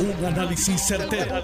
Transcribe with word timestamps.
Un 0.00 0.24
análisis 0.24 0.80
certero, 0.80 1.42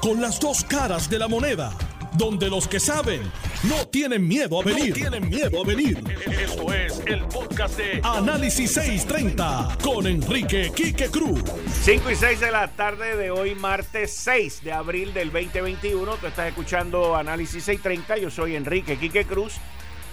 Con 0.00 0.20
las 0.20 0.40
dos 0.40 0.64
caras 0.64 1.08
de 1.08 1.16
la 1.16 1.28
moneda. 1.28 1.72
Donde 2.14 2.50
los 2.50 2.66
que 2.66 2.80
saben 2.80 3.22
no 3.62 3.86
tienen 3.86 4.26
miedo 4.26 4.60
a 4.60 4.64
venir. 4.64 4.92
tienen 4.92 5.28
miedo 5.28 5.62
a 5.62 5.64
venir. 5.64 6.02
Esto 6.26 6.72
es 6.74 7.00
el 7.06 7.24
podcast 7.26 7.76
de 7.76 8.00
Análisis 8.02 8.72
630 8.72 9.78
con 9.80 10.08
Enrique 10.08 10.72
Quique 10.74 11.08
Cruz. 11.08 11.40
5 11.84 12.10
y 12.10 12.16
6 12.16 12.40
de 12.40 12.50
la 12.50 12.66
tarde 12.66 13.16
de 13.16 13.30
hoy, 13.30 13.54
martes 13.54 14.12
6 14.16 14.64
de 14.64 14.72
abril 14.72 15.14
del 15.14 15.30
2021. 15.30 16.16
Tú 16.16 16.26
estás 16.26 16.48
escuchando 16.48 17.14
Análisis 17.14 17.62
630. 17.62 18.18
Yo 18.18 18.30
soy 18.30 18.56
Enrique 18.56 18.98
Quique 18.98 19.24
Cruz 19.24 19.54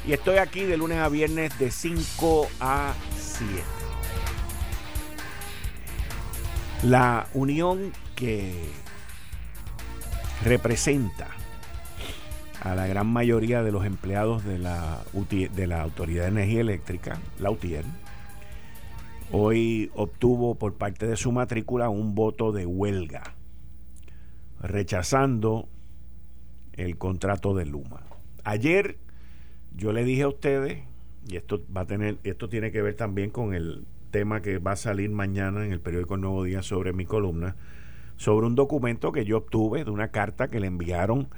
y 0.07 0.13
estoy 0.13 0.37
aquí 0.37 0.61
de 0.61 0.77
lunes 0.77 0.99
a 0.99 1.09
viernes 1.09 1.57
de 1.57 1.71
5 1.71 2.47
a 2.61 2.93
7. 3.17 3.78
La 6.83 7.27
unión 7.33 7.91
que 8.15 8.53
representa 10.45 11.27
a 12.61 12.73
la 12.73 12.87
gran 12.87 13.07
mayoría 13.07 13.63
de 13.63 13.73
los 13.73 13.85
empleados 13.85 14.45
de 14.45 14.59
la, 14.59 15.03
de 15.53 15.67
la 15.67 15.81
Autoridad 15.81 16.23
de 16.23 16.29
Energía 16.29 16.61
Eléctrica, 16.61 17.19
la 17.37 17.51
UTIER, 17.51 17.83
hoy 19.33 19.91
obtuvo 19.93 20.55
por 20.55 20.75
parte 20.75 21.05
de 21.05 21.17
su 21.17 21.33
matrícula 21.33 21.89
un 21.89 22.15
voto 22.15 22.53
de 22.53 22.65
huelga, 22.65 23.35
rechazando 24.61 25.67
el 26.73 26.97
contrato 26.97 27.53
de 27.53 27.65
Luma. 27.65 28.03
Ayer 28.45 28.97
yo 29.75 29.91
le 29.91 30.05
dije 30.05 30.23
a 30.23 30.29
ustedes, 30.29 30.83
y 31.27 31.35
esto 31.35 31.61
va 31.75 31.81
a 31.81 31.85
tener, 31.85 32.19
esto 32.23 32.47
tiene 32.47 32.71
que 32.71 32.81
ver 32.81 32.95
también 32.95 33.31
con 33.31 33.53
el 33.53 33.85
tema 34.09 34.41
que 34.41 34.57
va 34.57 34.73
a 34.73 34.75
salir 34.75 35.09
mañana 35.09 35.65
en 35.65 35.71
el 35.71 35.79
periódico 35.79 36.17
Nuevo 36.17 36.43
Día 36.43 36.61
sobre 36.61 36.93
mi 36.93 37.05
columna, 37.05 37.55
sobre 38.17 38.47
un 38.47 38.55
documento 38.55 39.11
que 39.11 39.25
yo 39.25 39.37
obtuve 39.37 39.85
de 39.85 39.91
una 39.91 40.09
carta 40.09 40.47
que 40.47 40.59
le 40.59 40.67
enviaron 40.67 41.29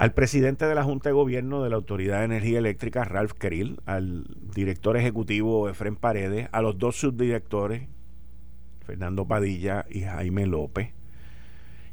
al 0.00 0.14
presidente 0.14 0.66
de 0.66 0.74
la 0.74 0.82
Junta 0.82 1.10
de 1.10 1.12
Gobierno 1.12 1.62
de 1.62 1.68
la 1.68 1.76
Autoridad 1.76 2.20
de 2.20 2.24
Energía 2.24 2.58
Eléctrica, 2.58 3.04
Ralph 3.04 3.34
Krill, 3.36 3.80
al 3.84 4.24
director 4.54 4.96
ejecutivo 4.96 5.68
Efren 5.68 5.96
Paredes, 5.96 6.48
a 6.52 6.62
los 6.62 6.78
dos 6.78 6.96
subdirectores, 6.96 7.86
Fernando 8.86 9.26
Padilla 9.26 9.84
y 9.90 10.00
Jaime 10.00 10.46
López, 10.46 10.94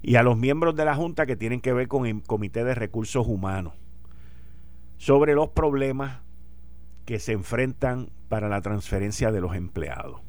y 0.01 0.15
a 0.15 0.23
los 0.23 0.37
miembros 0.37 0.75
de 0.75 0.85
la 0.85 0.95
Junta 0.95 1.25
que 1.25 1.35
tienen 1.35 1.59
que 1.59 1.73
ver 1.73 1.89
con 1.89 2.05
el 2.05 2.23
Comité 2.23 2.63
de 2.63 2.75
Recursos 2.75 3.27
Humanos, 3.27 3.73
sobre 4.97 5.35
los 5.35 5.49
problemas 5.49 6.21
que 7.07 7.19
se 7.19 7.31
enfrentan 7.31 8.09
para 8.27 8.49
la 8.49 8.61
transferencia 8.61 9.31
de 9.31 9.39
los 9.39 9.55
empleados. 9.55 10.19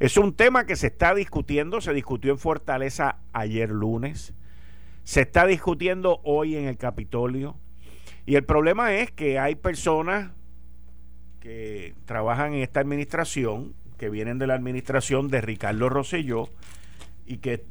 Es 0.00 0.16
un 0.16 0.34
tema 0.34 0.66
que 0.66 0.74
se 0.74 0.88
está 0.88 1.14
discutiendo, 1.14 1.80
se 1.80 1.94
discutió 1.94 2.32
en 2.32 2.38
Fortaleza 2.38 3.20
ayer 3.32 3.70
lunes, 3.70 4.34
se 5.04 5.20
está 5.20 5.46
discutiendo 5.46 6.20
hoy 6.24 6.56
en 6.56 6.66
el 6.66 6.76
Capitolio 6.78 7.56
y 8.26 8.34
el 8.34 8.44
problema 8.44 8.92
es 8.92 9.12
que 9.12 9.38
hay 9.38 9.54
personas 9.54 10.32
que 11.38 11.94
trabajan 12.06 12.54
en 12.54 12.62
esta 12.62 12.80
administración, 12.80 13.74
que 13.96 14.10
vienen 14.10 14.40
de 14.40 14.48
la 14.48 14.54
administración 14.54 15.28
de 15.28 15.40
Ricardo 15.40 15.88
Rosselló 15.88 16.48
y 17.24 17.36
que 17.36 17.64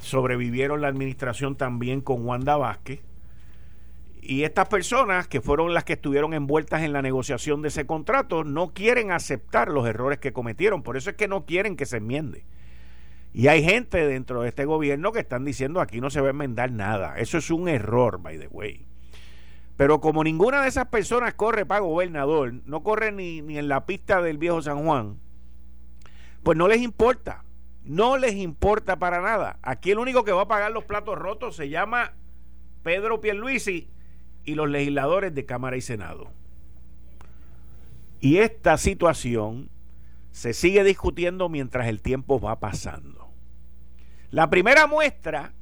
sobrevivieron 0.00 0.80
la 0.80 0.88
administración 0.88 1.54
también 1.54 2.00
con 2.00 2.24
Wanda 2.24 2.56
Vázquez 2.56 3.02
y 4.28 4.44
estas 4.44 4.68
personas, 4.68 5.28
que 5.28 5.40
fueron 5.40 5.72
las 5.74 5.84
que 5.84 5.94
estuvieron 5.94 6.34
envueltas 6.34 6.82
en 6.82 6.92
la 6.92 7.02
negociación 7.02 7.62
de 7.62 7.68
ese 7.68 7.86
contrato, 7.86 8.44
no 8.44 8.72
quieren 8.72 9.12
aceptar 9.12 9.68
los 9.68 9.86
errores 9.86 10.18
que 10.18 10.32
cometieron. 10.32 10.82
Por 10.82 10.96
eso 10.96 11.10
es 11.10 11.16
que 11.16 11.28
no 11.28 11.46
quieren 11.46 11.76
que 11.76 11.86
se 11.86 11.98
enmiende. 11.98 12.44
Y 13.32 13.48
hay 13.48 13.62
gente 13.62 14.06
dentro 14.06 14.42
de 14.42 14.48
este 14.48 14.64
gobierno 14.64 15.12
que 15.12 15.20
están 15.20 15.44
diciendo 15.44 15.80
aquí 15.80 16.00
no 16.00 16.10
se 16.10 16.20
va 16.20 16.28
a 16.28 16.30
enmendar 16.30 16.72
nada. 16.72 17.18
Eso 17.18 17.38
es 17.38 17.50
un 17.50 17.68
error, 17.68 18.20
by 18.20 18.38
the 18.38 18.48
way. 18.48 18.86
Pero 19.76 20.00
como 20.00 20.24
ninguna 20.24 20.62
de 20.62 20.68
esas 20.68 20.86
personas 20.86 21.34
corre 21.34 21.66
para 21.66 21.80
gobernador, 21.80 22.54
no 22.64 22.82
corre 22.82 23.12
ni, 23.12 23.42
ni 23.42 23.58
en 23.58 23.68
la 23.68 23.84
pista 23.84 24.22
del 24.22 24.38
viejo 24.38 24.62
San 24.62 24.84
Juan, 24.84 25.18
pues 26.42 26.56
no 26.56 26.66
les 26.66 26.80
importa. 26.80 27.44
No 27.84 28.16
les 28.16 28.34
importa 28.34 28.98
para 28.98 29.20
nada. 29.20 29.58
Aquí 29.62 29.90
el 29.90 29.98
único 29.98 30.24
que 30.24 30.32
va 30.32 30.42
a 30.42 30.48
pagar 30.48 30.72
los 30.72 30.84
platos 30.84 31.16
rotos 31.16 31.54
se 31.54 31.68
llama 31.68 32.14
Pedro 32.82 33.20
Pierluisi 33.20 33.90
y 34.46 34.54
los 34.54 34.70
legisladores 34.70 35.34
de 35.34 35.44
Cámara 35.44 35.76
y 35.76 35.82
Senado. 35.82 36.32
Y 38.20 38.38
esta 38.38 38.78
situación 38.78 39.68
se 40.30 40.54
sigue 40.54 40.82
discutiendo 40.84 41.50
mientras 41.50 41.86
el 41.88 42.00
tiempo 42.00 42.40
va 42.40 42.58
pasando. 42.58 43.28
La 44.30 44.48
primera 44.48 44.86
muestra, 44.86 45.52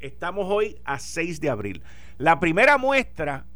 estamos 0.00 0.46
hoy 0.50 0.78
a 0.84 0.98
6 0.98 1.40
de 1.40 1.48
abril, 1.48 1.82
la 2.18 2.38
primera 2.38 2.76
muestra 2.76 3.46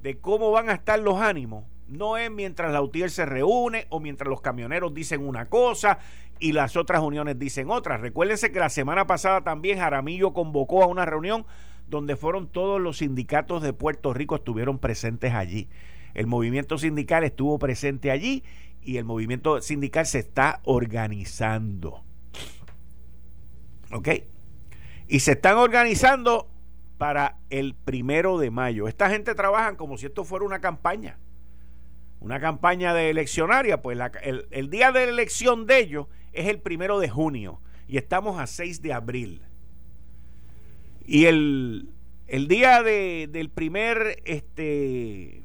de 0.00 0.18
cómo 0.18 0.50
van 0.50 0.70
a 0.70 0.74
estar 0.74 0.98
los 0.98 1.20
ánimos 1.20 1.64
no 1.92 2.16
es 2.16 2.30
mientras 2.30 2.72
la 2.72 2.80
UTIER 2.80 3.10
se 3.10 3.26
reúne 3.26 3.86
o 3.90 4.00
mientras 4.00 4.28
los 4.28 4.40
camioneros 4.40 4.94
dicen 4.94 5.26
una 5.26 5.48
cosa 5.48 5.98
y 6.38 6.52
las 6.52 6.76
otras 6.76 7.02
uniones 7.02 7.38
dicen 7.38 7.70
otra. 7.70 7.98
Recuérdense 7.98 8.50
que 8.50 8.58
la 8.58 8.70
semana 8.70 9.06
pasada 9.06 9.42
también 9.42 9.78
Jaramillo 9.78 10.32
convocó 10.32 10.82
a 10.82 10.86
una 10.86 11.04
reunión 11.04 11.44
donde 11.92 12.16
fueron 12.16 12.48
todos 12.48 12.80
los 12.80 12.98
sindicatos 12.98 13.62
de 13.62 13.74
Puerto 13.74 14.14
Rico 14.14 14.36
estuvieron 14.36 14.78
presentes 14.78 15.34
allí. 15.34 15.68
El 16.14 16.26
movimiento 16.26 16.78
sindical 16.78 17.22
estuvo 17.22 17.58
presente 17.58 18.10
allí 18.10 18.42
y 18.80 18.96
el 18.96 19.04
movimiento 19.04 19.60
sindical 19.60 20.06
se 20.06 20.20
está 20.20 20.60
organizando. 20.64 22.02
¿Ok? 23.92 24.08
Y 25.06 25.20
se 25.20 25.32
están 25.32 25.58
organizando 25.58 26.48
para 26.96 27.36
el 27.50 27.74
primero 27.74 28.38
de 28.38 28.50
mayo. 28.50 28.88
Esta 28.88 29.10
gente 29.10 29.34
trabaja 29.34 29.76
como 29.76 29.98
si 29.98 30.06
esto 30.06 30.24
fuera 30.24 30.46
una 30.46 30.62
campaña. 30.62 31.18
Una 32.20 32.40
campaña 32.40 32.94
de 32.94 33.10
eleccionaria. 33.10 33.82
Pues 33.82 33.98
el, 34.22 34.46
el 34.50 34.70
día 34.70 34.92
de 34.92 35.04
la 35.04 35.12
elección 35.12 35.66
de 35.66 35.80
ellos 35.80 36.06
es 36.32 36.48
el 36.48 36.58
primero 36.58 36.98
de 37.00 37.10
junio. 37.10 37.60
Y 37.86 37.98
estamos 37.98 38.40
a 38.40 38.46
6 38.46 38.80
de 38.80 38.94
abril. 38.94 39.42
Y 41.04 41.26
el, 41.26 41.88
día 42.28 42.82
del 42.82 43.50
primer 43.50 44.22
este, 44.24 45.42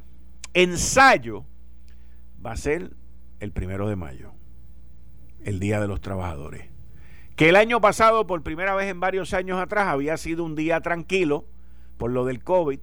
ensayo 0.54 1.46
va 2.46 2.52
a 2.52 2.58
ser 2.58 2.92
el 3.40 3.52
primero 3.52 3.88
de 3.88 3.96
mayo, 3.96 4.32
el 5.44 5.60
Día 5.60 5.80
de 5.80 5.88
los 5.88 6.02
Trabajadores. 6.02 6.66
Que 7.36 7.50
el 7.50 7.56
año 7.56 7.82
pasado, 7.82 8.26
por 8.26 8.42
primera 8.42 8.74
vez 8.76 8.90
en 8.90 9.00
varios 9.00 9.34
años 9.34 9.60
atrás, 9.60 9.88
había 9.88 10.18
sido 10.18 10.44
un 10.44 10.56
día 10.56 10.82
tranquilo 10.82 11.46
por 11.98 12.12
lo 12.12 12.26
del 12.26 12.44
COVID. 12.44 12.80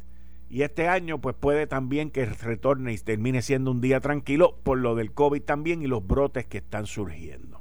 Y 0.49 0.63
este 0.63 0.87
año, 0.87 1.21
pues 1.21 1.35
puede 1.35 1.67
también 1.67 2.11
que 2.11 2.27
retorne 2.27 2.93
y 2.93 2.99
termine 2.99 3.43
siendo 3.43 3.73
un 3.73 3.81
día 3.81 3.99
tranquilo 3.99 4.57
por 4.63 4.79
lo 4.79 4.95
del 4.95 5.13
COVID 5.13 5.43
también 5.43 5.83
y 5.83 5.89
los 5.89 6.07
brotes 6.07 6.47
que 6.47 6.59
están 6.59 6.87
surgiendo. 6.87 7.61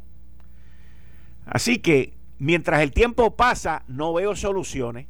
Así 1.46 1.80
que 1.80 2.14
mientras 2.44 2.82
el 2.82 2.92
tiempo 2.92 3.38
pasa, 3.38 3.86
no 3.88 4.14
veo 4.14 4.36
soluciones, 4.36 5.08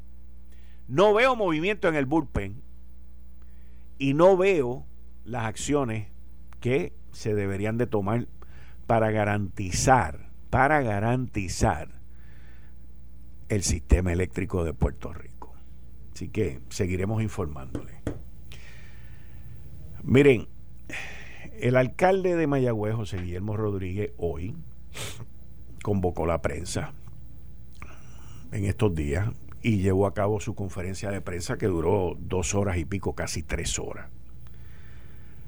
no 0.87 1.15
veo 1.15 1.35
movimiento 1.35 1.87
en 1.87 1.95
el 1.95 2.05
bullpen 2.05 2.61
y 3.97 4.13
no 4.13 4.37
veo 4.37 4.85
las 5.25 5.45
acciones 5.45 6.09
que 6.59 6.93
se 7.11 7.33
deberían 7.33 7.79
de 7.79 7.87
tomar 7.87 8.27
para 8.85 9.09
garantizar, 9.09 10.29
para 10.51 10.83
garantizar 10.83 11.89
el 13.49 13.63
sistema 13.63 14.13
eléctrico 14.13 14.63
de 14.63 14.75
Puerto 14.75 15.11
Rico. 15.11 15.55
Así 16.13 16.29
que 16.29 16.59
seguiremos 16.69 17.23
informándole. 17.23 17.93
Miren, 20.03 20.47
el 21.59 21.77
alcalde 21.77 22.35
de 22.35 22.45
Mayagüez, 22.45 22.93
José 22.93 23.17
Guillermo 23.17 23.57
Rodríguez, 23.57 24.11
hoy 24.17 24.55
convocó 25.81 26.27
la 26.27 26.39
prensa 26.43 26.93
en 28.53 28.65
estos 28.65 28.93
días 28.95 29.29
y 29.61 29.77
llevó 29.77 30.07
a 30.07 30.13
cabo 30.13 30.39
su 30.39 30.55
conferencia 30.55 31.09
de 31.09 31.21
prensa 31.21 31.57
que 31.57 31.67
duró 31.67 32.15
dos 32.19 32.53
horas 32.53 32.77
y 32.77 32.85
pico, 32.85 33.15
casi 33.15 33.43
tres 33.43 33.79
horas. 33.79 34.09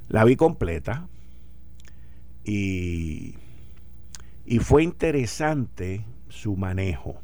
La 0.08 0.24
vi 0.24 0.36
completa 0.36 1.08
y, 2.44 3.36
y 4.46 4.60
fue 4.60 4.84
interesante 4.84 6.06
su 6.30 6.56
manejo. 6.56 7.16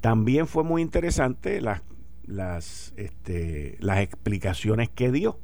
También 0.00 0.46
fue 0.46 0.64
muy 0.64 0.82
interesante 0.82 1.60
las, 1.60 1.82
las, 2.26 2.92
este, 2.96 3.76
las 3.80 4.00
explicaciones 4.00 4.88
que 4.88 5.10
dio 5.10 5.38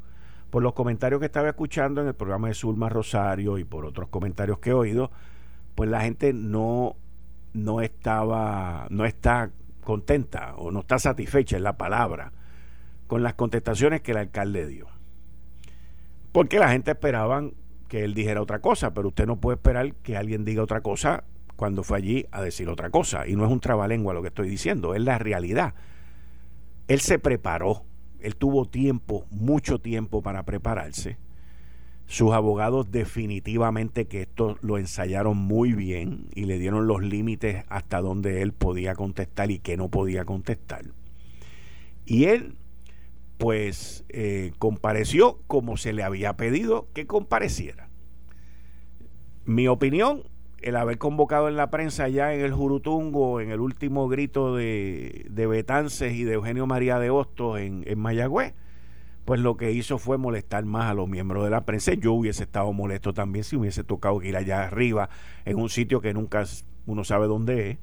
por 0.50 0.62
los 0.62 0.74
comentarios 0.74 1.20
que 1.20 1.26
estaba 1.26 1.48
escuchando 1.48 2.02
en 2.02 2.08
el 2.08 2.14
programa 2.14 2.48
de 2.48 2.54
Zulma 2.54 2.88
Rosario 2.88 3.58
y 3.58 3.64
por 3.64 3.84
otros 3.84 4.08
comentarios 4.08 4.58
que 4.58 4.70
he 4.70 4.74
oído 4.74 5.10
pues 5.74 5.88
la 5.88 6.02
gente 6.02 6.32
no, 6.32 6.96
no 7.52 7.80
estaba, 7.80 8.86
no 8.90 9.04
está 9.04 9.50
contenta 9.82 10.54
o 10.56 10.70
no 10.70 10.80
está 10.80 10.98
satisfecha 10.98 11.56
en 11.56 11.64
la 11.64 11.76
palabra 11.76 12.32
con 13.06 13.22
las 13.22 13.34
contestaciones 13.34 14.00
que 14.00 14.12
el 14.12 14.18
alcalde 14.18 14.66
dio. 14.66 14.86
Porque 16.32 16.58
la 16.58 16.70
gente 16.70 16.92
esperaban 16.92 17.52
que 17.88 18.04
él 18.04 18.14
dijera 18.14 18.40
otra 18.40 18.60
cosa, 18.60 18.94
pero 18.94 19.08
usted 19.08 19.26
no 19.26 19.36
puede 19.36 19.56
esperar 19.56 19.94
que 19.96 20.16
alguien 20.16 20.46
diga 20.46 20.62
otra 20.62 20.80
cosa 20.80 21.24
cuando 21.56 21.82
fue 21.82 21.98
allí 21.98 22.26
a 22.30 22.40
decir 22.40 22.70
otra 22.70 22.88
cosa. 22.88 23.26
Y 23.26 23.36
no 23.36 23.44
es 23.44 23.52
un 23.52 23.60
trabalengua 23.60 24.14
lo 24.14 24.22
que 24.22 24.28
estoy 24.28 24.48
diciendo, 24.48 24.94
es 24.94 25.02
la 25.02 25.18
realidad. 25.18 25.74
Él 26.88 27.00
se 27.00 27.18
preparó, 27.18 27.84
él 28.20 28.36
tuvo 28.36 28.66
tiempo, 28.66 29.26
mucho 29.30 29.78
tiempo 29.78 30.22
para 30.22 30.44
prepararse. 30.44 31.18
Sus 32.06 32.32
abogados 32.32 32.90
definitivamente 32.90 34.06
que 34.06 34.22
esto 34.22 34.58
lo 34.60 34.76
ensayaron 34.76 35.36
muy 35.36 35.72
bien 35.72 36.26
y 36.34 36.44
le 36.44 36.58
dieron 36.58 36.86
los 36.86 37.02
límites 37.02 37.64
hasta 37.68 38.00
donde 38.00 38.42
él 38.42 38.52
podía 38.52 38.94
contestar 38.94 39.50
y 39.50 39.58
que 39.58 39.76
no 39.76 39.88
podía 39.88 40.24
contestar. 40.24 40.84
Y 42.04 42.24
él 42.24 42.56
pues 43.38 44.04
eh, 44.08 44.52
compareció 44.58 45.40
como 45.46 45.76
se 45.76 45.92
le 45.92 46.02
había 46.02 46.36
pedido 46.36 46.86
que 46.92 47.06
compareciera. 47.06 47.88
Mi 49.44 49.66
opinión, 49.66 50.22
el 50.60 50.76
haber 50.76 50.98
convocado 50.98 51.48
en 51.48 51.56
la 51.56 51.70
prensa 51.70 52.08
ya 52.08 52.34
en 52.34 52.40
el 52.40 52.52
Jurutungo, 52.52 53.40
en 53.40 53.50
el 53.50 53.58
último 53.58 54.08
grito 54.08 54.54
de, 54.54 55.26
de 55.28 55.46
Betances 55.48 56.14
y 56.14 56.22
de 56.22 56.34
Eugenio 56.34 56.66
María 56.66 57.00
de 57.00 57.10
Hostos 57.10 57.58
en, 57.58 57.82
en 57.86 57.98
Mayagüez, 57.98 58.54
pues 59.24 59.40
lo 59.40 59.56
que 59.56 59.72
hizo 59.72 59.98
fue 59.98 60.18
molestar 60.18 60.64
más 60.64 60.90
a 60.90 60.94
los 60.94 61.08
miembros 61.08 61.44
de 61.44 61.50
la 61.50 61.64
prensa. 61.64 61.94
Yo 61.94 62.12
hubiese 62.12 62.44
estado 62.44 62.72
molesto 62.72 63.14
también 63.14 63.44
si 63.44 63.56
hubiese 63.56 63.84
tocado 63.84 64.22
ir 64.22 64.36
allá 64.36 64.64
arriba, 64.64 65.08
en 65.44 65.58
un 65.58 65.68
sitio 65.68 66.00
que 66.00 66.12
nunca 66.12 66.44
uno 66.86 67.04
sabe 67.04 67.26
dónde 67.26 67.70
es. 67.70 67.78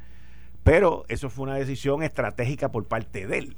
Pero 0.64 1.06
eso 1.08 1.30
fue 1.30 1.44
una 1.44 1.56
decisión 1.56 2.04
estratégica 2.04 2.72
por 2.72 2.88
parte 2.88 3.26
de 3.26 3.38
él 3.38 3.58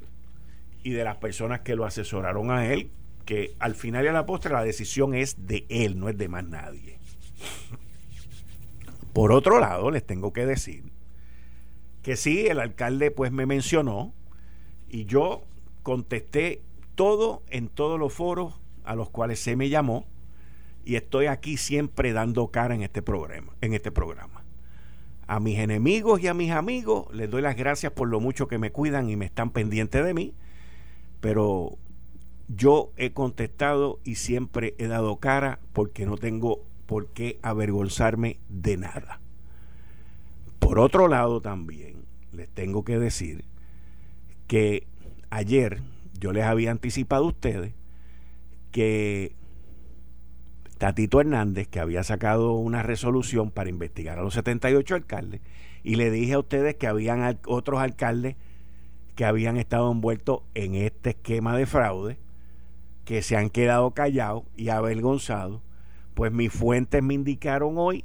y 0.84 0.90
de 0.90 1.04
las 1.04 1.16
personas 1.16 1.60
que 1.60 1.76
lo 1.76 1.84
asesoraron 1.84 2.50
a 2.50 2.72
él, 2.72 2.90
que 3.24 3.54
al 3.58 3.74
final 3.74 4.04
y 4.04 4.08
a 4.08 4.12
la 4.12 4.26
postre 4.26 4.52
la 4.52 4.64
decisión 4.64 5.14
es 5.14 5.46
de 5.46 5.66
él, 5.68 5.98
no 5.98 6.08
es 6.08 6.16
de 6.16 6.28
más 6.28 6.44
nadie. 6.44 6.98
Por 9.12 9.32
otro 9.32 9.58
lado, 9.58 9.90
les 9.90 10.06
tengo 10.06 10.32
que 10.32 10.46
decir 10.46 10.84
que 12.02 12.16
sí, 12.16 12.46
el 12.46 12.60
alcalde 12.60 13.10
pues 13.10 13.32
me 13.32 13.46
mencionó 13.46 14.12
y 14.88 15.04
yo 15.04 15.44
contesté 15.82 16.62
todo 16.94 17.42
en 17.48 17.68
todos 17.68 17.98
los 17.98 18.12
foros 18.12 18.60
a 18.84 18.94
los 18.94 19.10
cuales 19.10 19.40
se 19.40 19.56
me 19.56 19.68
llamó 19.68 20.06
y 20.84 20.96
estoy 20.96 21.26
aquí 21.26 21.56
siempre 21.56 22.12
dando 22.12 22.48
cara 22.48 22.74
en 22.74 22.82
este 22.82 23.02
programa, 23.02 23.52
en 23.60 23.74
este 23.74 23.92
programa. 23.92 24.44
A 25.26 25.40
mis 25.40 25.58
enemigos 25.58 26.20
y 26.20 26.28
a 26.28 26.34
mis 26.34 26.50
amigos 26.50 27.06
les 27.14 27.30
doy 27.30 27.42
las 27.42 27.56
gracias 27.56 27.92
por 27.92 28.08
lo 28.08 28.20
mucho 28.20 28.48
que 28.48 28.58
me 28.58 28.72
cuidan 28.72 29.08
y 29.08 29.16
me 29.16 29.24
están 29.24 29.50
pendientes 29.50 30.04
de 30.04 30.14
mí 30.14 30.34
pero 31.22 31.78
yo 32.48 32.90
he 32.96 33.12
contestado 33.12 34.00
y 34.02 34.16
siempre 34.16 34.74
he 34.78 34.88
dado 34.88 35.18
cara 35.18 35.60
porque 35.72 36.04
no 36.04 36.16
tengo 36.16 36.64
por 36.86 37.10
qué 37.12 37.38
avergonzarme 37.42 38.40
de 38.48 38.76
nada. 38.76 39.20
Por 40.58 40.80
otro 40.80 41.06
lado 41.06 41.40
también 41.40 42.04
les 42.32 42.48
tengo 42.48 42.82
que 42.84 42.98
decir 42.98 43.44
que 44.48 44.88
ayer 45.30 45.80
yo 46.22 46.32
les 46.32 46.44
había 46.44 46.70
anticipado 46.70 47.24
a 47.24 47.28
ustedes 47.28 47.74
que 48.70 49.34
Tatito 50.78 51.20
Hernández, 51.20 51.66
que 51.66 51.80
había 51.80 52.04
sacado 52.04 52.52
una 52.52 52.84
resolución 52.84 53.50
para 53.50 53.70
investigar 53.70 54.20
a 54.20 54.22
los 54.22 54.34
78 54.34 54.94
alcaldes, 54.94 55.40
y 55.82 55.96
le 55.96 56.12
dije 56.12 56.34
a 56.34 56.38
ustedes 56.38 56.76
que 56.76 56.86
habían 56.86 57.40
otros 57.46 57.80
alcaldes 57.80 58.36
que 59.16 59.24
habían 59.24 59.56
estado 59.56 59.90
envueltos 59.90 60.42
en 60.54 60.76
este 60.76 61.10
esquema 61.10 61.56
de 61.56 61.66
fraude, 61.66 62.18
que 63.04 63.22
se 63.22 63.36
han 63.36 63.50
quedado 63.50 63.90
callados 63.90 64.44
y 64.56 64.68
avergonzados, 64.68 65.60
pues 66.14 66.30
mis 66.30 66.52
fuentes 66.52 67.02
me 67.02 67.14
indicaron 67.14 67.74
hoy 67.78 68.04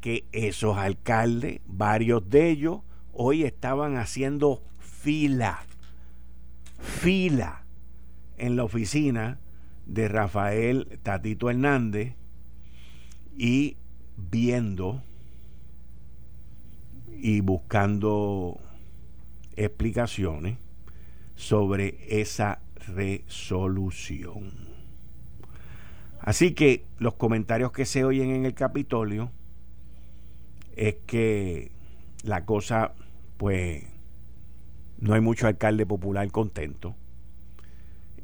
que 0.00 0.24
esos 0.32 0.76
alcaldes, 0.76 1.60
varios 1.66 2.28
de 2.28 2.50
ellos, 2.50 2.80
hoy 3.12 3.44
estaban 3.44 3.98
haciendo 3.98 4.64
fila, 4.80 5.64
fila 6.82 7.64
en 8.36 8.56
la 8.56 8.64
oficina 8.64 9.38
de 9.86 10.08
Rafael 10.08 10.98
Tatito 11.02 11.48
Hernández 11.48 12.14
y 13.36 13.76
viendo 14.16 15.02
y 17.08 17.40
buscando 17.40 18.60
explicaciones 19.56 20.58
sobre 21.36 22.20
esa 22.20 22.60
resolución. 22.94 24.52
Así 26.20 26.52
que 26.52 26.84
los 26.98 27.14
comentarios 27.14 27.72
que 27.72 27.84
se 27.84 28.04
oyen 28.04 28.30
en 28.30 28.44
el 28.44 28.54
Capitolio 28.54 29.30
es 30.76 30.96
que 31.06 31.72
la 32.22 32.44
cosa, 32.44 32.94
pues, 33.36 33.84
no 35.02 35.14
hay 35.14 35.20
mucho 35.20 35.48
alcalde 35.48 35.84
popular 35.84 36.30
contento 36.30 36.94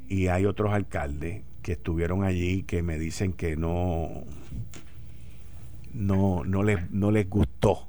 y 0.08 0.28
hay 0.28 0.46
otros 0.46 0.72
alcaldes 0.72 1.42
que 1.60 1.72
estuvieron 1.72 2.22
allí 2.22 2.62
que 2.62 2.84
me 2.84 3.00
dicen 3.00 3.32
que 3.32 3.56
no 3.56 4.22
no 5.92 6.44
no 6.44 6.62
les 6.62 6.88
no 6.92 7.10
les 7.10 7.28
gustó 7.28 7.88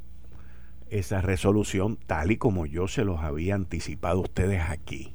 esa 0.90 1.22
resolución 1.22 2.00
tal 2.08 2.32
y 2.32 2.38
como 2.38 2.66
yo 2.66 2.88
se 2.88 3.06
los 3.06 3.20
había 3.20 3.54
anticipado 3.54 4.18
a 4.18 4.24
ustedes 4.24 4.62
aquí. 4.68 5.14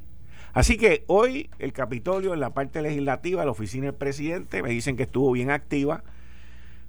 Así 0.52 0.76
que 0.76 1.02
hoy 1.08 1.50
el 1.58 1.72
Capitolio 1.72 2.32
en 2.32 2.38
la 2.38 2.54
parte 2.54 2.80
legislativa, 2.80 3.44
la 3.44 3.50
oficina 3.50 3.86
del 3.86 3.96
presidente, 3.96 4.62
me 4.62 4.68
dicen 4.68 4.96
que 4.96 5.02
estuvo 5.02 5.32
bien 5.32 5.50
activa, 5.50 6.04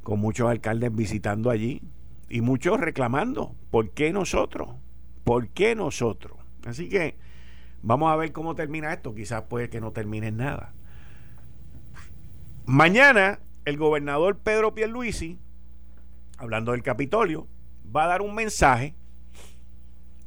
con 0.03 0.19
muchos 0.19 0.47
alcaldes 0.51 0.95
visitando 0.95 1.49
allí 1.49 1.81
y 2.29 2.41
muchos 2.41 2.79
reclamando, 2.79 3.55
¿por 3.71 3.89
qué 3.89 4.13
nosotros? 4.13 4.69
¿Por 5.23 5.47
qué 5.47 5.73
nosotros? 5.73 6.44
Así 6.65 6.89
que 6.89 7.15
vamos 7.81 8.11
a 8.11 8.15
ver 8.15 8.31
cómo 8.31 8.55
termina 8.55 8.91
esto, 8.91 9.15
quizás 9.15 9.43
puede 9.43 9.69
que 9.69 9.79
no 9.79 9.91
termine 9.91 10.27
en 10.27 10.37
nada. 10.37 10.73
Mañana 12.65 13.39
el 13.65 13.77
gobernador 13.77 14.37
Pedro 14.39 14.73
Pierluisi, 14.73 15.39
hablando 16.37 16.71
del 16.71 16.83
Capitolio, 16.83 17.47
va 17.95 18.05
a 18.05 18.07
dar 18.07 18.21
un 18.21 18.35
mensaje 18.35 18.95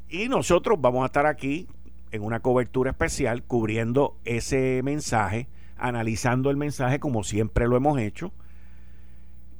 y 0.08 0.28
nosotros 0.28 0.80
vamos 0.80 1.02
a 1.02 1.06
estar 1.06 1.26
aquí 1.26 1.68
en 2.10 2.22
una 2.22 2.40
cobertura 2.40 2.92
especial 2.92 3.42
cubriendo 3.42 4.16
ese 4.24 4.80
mensaje, 4.82 5.48
analizando 5.76 6.50
el 6.50 6.56
mensaje 6.56 6.98
como 6.98 7.24
siempre 7.24 7.68
lo 7.68 7.76
hemos 7.76 7.98
hecho 7.98 8.32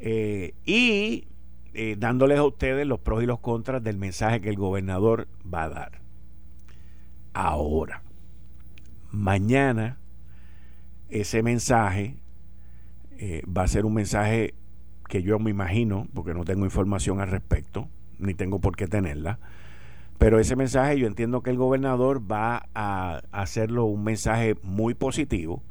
eh, 0.00 0.54
y 0.64 1.26
eh, 1.74 1.96
dándoles 1.98 2.38
a 2.38 2.44
ustedes 2.44 2.86
los 2.86 3.00
pros 3.00 3.22
y 3.22 3.26
los 3.26 3.40
contras 3.40 3.82
del 3.82 3.98
mensaje 3.98 4.40
que 4.40 4.48
el 4.48 4.56
gobernador 4.56 5.28
va 5.52 5.64
a 5.64 5.68
dar. 5.68 6.07
Ahora, 7.32 8.02
mañana 9.10 9.98
ese 11.08 11.42
mensaje 11.42 12.16
eh, 13.18 13.42
va 13.46 13.62
a 13.62 13.68
ser 13.68 13.84
un 13.84 13.94
mensaje 13.94 14.54
que 15.08 15.22
yo 15.22 15.38
me 15.38 15.50
imagino, 15.50 16.06
porque 16.14 16.34
no 16.34 16.44
tengo 16.44 16.64
información 16.64 17.20
al 17.20 17.30
respecto, 17.30 17.88
ni 18.18 18.34
tengo 18.34 18.60
por 18.60 18.76
qué 18.76 18.86
tenerla, 18.86 19.38
pero 20.18 20.38
ese 20.38 20.56
mensaje 20.56 20.98
yo 20.98 21.06
entiendo 21.06 21.42
que 21.42 21.50
el 21.50 21.56
gobernador 21.56 22.30
va 22.30 22.68
a 22.74 23.22
hacerlo 23.32 23.84
un 23.84 24.04
mensaje 24.04 24.56
muy 24.62 24.94
positivo, 24.94 25.62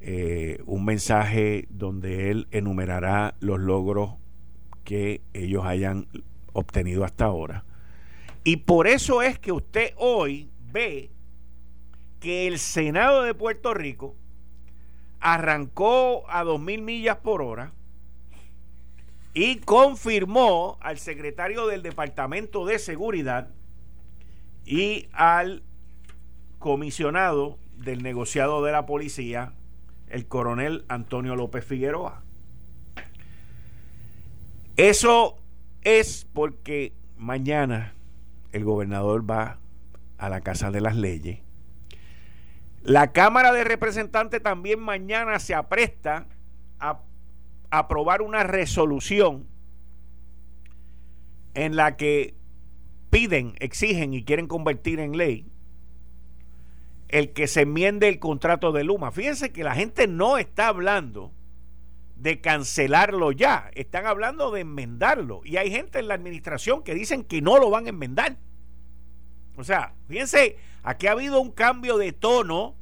eh, 0.00 0.60
un 0.66 0.84
mensaje 0.84 1.66
donde 1.70 2.30
él 2.30 2.48
enumerará 2.50 3.36
los 3.40 3.60
logros 3.60 4.14
que 4.82 5.22
ellos 5.32 5.64
hayan 5.64 6.08
obtenido 6.52 7.04
hasta 7.04 7.24
ahora. 7.24 7.64
Y 8.42 8.58
por 8.58 8.86
eso 8.86 9.22
es 9.22 9.38
que 9.38 9.52
usted 9.52 9.94
hoy 9.96 10.50
ve 10.74 11.12
que 12.20 12.48
el 12.48 12.58
Senado 12.58 13.22
de 13.22 13.32
Puerto 13.32 13.72
Rico 13.72 14.16
arrancó 15.20 16.24
a 16.28 16.42
dos 16.42 16.60
mil 16.60 16.82
millas 16.82 17.18
por 17.18 17.40
hora 17.40 17.72
y 19.32 19.56
confirmó 19.56 20.76
al 20.80 20.98
secretario 20.98 21.66
del 21.66 21.82
Departamento 21.82 22.66
de 22.66 22.78
Seguridad 22.78 23.48
y 24.66 25.08
al 25.12 25.62
comisionado 26.58 27.56
del 27.76 28.02
negociado 28.02 28.64
de 28.64 28.72
la 28.72 28.84
policía, 28.84 29.52
el 30.08 30.26
coronel 30.26 30.84
Antonio 30.88 31.36
López 31.36 31.64
Figueroa. 31.64 32.22
Eso 34.76 35.38
es 35.82 36.26
porque 36.32 36.92
mañana 37.16 37.94
el 38.52 38.64
gobernador 38.64 39.28
va 39.30 39.58
a 40.26 40.28
la 40.28 40.40
Casa 40.40 40.70
de 40.70 40.80
las 40.80 40.96
Leyes. 40.96 41.40
La 42.82 43.12
Cámara 43.12 43.52
de 43.52 43.64
Representantes 43.64 44.42
también 44.42 44.80
mañana 44.80 45.38
se 45.38 45.54
apresta 45.54 46.26
a 46.78 47.00
aprobar 47.70 48.22
una 48.22 48.42
resolución 48.42 49.46
en 51.54 51.76
la 51.76 51.96
que 51.96 52.34
piden, 53.10 53.54
exigen 53.60 54.12
y 54.12 54.24
quieren 54.24 54.46
convertir 54.46 55.00
en 55.00 55.16
ley 55.16 55.50
el 57.08 57.32
que 57.32 57.46
se 57.46 57.62
enmiende 57.62 58.08
el 58.08 58.18
contrato 58.18 58.72
de 58.72 58.82
Luma. 58.82 59.12
Fíjense 59.12 59.52
que 59.52 59.62
la 59.62 59.74
gente 59.74 60.08
no 60.08 60.36
está 60.36 60.66
hablando 60.66 61.32
de 62.16 62.40
cancelarlo 62.40 63.30
ya, 63.30 63.70
están 63.74 64.06
hablando 64.06 64.50
de 64.50 64.62
enmendarlo. 64.62 65.40
Y 65.44 65.56
hay 65.56 65.70
gente 65.70 66.00
en 66.00 66.08
la 66.08 66.14
administración 66.14 66.82
que 66.82 66.92
dicen 66.92 67.22
que 67.22 67.40
no 67.40 67.58
lo 67.58 67.70
van 67.70 67.86
a 67.86 67.90
enmendar. 67.90 68.36
O 69.56 69.64
sea, 69.64 69.94
fíjense, 70.08 70.56
aquí 70.82 71.06
ha 71.06 71.12
habido 71.12 71.40
un 71.40 71.50
cambio 71.50 71.96
de 71.96 72.12
tono 72.12 72.76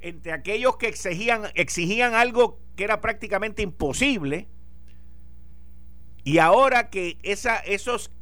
entre 0.00 0.32
aquellos 0.32 0.76
que 0.76 0.88
exigían, 0.88 1.44
exigían 1.54 2.14
algo 2.14 2.60
que 2.76 2.84
era 2.84 3.00
prácticamente 3.00 3.62
imposible 3.62 4.48
y 6.24 6.38
ahora 6.38 6.90
que 6.90 7.18
esos 7.22 8.12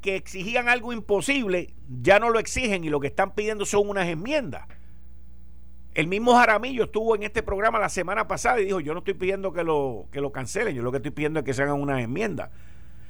que 0.00 0.16
exigían 0.16 0.68
algo 0.68 0.92
imposible 0.92 1.74
ya 2.00 2.20
no 2.20 2.30
lo 2.30 2.38
exigen 2.38 2.84
y 2.84 2.90
lo 2.90 3.00
que 3.00 3.08
están 3.08 3.34
pidiendo 3.34 3.66
son 3.66 3.88
unas 3.88 4.06
enmiendas. 4.06 4.66
El 5.94 6.08
mismo 6.08 6.34
Jaramillo 6.34 6.84
estuvo 6.84 7.16
en 7.16 7.22
este 7.22 7.42
programa 7.42 7.78
la 7.78 7.88
semana 7.88 8.28
pasada 8.28 8.60
y 8.60 8.66
dijo, 8.66 8.80
yo 8.80 8.92
no 8.92 8.98
estoy 8.98 9.14
pidiendo 9.14 9.52
que 9.52 9.64
lo, 9.64 10.06
que 10.12 10.20
lo 10.20 10.30
cancelen, 10.30 10.76
yo 10.76 10.82
lo 10.82 10.90
que 10.92 10.98
estoy 10.98 11.10
pidiendo 11.10 11.40
es 11.40 11.44
que 11.44 11.54
se 11.54 11.62
hagan 11.62 11.80
unas 11.80 12.02
enmiendas. 12.02 12.50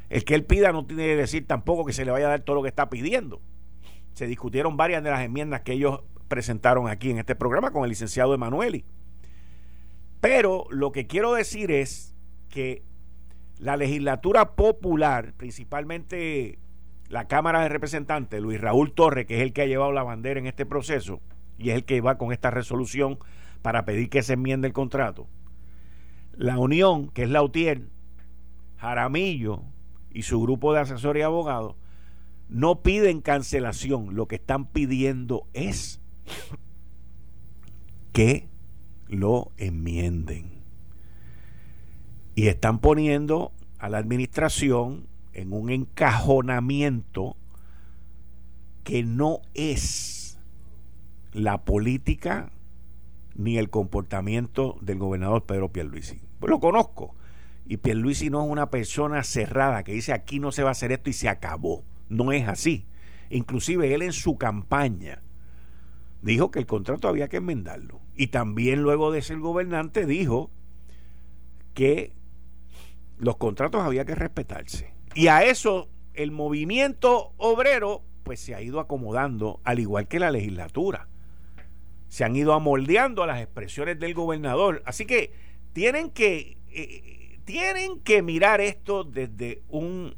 El 0.08 0.24
que 0.24 0.36
él 0.36 0.44
pida 0.44 0.72
no 0.72 0.86
tiene 0.86 1.04
que 1.04 1.16
decir 1.16 1.46
tampoco 1.46 1.84
que 1.84 1.92
se 1.92 2.04
le 2.04 2.12
vaya 2.12 2.26
a 2.26 2.30
dar 2.30 2.40
todo 2.40 2.56
lo 2.56 2.62
que 2.62 2.68
está 2.68 2.88
pidiendo. 2.88 3.42
Se 4.16 4.26
discutieron 4.26 4.78
varias 4.78 5.04
de 5.04 5.10
las 5.10 5.20
enmiendas 5.20 5.60
que 5.60 5.74
ellos 5.74 6.00
presentaron 6.26 6.88
aquí 6.88 7.10
en 7.10 7.18
este 7.18 7.34
programa 7.34 7.70
con 7.70 7.82
el 7.82 7.90
licenciado 7.90 8.32
Emanueli. 8.32 8.86
Pero 10.22 10.64
lo 10.70 10.90
que 10.90 11.06
quiero 11.06 11.34
decir 11.34 11.70
es 11.70 12.16
que 12.48 12.82
la 13.58 13.76
legislatura 13.76 14.52
popular, 14.56 15.34
principalmente 15.36 16.58
la 17.10 17.28
Cámara 17.28 17.60
de 17.60 17.68
Representantes, 17.68 18.40
Luis 18.40 18.58
Raúl 18.58 18.94
Torres, 18.94 19.26
que 19.26 19.36
es 19.36 19.42
el 19.42 19.52
que 19.52 19.60
ha 19.60 19.66
llevado 19.66 19.92
la 19.92 20.02
bandera 20.02 20.40
en 20.40 20.46
este 20.46 20.64
proceso 20.64 21.20
y 21.58 21.68
es 21.68 21.76
el 21.76 21.84
que 21.84 22.00
va 22.00 22.16
con 22.16 22.32
esta 22.32 22.50
resolución 22.50 23.18
para 23.60 23.84
pedir 23.84 24.08
que 24.08 24.22
se 24.22 24.32
enmiende 24.32 24.66
el 24.66 24.72
contrato. 24.72 25.28
La 26.32 26.58
Unión, 26.58 27.10
que 27.10 27.24
es 27.24 27.28
la 27.28 27.42
UTIER, 27.42 27.82
Jaramillo 28.78 29.60
y 30.08 30.22
su 30.22 30.40
grupo 30.40 30.72
de 30.72 30.80
asesores 30.80 31.20
y 31.20 31.24
abogados, 31.24 31.76
no 32.48 32.82
piden 32.82 33.20
cancelación, 33.20 34.14
lo 34.14 34.26
que 34.26 34.36
están 34.36 34.66
pidiendo 34.66 35.46
es 35.52 36.00
que 38.12 38.48
lo 39.08 39.52
enmienden. 39.56 40.62
Y 42.34 42.48
están 42.48 42.80
poniendo 42.80 43.52
a 43.78 43.88
la 43.88 43.98
administración 43.98 45.06
en 45.32 45.52
un 45.52 45.70
encajonamiento 45.70 47.36
que 48.84 49.02
no 49.02 49.40
es 49.54 50.38
la 51.32 51.64
política 51.64 52.52
ni 53.34 53.58
el 53.58 53.68
comportamiento 53.68 54.78
del 54.80 54.98
gobernador 54.98 55.44
Pedro 55.44 55.72
Pierluisi. 55.72 56.20
Pues 56.38 56.50
lo 56.50 56.60
conozco. 56.60 57.14
Y 57.66 57.78
Pierluisi 57.78 58.30
no 58.30 58.44
es 58.44 58.50
una 58.50 58.70
persona 58.70 59.22
cerrada 59.24 59.82
que 59.82 59.92
dice 59.92 60.12
aquí 60.12 60.38
no 60.38 60.52
se 60.52 60.62
va 60.62 60.70
a 60.70 60.72
hacer 60.72 60.92
esto 60.92 61.10
y 61.10 61.14
se 61.14 61.28
acabó. 61.28 61.84
No 62.08 62.32
es 62.32 62.48
así. 62.48 62.86
Inclusive 63.30 63.94
él 63.94 64.02
en 64.02 64.12
su 64.12 64.36
campaña 64.36 65.22
dijo 66.22 66.50
que 66.50 66.58
el 66.58 66.66
contrato 66.66 67.08
había 67.08 67.28
que 67.28 67.38
enmendarlo. 67.38 68.00
Y 68.14 68.28
también 68.28 68.82
luego 68.82 69.12
de 69.12 69.22
ser 69.22 69.38
gobernante 69.38 70.06
dijo 70.06 70.50
que 71.74 72.12
los 73.18 73.36
contratos 73.36 73.82
había 73.82 74.04
que 74.04 74.14
respetarse. 74.14 74.94
Y 75.14 75.28
a 75.28 75.44
eso 75.44 75.88
el 76.14 76.30
movimiento 76.30 77.32
obrero 77.36 78.02
pues 78.22 78.40
se 78.40 78.56
ha 78.56 78.60
ido 78.60 78.80
acomodando, 78.80 79.60
al 79.62 79.78
igual 79.78 80.08
que 80.08 80.18
la 80.18 80.32
legislatura. 80.32 81.08
Se 82.08 82.24
han 82.24 82.34
ido 82.34 82.54
amoldeando 82.54 83.22
a 83.22 83.26
las 83.26 83.40
expresiones 83.40 84.00
del 84.00 84.14
gobernador. 84.14 84.82
Así 84.84 85.06
que 85.06 85.32
tienen 85.72 86.10
que, 86.10 86.58
eh, 86.70 87.38
tienen 87.44 88.00
que 88.00 88.22
mirar 88.22 88.60
esto 88.60 89.04
desde 89.04 89.62
un, 89.68 90.16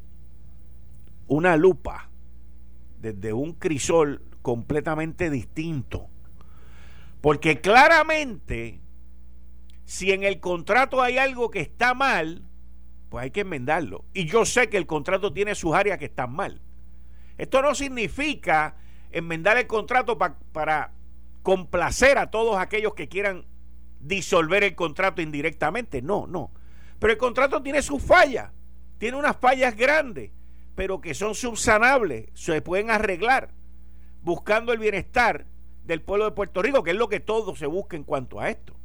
una 1.29 1.55
lupa, 1.55 2.09
desde 2.99 3.31
un 3.31 3.53
crisol 3.53 4.21
completamente 4.41 5.29
distinto. 5.29 6.09
Porque 7.21 7.61
claramente, 7.61 8.81
si 9.85 10.11
en 10.11 10.23
el 10.23 10.39
contrato 10.39 11.01
hay 11.01 11.17
algo 11.17 11.49
que 11.49 11.61
está 11.61 11.93
mal, 11.93 12.43
pues 13.09 13.23
hay 13.23 13.31
que 13.31 13.41
enmendarlo. 13.41 14.05
Y 14.13 14.25
yo 14.25 14.43
sé 14.43 14.69
que 14.69 14.77
el 14.77 14.87
contrato 14.87 15.31
tiene 15.31 15.55
sus 15.55 15.73
áreas 15.73 15.97
que 15.97 16.05
están 16.05 16.33
mal. 16.33 16.61
Esto 17.37 17.61
no 17.61 17.73
significa 17.75 18.75
enmendar 19.11 19.57
el 19.57 19.67
contrato 19.67 20.17
para 20.17 20.91
complacer 21.43 22.17
a 22.17 22.31
todos 22.31 22.57
aquellos 22.57 22.95
que 22.95 23.07
quieran 23.07 23.45
disolver 23.99 24.63
el 24.63 24.75
contrato 24.75 25.21
indirectamente. 25.21 26.01
No, 26.01 26.27
no. 26.27 26.51
Pero 26.99 27.13
el 27.13 27.19
contrato 27.19 27.61
tiene 27.61 27.81
sus 27.81 28.01
fallas. 28.01 28.51
Tiene 28.97 29.17
unas 29.17 29.37
fallas 29.37 29.75
grandes, 29.75 30.31
pero 30.79 31.01
que 31.01 31.13
son 31.13 31.35
subsanables, 31.35 32.29
se 32.35 32.61
pueden 32.61 32.89
arreglar 32.89 33.51
buscando 34.21 34.71
el 34.71 34.79
bienestar 34.79 35.45
del 35.83 36.01
pueblo 36.01 36.23
de 36.23 36.31
Puerto 36.31 36.61
Rico, 36.61 36.83
que 36.83 36.91
es 36.91 36.95
lo 36.95 37.09
que 37.09 37.19
todo 37.19 37.53
se 37.57 37.65
busca 37.65 37.97
en 37.97 38.05
cuanto 38.05 38.39
a 38.39 38.49
esto. 38.49 38.79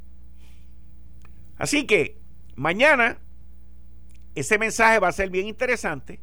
Así 1.55 1.87
que 1.87 2.19
mañana 2.55 3.19
ese 4.35 4.57
mensaje 4.57 4.99
va 4.99 5.07
a 5.07 5.13
ser 5.13 5.29
bien 5.29 5.47
interesante. 5.47 6.19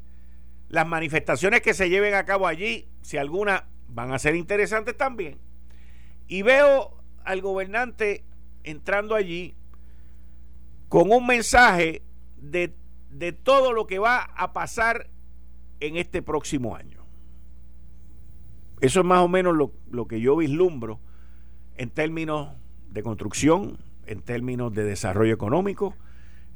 Las 0.68 0.86
manifestaciones 0.86 1.62
que 1.62 1.72
se 1.72 1.88
lleven 1.88 2.12
a 2.12 2.26
cabo 2.26 2.46
allí, 2.46 2.90
si 3.00 3.16
alguna, 3.16 3.66
van 3.88 4.12
a 4.12 4.18
ser 4.18 4.34
interesantes 4.36 4.94
también. 4.94 5.38
Y 6.28 6.42
veo 6.42 7.02
al 7.24 7.40
gobernante 7.40 8.26
entrando 8.62 9.14
allí 9.14 9.56
con 10.90 11.10
un 11.10 11.26
mensaje 11.26 12.02
de, 12.36 12.74
de 13.08 13.32
todo 13.32 13.72
lo 13.72 13.86
que 13.86 13.98
va 13.98 14.18
a 14.36 14.52
pasar 14.52 15.08
en 15.82 15.96
este 15.96 16.22
próximo 16.22 16.76
año. 16.76 17.04
Eso 18.80 19.00
es 19.00 19.06
más 19.06 19.20
o 19.20 19.28
menos 19.28 19.54
lo, 19.56 20.06
que 20.06 20.20
yo 20.20 20.36
vislumbro 20.36 21.00
en 21.76 21.90
términos 21.90 22.50
de 22.90 23.02
construcción, 23.02 23.78
en 24.06 24.22
términos 24.22 24.72
de 24.72 24.84
desarrollo 24.84 25.34
económico, 25.34 25.94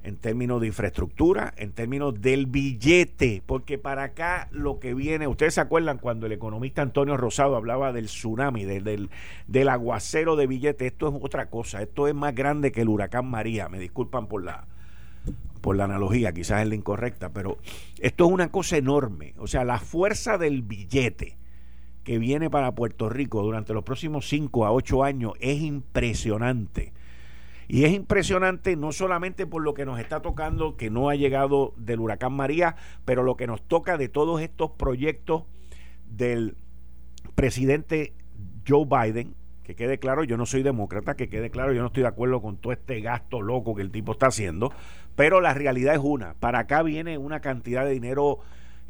en 0.03 0.17
términos 0.17 0.61
de 0.61 0.69
infraestructura, 0.69 1.53
en 1.57 1.73
términos 1.73 2.21
del 2.21 2.47
billete, 2.47 3.43
porque 3.47 3.79
para 3.79 4.05
acá 4.05 4.49
lo 4.53 4.79
que 4.79 4.95
viene, 4.95 5.27
ustedes 5.27 5.55
se 5.55 5.61
acuerdan 5.61 5.99
cuando 5.99 6.27
el 6.27 6.33
economista 6.33 6.83
Antonio 6.83 7.17
Rosado 7.17 7.57
hablaba 7.57 7.93
del 7.93 8.07
tsunami, 8.07 8.65
del, 8.65 9.09
del, 9.47 9.69
aguacero 9.69 10.37
de 10.37 10.47
billete, 10.47 10.87
esto 10.87 11.09
es 11.09 11.15
otra 11.21 11.51
cosa, 11.51 11.83
esto 11.83 12.07
es 12.07 12.15
más 12.15 12.35
grande 12.35 12.71
que 12.71 12.83
el 12.83 12.89
huracán 12.89 13.27
María, 13.27 13.69
me 13.69 13.81
disculpan 13.81 14.29
por 14.29 14.45
la, 14.45 14.69
por 15.67 15.77
la 15.77 15.83
analogía, 15.83 16.33
quizás 16.33 16.63
es 16.63 16.69
la 16.69 16.77
incorrecta, 16.77 17.33
pero 17.33 17.59
esto 17.99 18.27
es 18.27 18.31
una 18.31 18.53
cosa 18.53 18.77
enorme, 18.77 19.35
o 19.37 19.49
sea, 19.49 19.65
la 19.65 19.81
fuerza 19.81 20.39
del 20.39 20.63
billete 20.63 21.39
que 22.05 22.21
viene 22.21 22.49
para 22.49 22.77
Puerto 22.77 23.09
Rico 23.09 23.43
durante 23.43 23.75
los 23.75 23.83
próximos 23.83 24.29
5 24.29 24.65
a 24.65 24.71
8 24.71 25.03
años 25.03 25.33
es 25.41 25.61
impresionante. 25.61 26.93
Y 27.67 27.83
es 27.83 27.93
impresionante 27.93 28.77
no 28.77 28.93
solamente 28.93 29.45
por 29.45 29.61
lo 29.61 29.75
que 29.75 29.85
nos 29.85 29.99
está 29.99 30.23
tocando, 30.23 30.77
que 30.77 30.89
no 30.89 31.09
ha 31.09 31.17
llegado 31.17 31.75
del 31.77 31.99
huracán 31.99 32.35
María, 32.35 32.77
pero 33.05 33.25
lo 33.25 33.37
que 33.37 33.49
nos 33.49 33.61
toca 33.61 33.99
de 33.99 34.09
todos 34.09 34.41
estos 34.43 34.71
proyectos 34.71 35.47
del 36.09 36.57
presidente 37.35 38.13
Joe 38.69 38.87
Biden, 38.87 39.35
que 39.67 39.75
quede 39.75 39.99
claro, 39.99 40.23
yo 40.23 40.37
no 40.37 40.47
soy 40.47 40.63
demócrata, 40.63 41.17
que 41.17 41.29
quede 41.29 41.51
claro, 41.51 41.73
yo 41.73 41.81
no 41.81 41.89
estoy 41.89 42.05
de 42.05 42.09
acuerdo 42.09 42.41
con 42.41 42.57
todo 42.57 42.73
este 42.73 43.01
gasto 43.01 43.43
loco 43.43 43.75
que 43.75 43.83
el 43.83 43.91
tipo 43.91 44.13
está 44.13 44.29
haciendo, 44.29 44.73
pero 45.17 45.41
la 45.41 45.55
realidad 45.55 45.95
es 45.95 46.01
una, 46.01 46.35
para 46.35 46.61
acá 46.61 46.85
viene 46.85 47.19
una 47.19 47.41
cantidad 47.41 47.85
de 47.85 47.91
dinero 47.91 48.39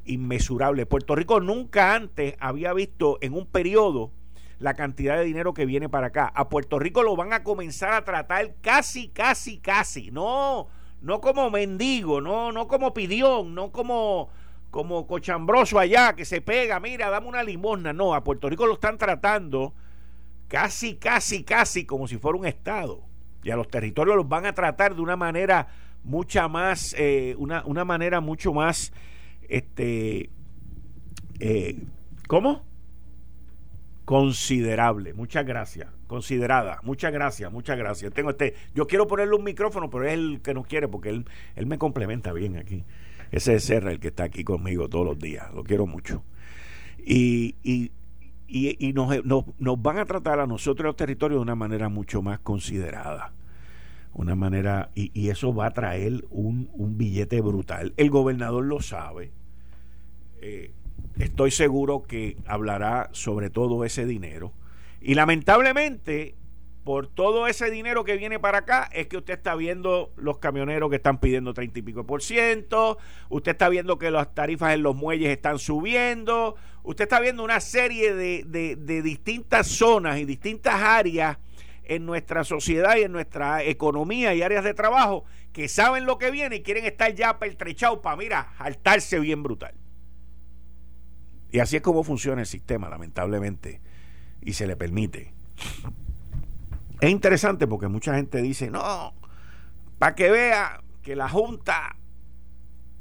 inmesurable. 0.05 0.85
Puerto 0.85 1.15
Rico 1.15 1.41
nunca 1.41 1.95
antes 1.95 2.35
había 2.41 2.75
visto 2.75 3.17
en 3.23 3.33
un 3.33 3.47
periodo 3.47 4.11
la 4.59 4.75
cantidad 4.75 5.17
de 5.17 5.25
dinero 5.25 5.55
que 5.55 5.65
viene 5.65 5.89
para 5.89 6.09
acá. 6.09 6.31
A 6.35 6.51
Puerto 6.51 6.79
Rico 6.79 7.03
lo 7.03 7.17
van 7.17 7.33
a 7.33 7.43
comenzar 7.43 7.95
a 7.95 8.05
tratar 8.05 8.53
casi, 8.61 9.09
casi, 9.09 9.57
casi. 9.57 10.11
No, 10.11 10.67
no 11.01 11.23
como 11.23 11.51
mendigo, 11.51 12.21
no, 12.21 12.53
no 12.53 12.69
como 12.69 12.93
pidión, 12.93 13.55
no 13.55 13.73
como, 13.73 14.29
como 14.71 15.07
cochambroso 15.07 15.79
allá 15.79 16.13
que 16.13 16.27
se 16.27 16.43
pega, 16.43 16.81
mira, 16.81 17.09
dame 17.09 17.29
una 17.29 17.43
limosna. 17.43 17.95
No, 17.95 18.15
a 18.15 18.23
Puerto 18.23 18.51
Rico 18.51 18.67
lo 18.67 18.75
están 18.75 18.99
tratando 18.99 19.73
casi, 20.49 20.97
casi, 20.97 21.45
casi 21.45 21.85
como 21.85 22.07
si 22.09 22.19
fuera 22.19 22.39
un 22.39 22.47
estado. 22.47 23.05
Y 23.43 23.51
a 23.51 23.57
los 23.57 23.69
territorios 23.69 24.17
los 24.17 24.29
van 24.29 24.47
a 24.47 24.53
tratar 24.53 24.95
de 24.95 25.03
una 25.03 25.17
manera 25.17 25.69
mucha 26.03 26.49
más, 26.49 26.95
eh, 26.99 27.35
una, 27.39 27.65
una 27.65 27.85
manera 27.85 28.21
mucho 28.21 28.53
más 28.53 28.93
este, 29.49 30.31
eh, 31.41 31.83
¿cómo? 32.29 32.65
Considerable, 34.05 35.15
muchas 35.15 35.45
gracias, 35.45 35.89
considerada, 36.07 36.79
muchas 36.85 37.13
gracias, 37.13 37.51
muchas 37.51 37.77
gracias. 37.77 38.13
Tengo 38.13 38.31
este, 38.31 38.55
yo 38.73 38.87
quiero 38.87 39.09
ponerle 39.09 39.35
un 39.35 39.43
micrófono, 39.43 39.91
pero 39.91 40.05
es 40.05 40.13
el 40.13 40.41
que 40.43 40.55
no 40.55 40.63
quiere 40.63 40.87
porque 40.87 41.09
él, 41.09 41.27
él 41.57 41.67
me 41.67 41.79
complementa 41.79 42.33
bien 42.33 42.57
aquí. 42.57 42.85
Ese 43.33 43.57
es 43.57 43.65
Serra, 43.65 43.91
el 43.91 43.99
que 43.99 44.09
está 44.09 44.25
aquí 44.25 44.45
conmigo 44.45 44.89
todos 44.89 45.05
los 45.05 45.19
días, 45.19 45.53
lo 45.53 45.65
quiero 45.65 45.87
mucho. 45.87 46.23
Y, 46.99 47.57
y, 47.65 47.91
y, 48.49 48.93
nos, 48.93 49.25
nos, 49.25 49.45
nos 49.59 49.83
van 49.83 49.99
a 49.99 50.05
tratar 50.05 50.41
a 50.41 50.47
nosotros 50.47 50.87
los 50.87 50.97
territorios 50.97 51.39
de 51.39 51.43
una 51.43 51.55
manera 51.55 51.89
mucho 51.89 52.23
más 52.23 52.39
considerada 52.39 53.33
Una 54.13 54.35
manera, 54.35 54.91
y, 54.95 55.29
eso 55.29 55.55
va 55.55 55.67
a 55.67 55.71
traer 55.73 56.25
un, 56.31 56.69
billete 56.97 57.41
brutal. 57.41 57.93
El 57.97 58.11
gobernador 58.11 58.65
lo 58.65 58.81
sabe. 58.81 59.33
Eh, 60.41 60.71
estoy 61.19 61.51
seguro 61.51 62.03
que 62.03 62.37
hablará 62.47 63.09
sobre 63.13 63.51
todo 63.51 63.85
ese 63.85 64.07
dinero. 64.07 64.53
Y 65.01 65.15
lamentablemente, 65.15 66.35
por 66.87 67.09
todo 67.09 67.49
ese 67.49 67.69
dinero 67.69 68.05
que 68.05 68.17
viene 68.17 68.39
para 68.39 68.59
acá, 68.59 68.89
es 68.93 69.09
que 69.09 69.17
usted 69.17 69.35
está 69.35 69.57
viendo 69.57 70.13
los 70.15 70.39
camioneros 70.39 70.89
que 70.89 70.95
están 70.95 71.19
pidiendo 71.19 71.53
30 71.53 71.81
y 71.81 71.83
pico 71.83 72.07
por 72.07 72.23
ciento, 72.23 72.97
usted 73.29 73.51
está 73.51 73.69
viendo 73.69 73.99
que 73.99 74.13
las 74.13 74.33
tarifas 74.37 74.73
en 74.73 74.85
los 74.85 74.95
muelles 74.95 75.31
están 75.31 75.59
subiendo, 75.59 76.55
usted 76.85 77.07
está 77.07 77.19
viendo 77.19 77.43
una 77.43 77.59
serie 77.59 78.15
de, 78.15 78.45
de 78.45 79.03
distintas 79.03 79.67
zonas 79.67 80.21
y 80.21 80.25
distintas 80.25 80.81
áreas 80.81 81.39
en 81.83 82.07
nuestra 82.07 82.45
sociedad 82.45 82.97
y 82.97 83.03
en 83.03 83.11
nuestra 83.11 83.65
economía 83.65 84.33
y 84.37 84.43
áreas 84.43 84.63
de 84.63 84.73
trabajo 84.73 85.25
que 85.53 85.67
saben 85.67 86.07
lo 86.07 86.19
que 86.19 86.31
viene 86.31 86.55
y 86.55 86.63
quieren 86.63 86.85
estar 86.85 87.13
ya 87.13 87.41
pertrechados 87.41 87.99
para, 87.99 88.15
mira, 88.15 88.53
saltarse 88.59 89.19
bien 89.19 89.43
brutal. 89.43 89.75
Y 91.51 91.59
así 91.59 91.75
es 91.75 91.83
como 91.83 92.05
funciona 92.05 92.43
el 92.43 92.47
sistema, 92.47 92.89
lamentablemente, 92.89 93.81
y 94.41 94.53
se 94.53 94.69
le 94.69 94.77
permite. 94.77 95.35
Es 97.01 97.11
interesante 97.11 97.67
porque 97.67 97.89
mucha 97.89 98.15
gente 98.15 98.41
dice, 98.41 98.71
no, 98.71 99.15
para 99.99 100.15
que 100.15 100.31
vea 100.31 100.83
que 101.03 101.17
la 101.17 101.29
Junta 101.29 101.97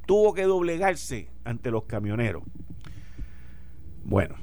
tuvo 0.05 0.33
que 0.33 0.43
doblegarse 0.43 1.29
ante 1.43 1.71
los 1.71 1.85
camioneros. 1.85 2.43
Bueno, 4.03 4.35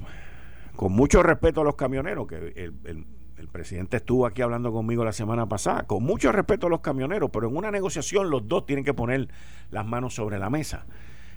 con 0.75 0.91
mucho 0.91 1.23
respeto 1.23 1.61
a 1.61 1.63
los 1.63 1.75
camioneros, 1.75 2.27
que 2.27 2.35
el, 2.35 3.05
el 3.43 3.47
presidente 3.49 3.97
estuvo 3.97 4.25
aquí 4.25 4.41
hablando 4.41 4.71
conmigo 4.71 5.05
la 5.05 5.11
semana 5.11 5.47
pasada, 5.47 5.83
con 5.83 6.03
mucho 6.03 6.31
respeto 6.31 6.67
a 6.67 6.69
los 6.69 6.79
camioneros, 6.79 7.29
pero 7.31 7.47
en 7.47 7.55
una 7.55 7.71
negociación 7.71 8.29
los 8.29 8.47
dos 8.47 8.65
tienen 8.65 8.83
que 8.83 8.93
poner 8.93 9.27
las 9.69 9.85
manos 9.85 10.15
sobre 10.15 10.39
la 10.39 10.49
mesa. 10.49 10.85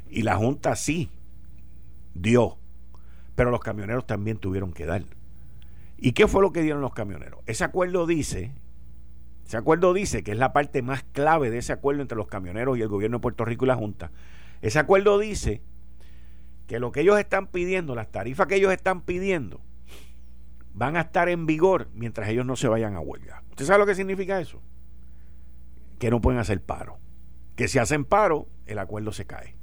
Y 0.08 0.22
la 0.22 0.36
Junta 0.36 0.76
sí 0.76 1.10
dio, 2.14 2.58
pero 3.34 3.50
los 3.50 3.60
camioneros 3.60 4.06
también 4.06 4.38
tuvieron 4.38 4.72
que 4.72 4.86
dar. 4.86 5.04
¿Y 5.98 6.12
qué 6.12 6.28
fue 6.28 6.42
lo 6.42 6.52
que 6.52 6.62
dieron 6.62 6.80
los 6.80 6.92
camioneros? 6.92 7.40
Ese 7.46 7.64
acuerdo 7.64 8.06
dice, 8.06 8.52
ese 9.46 9.56
acuerdo 9.56 9.94
dice 9.94 10.22
que 10.22 10.32
es 10.32 10.38
la 10.38 10.52
parte 10.52 10.82
más 10.82 11.04
clave 11.12 11.50
de 11.50 11.58
ese 11.58 11.72
acuerdo 11.72 12.02
entre 12.02 12.16
los 12.16 12.26
camioneros 12.26 12.76
y 12.76 12.82
el 12.82 12.88
gobierno 12.88 13.18
de 13.18 13.22
Puerto 13.22 13.44
Rico 13.44 13.64
y 13.64 13.68
la 13.68 13.76
Junta. 13.76 14.10
Ese 14.60 14.78
acuerdo 14.78 15.18
dice 15.18 15.62
que 16.66 16.80
lo 16.80 16.92
que 16.92 17.00
ellos 17.00 17.18
están 17.18 17.46
pidiendo, 17.46 17.94
las 17.94 18.10
tarifas 18.10 18.46
que 18.46 18.56
ellos 18.56 18.72
están 18.72 19.02
pidiendo, 19.02 19.60
van 20.74 20.96
a 20.96 21.02
estar 21.02 21.28
en 21.28 21.46
vigor 21.46 21.88
mientras 21.94 22.28
ellos 22.28 22.44
no 22.44 22.56
se 22.56 22.68
vayan 22.68 22.96
a 22.96 23.00
huelga. 23.00 23.42
¿Usted 23.50 23.64
sabe 23.64 23.78
lo 23.78 23.86
que 23.86 23.94
significa 23.94 24.40
eso? 24.40 24.60
Que 25.98 26.10
no 26.10 26.20
pueden 26.20 26.40
hacer 26.40 26.62
paro. 26.62 26.98
Que 27.54 27.68
si 27.68 27.78
hacen 27.78 28.04
paro, 28.04 28.48
el 28.66 28.78
acuerdo 28.78 29.12
se 29.12 29.24
cae. 29.24 29.56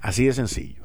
Así 0.00 0.26
de 0.26 0.34
sencillo. 0.34 0.81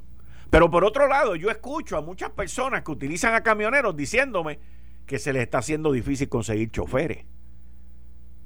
Pero 0.49 0.69
por 0.71 0.85
otro 0.85 1.07
lado, 1.07 1.35
yo 1.35 1.49
escucho 1.49 1.97
a 1.97 2.01
muchas 2.01 2.31
personas 2.31 2.83
que 2.83 2.91
utilizan 2.91 3.33
a 3.33 3.43
camioneros 3.43 3.95
diciéndome 3.95 4.59
que 5.05 5.19
se 5.19 5.33
les 5.33 5.43
está 5.43 5.59
haciendo 5.59 5.91
difícil 5.91 6.29
conseguir 6.29 6.71
choferes. 6.71 7.25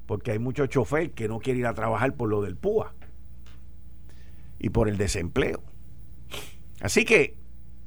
Porque 0.06 0.32
hay 0.32 0.38
muchos 0.38 0.68
choferes 0.68 1.12
que 1.12 1.28
no 1.28 1.38
quieren 1.38 1.60
ir 1.60 1.66
a 1.66 1.74
trabajar 1.74 2.14
por 2.14 2.28
lo 2.28 2.42
del 2.42 2.56
PUA 2.56 2.94
y 4.58 4.70
por 4.70 4.88
el 4.88 4.96
desempleo. 4.98 5.62
Así 6.80 7.04
que 7.04 7.36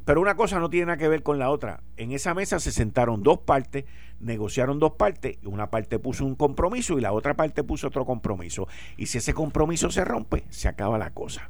pero 0.05 0.21
una 0.21 0.35
cosa 0.35 0.59
no 0.59 0.69
tiene 0.69 0.85
nada 0.85 0.97
que 0.97 1.07
ver 1.07 1.23
con 1.23 1.39
la 1.39 1.49
otra. 1.49 1.81
En 1.97 2.11
esa 2.11 2.35
mesa 2.35 2.59
se 2.59 2.71
sentaron 2.71 3.23
dos 3.23 3.39
partes, 3.39 3.85
negociaron 4.19 4.79
dos 4.79 4.93
partes, 4.93 5.39
una 5.43 5.71
parte 5.71 5.97
puso 5.97 6.25
un 6.25 6.35
compromiso 6.35 6.99
y 6.99 7.01
la 7.01 7.11
otra 7.11 7.33
parte 7.33 7.63
puso 7.63 7.87
otro 7.87 8.05
compromiso. 8.05 8.67
Y 8.97 9.07
si 9.07 9.17
ese 9.17 9.33
compromiso 9.33 9.89
se 9.89 10.05
rompe, 10.05 10.45
se 10.49 10.67
acaba 10.67 10.99
la 10.99 11.09
cosa. 11.09 11.49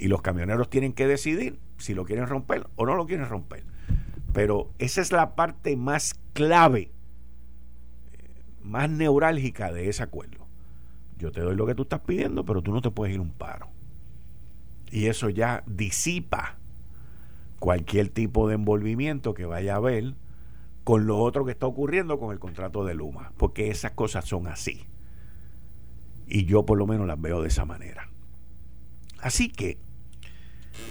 Y 0.00 0.08
los 0.08 0.22
camioneros 0.22 0.70
tienen 0.70 0.94
que 0.94 1.06
decidir 1.06 1.60
si 1.76 1.92
lo 1.92 2.06
quieren 2.06 2.26
romper 2.26 2.66
o 2.74 2.86
no 2.86 2.94
lo 2.94 3.04
quieren 3.04 3.28
romper. 3.28 3.64
Pero 4.32 4.70
esa 4.78 5.02
es 5.02 5.12
la 5.12 5.34
parte 5.34 5.76
más 5.76 6.18
clave, 6.32 6.90
más 8.62 8.88
neurálgica 8.88 9.70
de 9.70 9.90
ese 9.90 10.02
acuerdo. 10.02 10.46
Yo 11.18 11.32
te 11.32 11.42
doy 11.42 11.54
lo 11.54 11.66
que 11.66 11.74
tú 11.74 11.82
estás 11.82 12.00
pidiendo, 12.00 12.46
pero 12.46 12.62
tú 12.62 12.72
no 12.72 12.80
te 12.80 12.90
puedes 12.90 13.14
ir 13.14 13.20
un 13.20 13.32
paro. 13.32 13.68
Y 14.90 15.08
eso 15.08 15.28
ya 15.28 15.64
disipa 15.66 16.56
cualquier 17.58 18.08
tipo 18.08 18.48
de 18.48 18.54
envolvimiento 18.54 19.34
que 19.34 19.44
vaya 19.44 19.74
a 19.74 19.76
haber 19.76 20.14
con 20.82 21.06
lo 21.06 21.18
otro 21.18 21.44
que 21.44 21.52
está 21.52 21.66
ocurriendo 21.66 22.18
con 22.18 22.32
el 22.32 22.38
contrato 22.38 22.86
de 22.86 22.94
Luma, 22.94 23.32
porque 23.36 23.68
esas 23.68 23.90
cosas 23.90 24.24
son 24.24 24.46
así. 24.46 24.86
Y 26.26 26.46
yo 26.46 26.64
por 26.64 26.78
lo 26.78 26.86
menos 26.86 27.06
las 27.06 27.20
veo 27.20 27.42
de 27.42 27.48
esa 27.48 27.66
manera. 27.66 28.08
Así 29.20 29.50
que 29.50 29.89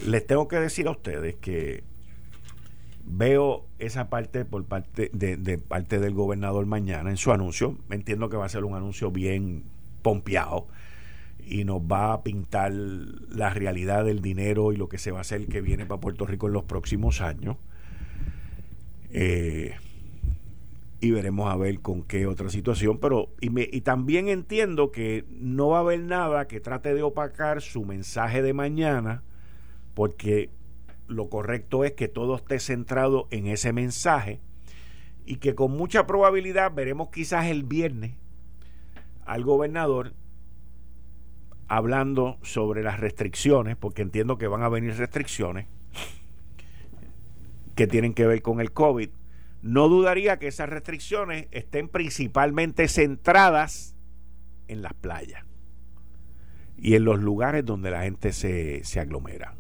les 0.06 0.26
tengo 0.26 0.48
que 0.48 0.58
decir 0.58 0.88
a 0.88 0.92
ustedes 0.92 1.36
que 1.36 1.84
veo 3.06 3.66
esa 3.80 4.10
parte 4.10 4.46
por 4.46 4.66
parte 4.66 5.10
de, 5.14 5.58
parte 5.58 6.00
del 6.00 6.14
gobernador 6.14 6.66
mañana 6.66 7.10
en 7.10 7.18
su 7.18 7.32
anuncio. 7.32 7.78
Entiendo 7.90 8.30
que 8.30 8.38
va 8.38 8.46
a 8.46 8.50
ser 8.50 8.64
un 8.64 8.76
anuncio 8.76 9.12
bien 9.12 9.64
pompeado 10.02 10.68
y 11.46 11.64
nos 11.64 11.82
va 11.82 12.14
a 12.14 12.24
pintar 12.24 12.72
la 12.72 13.50
realidad 13.50 14.06
del 14.06 14.22
dinero 14.22 14.72
y 14.72 14.78
lo 14.78 14.88
que 14.88 15.00
se 15.00 15.12
va 15.12 15.20
a 15.20 15.22
hacer 15.22 15.48
que 15.48 15.62
viene 15.62 15.86
para 15.86 16.00
Puerto 16.00 16.26
Rico 16.28 16.48
en 16.48 16.54
los 16.54 16.64
próximos 16.66 17.22
años. 17.22 17.58
Eh, 19.12 19.74
y 21.02 21.12
veremos 21.12 21.52
a 21.52 21.56
ver 21.56 21.80
con 21.80 22.04
qué 22.04 22.28
otra 22.28 22.50
situación, 22.50 23.00
pero 23.00 23.30
y, 23.40 23.76
y 23.76 23.82
también 23.82 24.28
entiendo 24.28 24.92
que 24.92 25.26
no 25.32 25.70
va 25.70 25.78
a 25.78 25.82
haber 25.82 26.02
nada 26.02 26.48
que 26.48 26.60
trate 26.60 26.94
de 26.94 27.02
opacar 27.02 27.62
su 27.62 27.86
mensaje 27.86 28.42
de 28.42 28.54
mañana, 28.54 29.24
porque 30.00 30.50
lo 31.10 31.28
correcto 31.28 31.84
es 31.84 31.92
que 31.92 32.08
todo 32.08 32.38
esté 32.38 32.62
centrado 32.62 33.28
en 33.32 33.48
ese 33.48 33.74
mensaje 33.74 34.40
y 35.26 35.40
que 35.40 35.56
con 35.56 35.72
mucha 35.74 36.08
probabilidad 36.08 36.72
veremos 36.74 37.10
quizás 37.10 37.48
el 37.48 37.64
viernes 37.64 38.14
al 39.26 39.44
gobernador 39.44 40.14
hablando 41.68 42.38
sobre 42.44 42.82
las 42.82 43.02
restricciones, 43.02 43.76
porque 43.76 44.02
entiendo 44.02 44.38
que 44.38 44.48
van 44.48 44.64
a 44.64 44.70
venir 44.70 44.96
restricciones 44.96 45.68
que 47.76 47.86
tienen 47.86 48.14
que 48.14 48.26
ver 48.26 48.42
con 48.42 48.62
el 48.62 48.72
COVID. 48.72 49.10
No 49.62 49.90
dudaría 49.90 50.40
que 50.40 50.48
esas 50.48 50.70
restricciones 50.70 51.50
estén 51.52 51.90
principalmente 51.90 52.88
centradas 52.88 53.98
en 54.70 54.82
las 54.82 54.94
playas 54.94 55.44
y 56.78 56.96
en 56.96 57.04
los 57.04 57.20
lugares 57.20 57.66
donde 57.66 57.92
la 57.92 58.04
gente 58.04 58.32
se, 58.32 58.82
se 58.86 59.02
aglomera. 59.02 59.59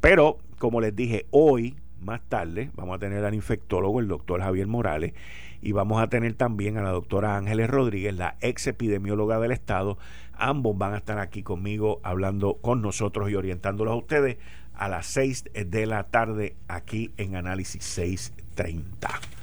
Pero, 0.00 0.38
como 0.58 0.80
les 0.80 0.94
dije, 0.94 1.26
hoy, 1.30 1.76
más 2.00 2.20
tarde, 2.28 2.70
vamos 2.74 2.96
a 2.96 2.98
tener 2.98 3.24
al 3.24 3.34
infectólogo, 3.34 4.00
el 4.00 4.08
doctor 4.08 4.40
Javier 4.40 4.66
Morales, 4.66 5.12
y 5.60 5.72
vamos 5.72 6.00
a 6.00 6.08
tener 6.08 6.34
también 6.34 6.76
a 6.78 6.82
la 6.82 6.90
doctora 6.90 7.36
Ángeles 7.36 7.68
Rodríguez, 7.68 8.14
la 8.14 8.36
ex 8.40 8.66
epidemióloga 8.68 9.40
del 9.40 9.52
Estado. 9.52 9.98
Ambos 10.32 10.78
van 10.78 10.94
a 10.94 10.98
estar 10.98 11.18
aquí 11.18 11.42
conmigo 11.42 12.00
hablando 12.02 12.54
con 12.54 12.80
nosotros 12.80 13.30
y 13.30 13.34
orientándolos 13.34 13.92
a 13.92 13.96
ustedes 13.96 14.38
a 14.74 14.88
las 14.88 15.06
6 15.06 15.44
de 15.66 15.86
la 15.86 16.04
tarde 16.04 16.54
aquí 16.68 17.10
en 17.16 17.34
Análisis 17.34 17.84
630 17.84 19.37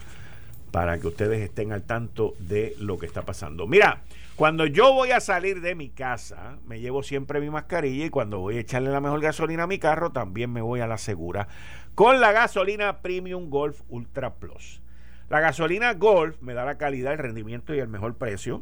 para 0.75 0.99
que 0.99 1.07
ustedes 1.07 1.39
estén 1.39 1.71
al 1.71 1.83
tanto 1.83 2.33
de 2.38 2.75
lo 2.81 2.99
que 2.99 3.05
está 3.05 3.21
pasando. 3.21 3.65
Mira, 3.65 4.01
cuando 4.35 4.65
yo 4.65 4.91
voy 4.93 5.11
a 5.11 5.21
salir 5.21 5.61
de 5.61 5.73
mi 5.73 5.88
casa, 5.88 6.57
me 6.67 6.81
llevo 6.81 7.01
siempre 7.01 7.39
mi 7.39 7.49
mascarilla 7.49 8.07
y 8.07 8.09
cuando 8.09 8.39
voy 8.39 8.57
a 8.57 8.59
echarle 8.59 8.89
la 8.89 8.99
mejor 8.99 9.21
gasolina 9.21 9.63
a 9.63 9.67
mi 9.67 9.79
carro, 9.79 10.11
también 10.11 10.51
me 10.51 10.59
voy 10.59 10.81
a 10.81 10.88
la 10.88 10.97
segura 10.97 11.47
con 11.95 12.19
la 12.19 12.33
gasolina 12.33 12.97
Premium 12.97 13.49
Golf 13.49 13.83
Ultra 13.88 14.33
Plus. 14.33 14.81
La 15.29 15.39
gasolina 15.39 15.93
Golf 15.93 16.41
me 16.41 16.53
da 16.53 16.65
la 16.65 16.77
calidad, 16.77 17.13
el 17.13 17.19
rendimiento 17.19 17.73
y 17.73 17.79
el 17.79 17.88
mejor 17.88 18.15
precio. 18.15 18.61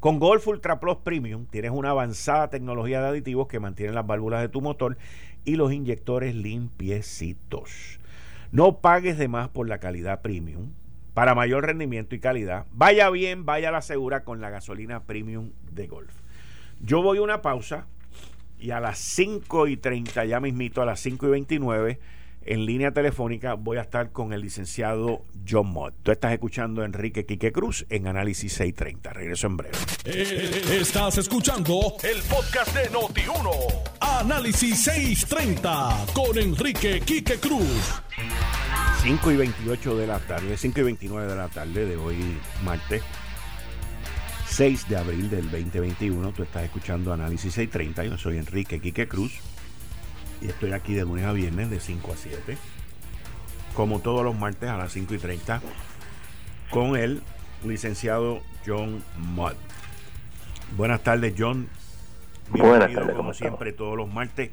Con 0.00 0.18
Golf 0.18 0.46
Ultra 0.46 0.80
Plus 0.80 0.98
Premium 0.98 1.46
tienes 1.46 1.70
una 1.70 1.92
avanzada 1.92 2.50
tecnología 2.50 3.00
de 3.00 3.08
aditivos 3.08 3.48
que 3.48 3.58
mantienen 3.58 3.94
las 3.94 4.06
válvulas 4.06 4.42
de 4.42 4.50
tu 4.50 4.60
motor 4.60 4.98
y 5.46 5.56
los 5.56 5.72
inyectores 5.72 6.34
limpiecitos. 6.34 8.00
No 8.52 8.80
pagues 8.82 9.16
de 9.16 9.28
más 9.28 9.48
por 9.48 9.66
la 9.66 9.78
calidad 9.78 10.20
premium. 10.20 10.72
Para 11.16 11.34
mayor 11.34 11.64
rendimiento 11.64 12.14
y 12.14 12.20
calidad, 12.20 12.66
vaya 12.72 13.08
bien, 13.08 13.46
vaya 13.46 13.70
a 13.70 13.72
la 13.72 13.80
segura 13.80 14.22
con 14.22 14.42
la 14.42 14.50
gasolina 14.50 15.04
premium 15.04 15.52
de 15.72 15.86
Golf. 15.86 16.12
Yo 16.82 17.00
voy 17.00 17.16
a 17.16 17.22
una 17.22 17.40
pausa 17.40 17.86
y 18.58 18.72
a 18.72 18.80
las 18.80 18.98
5 18.98 19.66
y 19.68 19.78
30, 19.78 20.26
ya 20.26 20.40
mismito, 20.40 20.82
a 20.82 20.84
las 20.84 21.00
5 21.00 21.28
y 21.28 21.30
29 21.30 22.00
en 22.46 22.64
línea 22.64 22.92
telefónica 22.92 23.54
voy 23.54 23.78
a 23.78 23.82
estar 23.82 24.12
con 24.12 24.32
el 24.32 24.40
licenciado 24.40 25.24
John 25.48 25.68
Mott. 25.68 25.94
Tú 26.02 26.12
estás 26.12 26.32
escuchando 26.32 26.82
a 26.82 26.84
Enrique 26.84 27.26
Quique 27.26 27.52
Cruz 27.52 27.84
en 27.90 28.06
Análisis 28.06 28.52
630. 28.52 29.12
Regreso 29.12 29.46
en 29.48 29.56
breve. 29.56 29.76
Eh, 30.04 30.62
estás 30.80 31.18
escuchando 31.18 31.96
el 32.02 32.22
podcast 32.22 32.74
de 32.74 32.90
Noti1. 32.90 33.50
Análisis 34.00 34.84
630 34.84 36.06
con 36.14 36.38
Enrique 36.38 37.00
Quique 37.00 37.38
Cruz. 37.38 38.02
5 39.02 39.32
y 39.32 39.36
28 39.36 39.96
de 39.96 40.06
la 40.06 40.18
tarde, 40.20 40.56
5 40.56 40.80
y 40.80 40.82
29 40.82 41.30
de 41.30 41.36
la 41.36 41.48
tarde 41.48 41.86
de 41.86 41.96
hoy, 41.96 42.16
martes. 42.64 43.02
6 44.48 44.88
de 44.88 44.96
abril 44.96 45.28
del 45.28 45.50
2021. 45.50 46.32
Tú 46.32 46.44
estás 46.44 46.64
escuchando 46.64 47.12
Análisis 47.12 47.52
630. 47.54 48.04
Yo 48.04 48.16
soy 48.16 48.38
Enrique 48.38 48.80
Quique 48.80 49.06
Cruz 49.08 49.40
y 50.40 50.46
estoy 50.48 50.72
aquí 50.72 50.94
de 50.94 51.02
lunes 51.02 51.24
a 51.24 51.32
viernes 51.32 51.70
de 51.70 51.80
5 51.80 52.12
a 52.12 52.16
7. 52.16 52.58
Como 53.74 54.00
todos 54.00 54.24
los 54.24 54.38
martes 54.38 54.68
a 54.68 54.76
las 54.76 54.92
5 54.92 55.14
y 55.14 55.18
30 55.18 55.60
con 56.70 56.96
el 56.96 57.22
licenciado 57.64 58.40
John 58.66 59.02
Mudd. 59.18 59.54
Buenas 60.76 61.02
tardes, 61.02 61.34
John. 61.38 61.68
Buenas 62.50 62.92
tardes, 62.92 63.16
como 63.16 63.34
siempre, 63.34 63.72
todos 63.72 63.96
los 63.96 64.12
martes. 64.12 64.50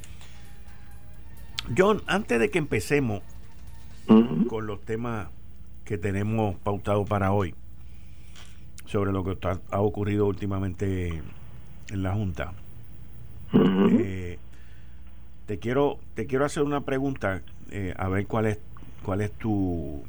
John, 1.78 2.02
antes 2.08 2.40
de 2.40 2.50
que 2.50 2.58
empecemos 2.58 3.22
con 4.50 4.68
los 4.68 4.82
temas 4.82 5.28
que 5.86 5.98
tenemos 5.98 6.56
pautados 6.58 7.08
para 7.08 7.32
hoy, 7.32 7.56
sobre 8.86 9.12
lo 9.12 9.24
que 9.24 9.38
ha 9.72 9.80
ocurrido 9.80 10.26
últimamente 10.28 11.22
en 11.90 12.04
la 12.04 12.14
Junta, 12.14 12.54
eh, 13.54 14.03
te 15.46 15.60
quiero 15.60 16.00
te 16.16 16.26
quiero 16.26 16.46
hacer 16.46 16.64
una 16.64 16.82
pregunta, 16.82 17.42
eh, 17.72 17.94
a 17.98 18.08
ver 18.08 18.28
cuál 18.28 18.46
es 18.48 18.60
cuál 19.04 19.22
es 19.22 19.32
tu 19.32 20.04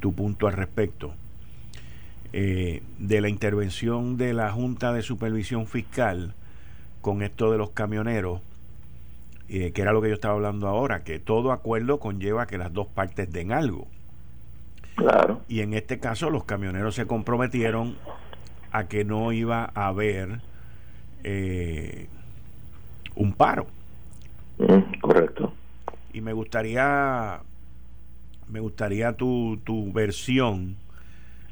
tu 0.00 0.14
punto 0.14 0.46
al 0.46 0.54
respecto. 0.54 1.14
Eh, 2.32 2.82
de 2.98 3.20
la 3.20 3.28
intervención 3.28 4.16
de 4.16 4.32
la 4.34 4.52
Junta 4.52 4.92
de 4.92 5.02
Supervisión 5.02 5.66
Fiscal 5.66 6.32
con 7.00 7.22
esto 7.22 7.50
de 7.50 7.58
los 7.58 7.70
camioneros, 7.70 8.40
eh, 9.48 9.72
que 9.72 9.82
era 9.82 9.92
lo 9.92 10.00
que 10.00 10.08
yo 10.08 10.14
estaba 10.14 10.34
hablando 10.34 10.68
ahora, 10.68 11.02
que 11.02 11.18
todo 11.18 11.50
acuerdo 11.50 11.98
conlleva 11.98 12.46
que 12.46 12.56
las 12.56 12.72
dos 12.72 12.86
partes 12.86 13.32
den 13.32 13.50
algo. 13.50 13.88
Claro. 14.94 15.40
Y 15.48 15.60
en 15.60 15.74
este 15.74 15.98
caso 15.98 16.30
los 16.30 16.44
camioneros 16.44 16.94
se 16.94 17.06
comprometieron 17.06 17.96
a 18.70 18.84
que 18.84 19.04
no 19.04 19.32
iba 19.32 19.72
a 19.74 19.88
haber 19.88 20.40
eh, 21.24 22.06
un 23.20 23.34
paro. 23.34 23.66
Mm, 24.58 24.98
correcto. 25.00 25.52
Y 26.12 26.22
me 26.22 26.32
gustaría, 26.32 27.40
me 28.48 28.60
gustaría 28.60 29.12
tu, 29.12 29.58
tu 29.62 29.92
versión 29.92 30.76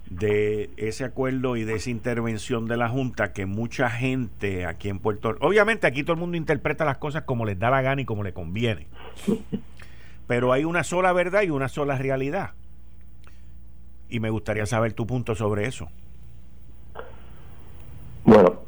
de 0.09 0.71
ese 0.79 1.05
acuerdo 1.05 1.57
y 1.57 1.65
de 1.65 1.75
esa 1.75 1.91
intervención 1.91 2.67
de 2.67 2.79
la 2.79 2.89
Junta 2.89 3.35
que 3.35 3.45
mucha 3.45 3.91
gente 3.91 4.65
aquí 4.65 4.89
en 4.89 4.99
Puerto 4.99 5.33
Rico, 5.33 5.47
obviamente 5.47 5.87
aquí 5.87 6.03
todo 6.03 6.15
el 6.15 6.21
mundo 6.21 6.39
interpreta 6.39 6.87
las 6.87 6.97
cosas 6.97 7.25
como 7.25 7.45
les 7.45 7.59
da 7.59 7.69
la 7.69 7.83
gana 7.83 8.01
y 8.01 8.05
como 8.07 8.23
le 8.23 8.33
conviene, 8.33 8.87
pero 10.27 10.53
hay 10.53 10.65
una 10.65 10.85
sola 10.85 11.13
verdad 11.13 11.43
y 11.43 11.51
una 11.51 11.69
sola 11.69 11.99
realidad. 11.99 12.53
Y 14.09 14.21
me 14.21 14.31
gustaría 14.31 14.65
saber 14.65 14.95
tu 14.95 15.07
punto 15.07 15.35
sobre 15.35 15.67
eso. 15.67 15.91
Bueno, 18.25 18.68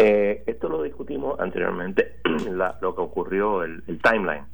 eh, 0.00 0.44
esto 0.46 0.68
lo 0.68 0.84
discutimos 0.84 1.40
anteriormente, 1.40 2.20
lo 2.80 2.94
que 2.94 3.00
ocurrió, 3.00 3.64
el, 3.64 3.82
timeline. 4.00 4.44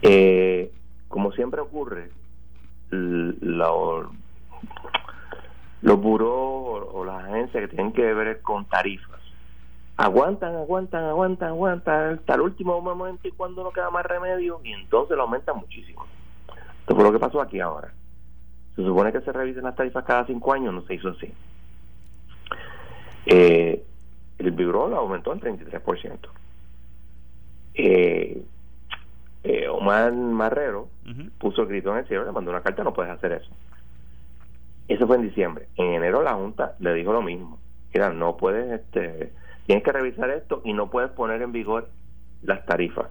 eh, 0.00 0.72
como 1.06 1.30
siempre 1.32 1.60
ocurre, 1.60 2.08
los 2.88 4.08
buró 5.82 6.32
o, 6.32 7.04
las 7.04 7.22
agencias 7.24 7.64
que 7.64 7.76
tienen 7.76 7.92
que 7.92 8.14
ver 8.14 8.40
con 8.40 8.64
tarifas 8.64 9.20
aguantan, 9.98 10.54
aguantan, 10.54 11.04
aguantan, 11.04 11.48
aguantan 11.48 12.14
hasta 12.14 12.34
el 12.34 12.40
último 12.40 12.80
momento 12.80 13.28
y 13.28 13.32
cuando 13.32 13.62
no 13.62 13.72
queda 13.72 13.90
más 13.90 14.06
remedio 14.06 14.60
y 14.64 14.72
entonces 14.72 15.18
lo 15.18 15.24
aumentan 15.24 15.58
muchísimo. 15.58 16.06
Esto 16.80 16.94
fue 16.94 17.04
lo 17.04 17.12
que 17.12 17.18
pasó 17.18 17.42
aquí 17.42 17.60
ahora. 17.60 17.92
Se 18.74 18.82
supone 18.82 19.12
que 19.12 19.20
se 19.20 19.32
revisen 19.32 19.64
las 19.64 19.74
tarifas 19.74 20.04
cada 20.04 20.26
cinco 20.26 20.52
años, 20.54 20.72
no 20.72 20.82
se 20.82 20.94
hizo 20.94 21.08
así. 21.08 21.32
Eh, 23.26 23.82
el 24.38 24.54
lo 24.56 24.96
aumentó 24.96 25.32
en 25.32 25.40
33%. 25.40 26.18
Eh, 27.74 28.42
eh, 29.44 29.68
Omar 29.68 30.12
Marrero 30.12 30.88
puso 31.38 31.62
el 31.62 31.68
grito 31.68 31.92
en 31.92 31.98
el 31.98 32.08
cielo, 32.08 32.24
le 32.24 32.32
mandó 32.32 32.50
una 32.50 32.62
carta, 32.62 32.82
no 32.82 32.94
puedes 32.94 33.12
hacer 33.12 33.32
eso. 33.32 33.50
Eso 34.88 35.06
fue 35.06 35.16
en 35.16 35.22
diciembre. 35.22 35.68
En 35.76 35.94
enero 35.94 36.22
la 36.22 36.34
Junta 36.34 36.74
le 36.78 36.94
dijo 36.94 37.12
lo 37.12 37.22
mismo. 37.22 37.58
Mira, 37.92 38.10
no 38.10 38.36
puedes, 38.36 38.80
este, 38.80 39.32
tienes 39.66 39.84
que 39.84 39.92
revisar 39.92 40.30
esto 40.30 40.62
y 40.64 40.72
no 40.72 40.90
puedes 40.90 41.10
poner 41.10 41.42
en 41.42 41.52
vigor 41.52 41.88
las 42.42 42.64
tarifas. 42.66 43.06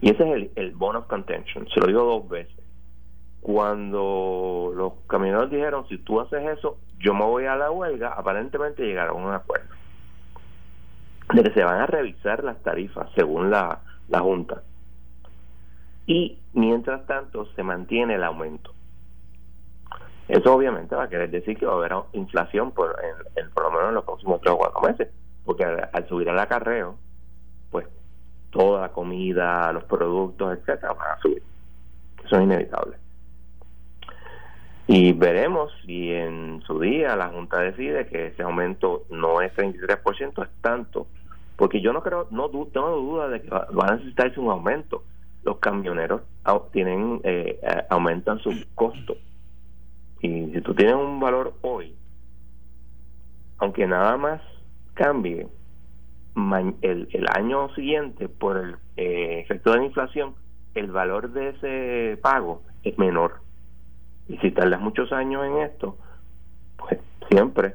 Y 0.00 0.10
ese 0.10 0.28
es 0.28 0.34
el, 0.34 0.50
el 0.56 0.72
bone 0.72 0.98
of 0.98 1.06
contention. 1.06 1.66
Se 1.68 1.80
lo 1.80 1.86
digo 1.86 2.04
dos 2.04 2.28
veces. 2.28 2.65
Cuando 3.46 4.72
los 4.74 4.94
camioneros 5.06 5.52
dijeron, 5.52 5.86
si 5.88 5.98
tú 5.98 6.20
haces 6.20 6.58
eso, 6.58 6.78
yo 6.98 7.14
me 7.14 7.24
voy 7.24 7.44
a 7.44 7.54
la 7.54 7.70
huelga, 7.70 8.08
aparentemente 8.08 8.82
llegaron 8.82 9.22
a 9.22 9.26
un 9.28 9.34
acuerdo. 9.34 9.72
De 11.32 11.44
que 11.44 11.52
se 11.52 11.62
van 11.62 11.80
a 11.80 11.86
revisar 11.86 12.42
las 12.42 12.60
tarifas 12.64 13.08
según 13.14 13.52
la, 13.52 13.82
la 14.08 14.18
Junta 14.18 14.64
y 16.06 16.40
mientras 16.54 17.06
tanto 17.06 17.46
se 17.54 17.62
mantiene 17.62 18.16
el 18.16 18.24
aumento. 18.24 18.72
Eso 20.26 20.52
obviamente 20.52 20.96
va 20.96 21.04
a 21.04 21.08
querer 21.08 21.30
decir 21.30 21.56
que 21.56 21.66
va 21.66 21.74
a 21.74 21.76
haber 21.76 21.92
inflación 22.14 22.72
por, 22.72 22.96
en, 23.36 23.48
por 23.50 23.62
lo 23.62 23.70
menos 23.70 23.88
en 23.90 23.94
los 23.94 24.04
próximos 24.04 24.40
tres 24.40 24.54
o 24.54 24.58
cuatro 24.58 24.80
meses, 24.80 25.08
porque 25.44 25.64
al, 25.64 26.08
subir 26.08 26.26
el 26.26 26.38
acarreo, 26.40 26.96
pues 27.70 27.86
toda 28.50 28.80
la 28.80 28.88
comida, 28.88 29.72
los 29.72 29.84
productos, 29.84 30.58
etcétera, 30.58 30.94
van 30.94 31.12
a 31.12 31.20
subir. 31.20 31.44
Eso 32.24 32.38
es 32.38 32.42
inevitable. 32.42 33.05
Y 34.88 35.12
veremos 35.12 35.72
si 35.84 36.12
en 36.12 36.62
su 36.66 36.78
día 36.78 37.16
la 37.16 37.28
Junta 37.28 37.60
decide 37.60 38.06
que 38.06 38.28
ese 38.28 38.42
aumento 38.42 39.04
no 39.10 39.40
es 39.40 39.52
33%, 39.54 40.44
es 40.44 40.50
tanto. 40.60 41.06
Porque 41.56 41.80
yo 41.80 41.92
no 41.92 42.02
creo, 42.02 42.28
no 42.30 42.48
tengo 42.48 42.90
duda 42.90 43.28
de 43.28 43.42
que 43.42 43.48
va 43.50 43.86
a 43.88 43.96
necesitarse 43.96 44.38
un 44.38 44.50
aumento. 44.50 45.02
Los 45.42 45.58
camioneros 45.58 46.22
tienen 46.72 47.20
eh, 47.24 47.58
aumentan 47.90 48.38
sus 48.38 48.66
costos 48.74 49.16
y 50.20 50.50
si 50.52 50.60
tú 50.60 50.74
tienes 50.74 50.94
un 50.94 51.20
valor 51.20 51.54
hoy 51.62 51.94
aunque 53.58 53.86
nada 53.86 54.16
más 54.16 54.40
cambie 54.94 55.48
el, 56.82 57.08
el 57.12 57.26
año 57.34 57.74
siguiente 57.74 58.28
por 58.28 58.58
el 58.58 58.76
eh, 58.96 59.40
efecto 59.40 59.72
de 59.72 59.78
la 59.78 59.84
inflación 59.84 60.34
el 60.74 60.90
valor 60.90 61.32
de 61.32 61.48
ese 61.50 62.20
pago 62.22 62.62
es 62.82 62.96
menor 62.98 63.40
y 64.28 64.38
si 64.38 64.50
tardas 64.50 64.80
muchos 64.80 65.12
años 65.12 65.44
en 65.44 65.58
esto 65.58 65.96
pues 66.76 66.98
siempre 67.28 67.74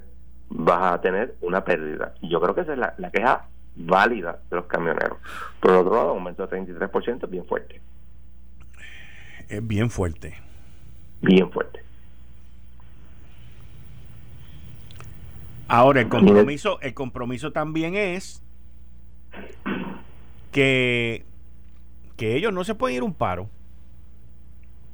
vas 0.50 0.94
a 0.94 1.02
tener 1.02 1.36
una 1.42 1.64
pérdida 1.64 2.14
y 2.22 2.30
yo 2.30 2.42
creo 2.42 2.54
que 2.54 2.62
esa 2.62 2.74
es 2.74 2.80
la, 2.80 2.94
la 2.98 3.12
queja 3.12 3.48
válida 3.76 4.40
de 4.50 4.56
los 4.58 4.66
camioneros. 4.66 5.18
Por 5.60 5.72
otro 5.72 5.96
lado, 5.96 6.10
aumento 6.10 6.46
de 6.46 6.58
33% 6.60 7.24
es 7.24 7.30
bien 7.30 7.46
fuerte. 7.46 7.82
Es 9.48 9.66
bien 9.66 9.90
fuerte. 9.90 10.36
Bien 11.22 11.50
fuerte. 11.52 11.82
Ahora 15.68 16.02
el 16.02 16.10
compromiso, 16.10 16.82
el 16.82 16.94
compromiso 16.94 17.52
también 17.52 17.96
es 17.96 18.44
que, 20.52 21.26
que 22.18 22.36
ellos 22.36 22.52
no 22.52 22.66
se 22.66 22.76
pueden 22.76 22.98
ir 22.98 23.04
un 23.04 23.14
paro. 23.14 23.50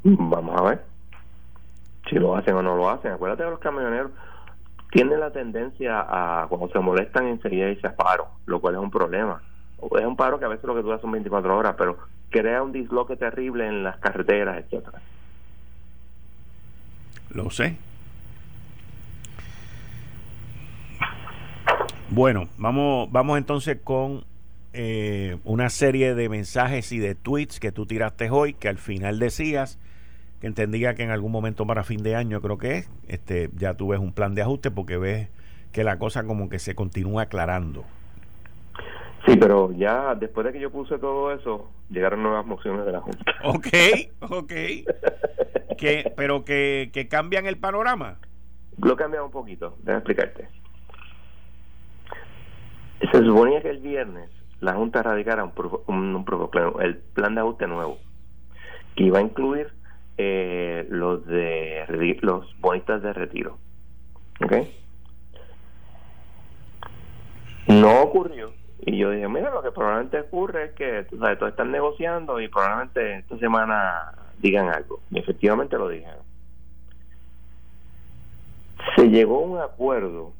Vamos 0.04 0.56
a 0.56 0.63
ver 0.63 0.97
si 2.10 2.15
lo 2.15 2.36
hacen 2.36 2.56
o 2.56 2.62
no 2.62 2.76
lo 2.76 2.89
hacen. 2.89 3.12
Acuérdate 3.12 3.43
de 3.43 3.52
los 3.52 3.60
camioneros 3.60 4.12
tienen 4.91 5.20
la 5.20 5.32
tendencia 5.32 6.00
a, 6.00 6.48
cuando 6.48 6.70
se 6.70 6.80
molestan, 6.80 7.28
enseguida 7.28 7.70
irse 7.70 7.88
a 7.88 7.96
paro, 7.96 8.28
lo 8.46 8.60
cual 8.62 8.76
es 8.76 8.82
un 8.82 8.91
problema. 8.91 9.41
Es 9.98 10.06
un 10.06 10.15
paro 10.15 10.39
que 10.39 10.46
a 10.46 10.50
veces 10.50 10.65
lo 10.65 10.76
que 10.76 10.82
dura 10.82 11.00
son 11.00 11.12
24 11.12 11.58
horas, 11.58 11.76
pero 11.78 11.98
crea 12.30 12.63
un 12.63 12.72
disloque 12.72 13.15
terrible 13.15 13.67
en 13.67 13.84
las 13.84 13.98
carreteras, 13.98 14.58
etcétera. 14.58 15.02
Lo 17.30 17.50
sé. 17.50 17.78
Bueno, 22.10 22.48
vamos, 22.58 23.12
vamos 23.12 23.38
entonces 23.38 23.80
con 23.84 24.24
eh, 24.72 25.38
una 25.43 25.70
serie 25.70 26.15
de 26.15 26.30
mensajes 26.30 26.91
y 26.93 27.00
de 27.00 27.15
tweets 27.15 27.60
que 27.60 27.74
tú 27.74 27.86
tiraste 27.86 28.30
hoy, 28.30 28.54
que 28.54 28.70
al 28.70 28.78
final 28.78 29.20
decías 29.20 29.78
que 30.39 30.47
entendía 30.47 30.95
que 30.95 31.04
en 31.04 31.12
algún 31.12 31.32
momento 31.32 31.65
para 31.65 31.84
fin 31.84 32.04
de 32.04 32.15
año 32.15 32.41
creo 32.41 32.58
que 32.58 32.78
es, 32.78 32.89
este, 33.08 33.50
ya 33.56 33.73
tú 33.73 33.89
ves 33.89 34.00
un 34.00 34.13
plan 34.13 34.36
de 34.36 34.41
ajuste 34.41 34.71
porque 34.71 34.97
ves 34.97 35.30
que 35.71 35.84
la 35.84 36.00
cosa 36.00 36.26
como 36.26 36.50
que 36.50 36.60
se 36.60 36.76
continúa 36.76 37.23
aclarando. 37.23 37.84
Sí, 39.26 39.36
pero 39.38 39.71
ya 39.73 40.15
después 40.15 40.45
de 40.45 40.54
que 40.54 40.60
yo 40.60 40.71
puse 40.71 40.97
todo 41.00 41.34
eso, 41.34 41.69
llegaron 41.89 42.23
nuevas 42.23 42.45
mociones 42.45 42.86
de 42.86 42.91
la 42.91 43.02
Junta. 43.02 43.23
Ok, 43.43 43.67
ok. 44.21 44.54
que, 45.78 46.13
pero 46.15 46.45
que, 46.45 46.91
que 46.93 47.08
cambian 47.08 47.45
el 47.45 47.58
panorama. 47.58 48.19
Lo 48.78 48.95
cambian 48.95 49.23
un 49.23 49.32
poquito, 49.32 49.76
déjame 49.80 49.97
explicarte. 49.97 50.47
Se 53.12 53.23
suponía 53.23 53.62
que 53.62 53.69
el 53.69 53.80
viernes 53.80 54.30
la 54.60 54.73
Junta 54.73 55.04
radicara 55.04 55.43
un, 55.43 55.54
un, 55.88 56.15
un, 56.15 56.82
el 56.82 56.97
plan 56.97 57.36
de 57.36 57.41
ajuste 57.41 57.67
nuevo, 57.67 57.97
que 58.95 59.04
iba 59.04 59.19
a 59.19 59.21
incluir 59.21 59.71
eh, 60.18 60.86
los 60.90 61.26
de 61.28 62.18
los 62.22 62.60
bonistas 62.60 63.02
de 63.04 63.14
retiro. 63.14 63.58
¿Ok? 64.44 64.54
No 67.68 68.02
ocurrió. 68.02 68.52
Y 68.80 68.98
yo 68.98 69.12
dije, 69.12 69.28
mira, 69.28 69.52
lo 69.52 69.62
que 69.62 69.72
probablemente 69.72 70.20
ocurre 70.20 70.66
es 70.66 70.72
que 70.74 71.04
tú 71.10 71.18
sabes, 71.18 71.38
todos 71.40 71.52
están 71.52 71.72
negociando 71.72 72.40
y 72.40 72.48
probablemente 72.48 73.18
esta 73.18 73.38
semana 73.38 74.14
digan 74.40 74.70
algo. 74.70 75.02
Y 75.12 75.20
efectivamente 75.20 75.78
lo 75.78 75.90
dijeron. 75.90 76.26
Se 78.96 79.10
llegó 79.10 79.40
a 79.40 79.48
un 79.48 79.60
acuerdo 79.60 80.34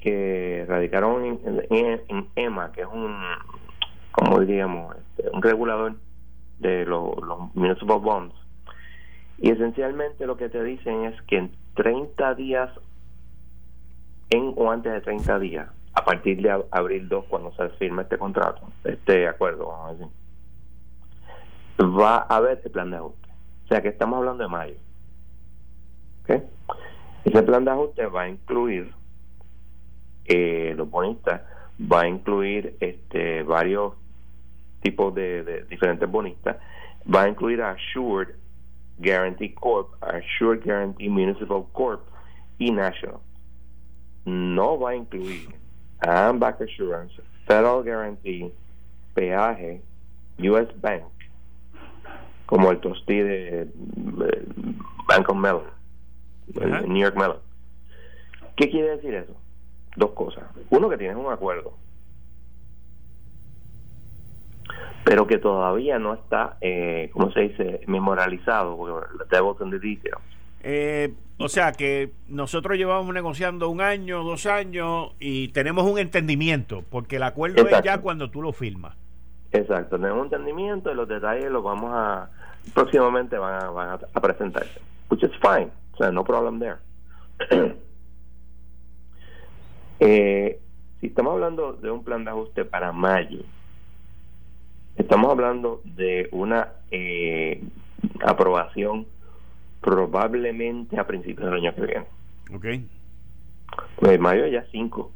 que 0.00 0.64
radicaron 0.68 1.40
en, 1.70 2.28
EMA, 2.34 2.72
que 2.72 2.82
es 2.82 2.88
un, 2.92 3.16
como 4.12 4.40
diríamos, 4.40 4.96
este, 4.96 5.30
un 5.30 5.42
regulador 5.42 5.94
de 6.58 6.84
los, 6.84 7.16
los 7.22 7.54
municipal 7.54 8.00
bonds. 8.00 8.34
Y 9.40 9.50
esencialmente 9.50 10.26
lo 10.26 10.36
que 10.36 10.48
te 10.48 10.62
dicen 10.62 11.04
es 11.06 11.20
que 11.22 11.38
en 11.38 11.50
30 11.74 12.34
días, 12.34 12.70
en 14.28 14.52
o 14.56 14.70
antes 14.70 14.92
de 14.92 15.00
30 15.00 15.38
días, 15.38 15.68
a 15.94 16.04
partir 16.04 16.40
de 16.42 16.62
abril 16.70 17.08
2, 17.08 17.24
cuando 17.26 17.52
se 17.54 17.68
firma 17.70 18.02
este 18.02 18.18
contrato, 18.18 18.62
este 18.84 19.26
acuerdo, 19.26 19.68
vamos 19.68 19.88
a 19.88 19.92
decir, 19.92 20.08
va 21.80 22.26
a 22.28 22.36
haber 22.36 22.58
este 22.58 22.70
plan 22.70 22.90
de 22.90 22.98
ajuste. 22.98 23.28
O 23.64 23.68
sea 23.68 23.80
que 23.80 23.88
estamos 23.88 24.18
hablando 24.18 24.42
de 24.44 24.50
mayo. 24.50 24.76
¿Okay? 26.22 26.42
Ese 27.24 27.42
plan 27.42 27.64
de 27.64 27.70
ajuste 27.70 28.06
va 28.06 28.22
a 28.22 28.28
incluir 28.28 28.92
eh, 30.26 30.74
los 30.76 30.88
bonistas, 30.90 31.42
va 31.80 32.02
a 32.02 32.08
incluir 32.08 32.76
este 32.80 33.42
varios 33.42 33.94
tipos 34.82 35.14
de, 35.14 35.64
diferentes 35.68 36.10
bonistas, 36.10 36.56
va 37.12 37.22
a 37.22 37.28
incluir 37.28 37.62
a 37.62 37.70
Assured 37.70 38.28
Guarantee 39.00 39.54
Corp, 39.54 39.88
Assured 40.02 40.62
Guarantee 40.64 41.08
Municipal 41.08 41.66
Corp 41.72 42.02
y 42.58 42.70
National. 42.70 43.18
No 44.24 44.78
va 44.78 44.90
a 44.90 44.96
incluir 44.96 45.48
a 46.00 46.32
Back 46.32 46.60
Assurance, 46.60 47.14
Federal 47.46 47.82
Guarantee, 47.82 48.52
Peaje, 49.14 49.82
US 50.38 50.68
Bank, 50.80 51.04
como 52.46 52.70
el 52.70 52.80
trustee 52.80 53.22
de 53.22 53.68
Bank 55.08 55.28
of 55.28 55.36
Mellon, 55.36 55.64
New 56.86 57.02
York 57.02 57.16
Mellon. 57.16 57.38
¿Qué 58.56 58.70
quiere 58.70 58.96
decir 58.96 59.14
eso? 59.14 59.34
Dos 59.96 60.10
cosas. 60.12 60.44
Uno, 60.68 60.88
que 60.88 60.98
tienes 60.98 61.16
un 61.16 61.32
acuerdo, 61.32 61.72
pero 65.04 65.26
que 65.26 65.38
todavía 65.38 65.98
no 65.98 66.14
está, 66.14 66.56
eh, 66.60 67.10
¿cómo 67.12 67.30
se 67.32 67.40
dice?, 67.40 67.80
memorializado, 67.86 68.76
porque 68.76 69.64
the 69.70 69.78
details. 69.78 70.22
Eh, 70.62 71.14
o 71.38 71.48
sea 71.48 71.72
que 71.72 72.12
nosotros 72.28 72.76
llevamos 72.76 73.14
negociando 73.14 73.70
un 73.70 73.80
año, 73.80 74.22
dos 74.22 74.44
años 74.44 75.14
y 75.18 75.48
tenemos 75.48 75.90
un 75.90 75.98
entendimiento, 75.98 76.84
porque 76.90 77.16
el 77.16 77.22
acuerdo 77.22 77.66
es 77.66 77.82
ya 77.82 77.98
cuando 77.98 78.30
tú 78.30 78.42
lo 78.42 78.52
firmas. 78.52 78.94
Exacto, 79.52 79.96
tenemos 79.96 80.18
un 80.18 80.24
entendimiento 80.24 80.92
y 80.92 80.94
los 80.94 81.08
detalles 81.08 81.50
los 81.50 81.64
vamos 81.64 81.90
a 81.94 82.28
próximamente 82.74 83.38
van 83.38 83.62
a, 83.62 83.70
van 83.70 83.98
a, 84.12 84.20
presentarse, 84.20 84.80
which 85.08 85.22
is 85.22 85.30
fine, 85.40 85.70
o 85.94 85.96
sea, 85.96 86.12
no 86.12 86.22
problem 86.22 86.60
there. 86.60 86.76
eh, 90.00 90.60
si 91.00 91.06
estamos 91.06 91.32
hablando 91.32 91.72
de 91.72 91.90
un 91.90 92.04
plan 92.04 92.24
de 92.24 92.30
ajuste 92.30 92.64
para 92.66 92.92
mayo, 92.92 93.40
estamos 95.00 95.30
hablando 95.30 95.80
de 95.84 96.28
una 96.32 96.68
eh, 96.90 97.62
aprobación 98.24 99.06
probablemente 99.80 100.98
a 100.98 101.06
principios 101.06 101.46
del 101.46 101.60
año 101.60 101.74
que 101.74 101.86
viene. 101.86 102.06
Ok. 102.54 102.66
Pues 103.96 104.20
mayo 104.20 104.46
ya 104.46 104.64
5. 104.70 105.12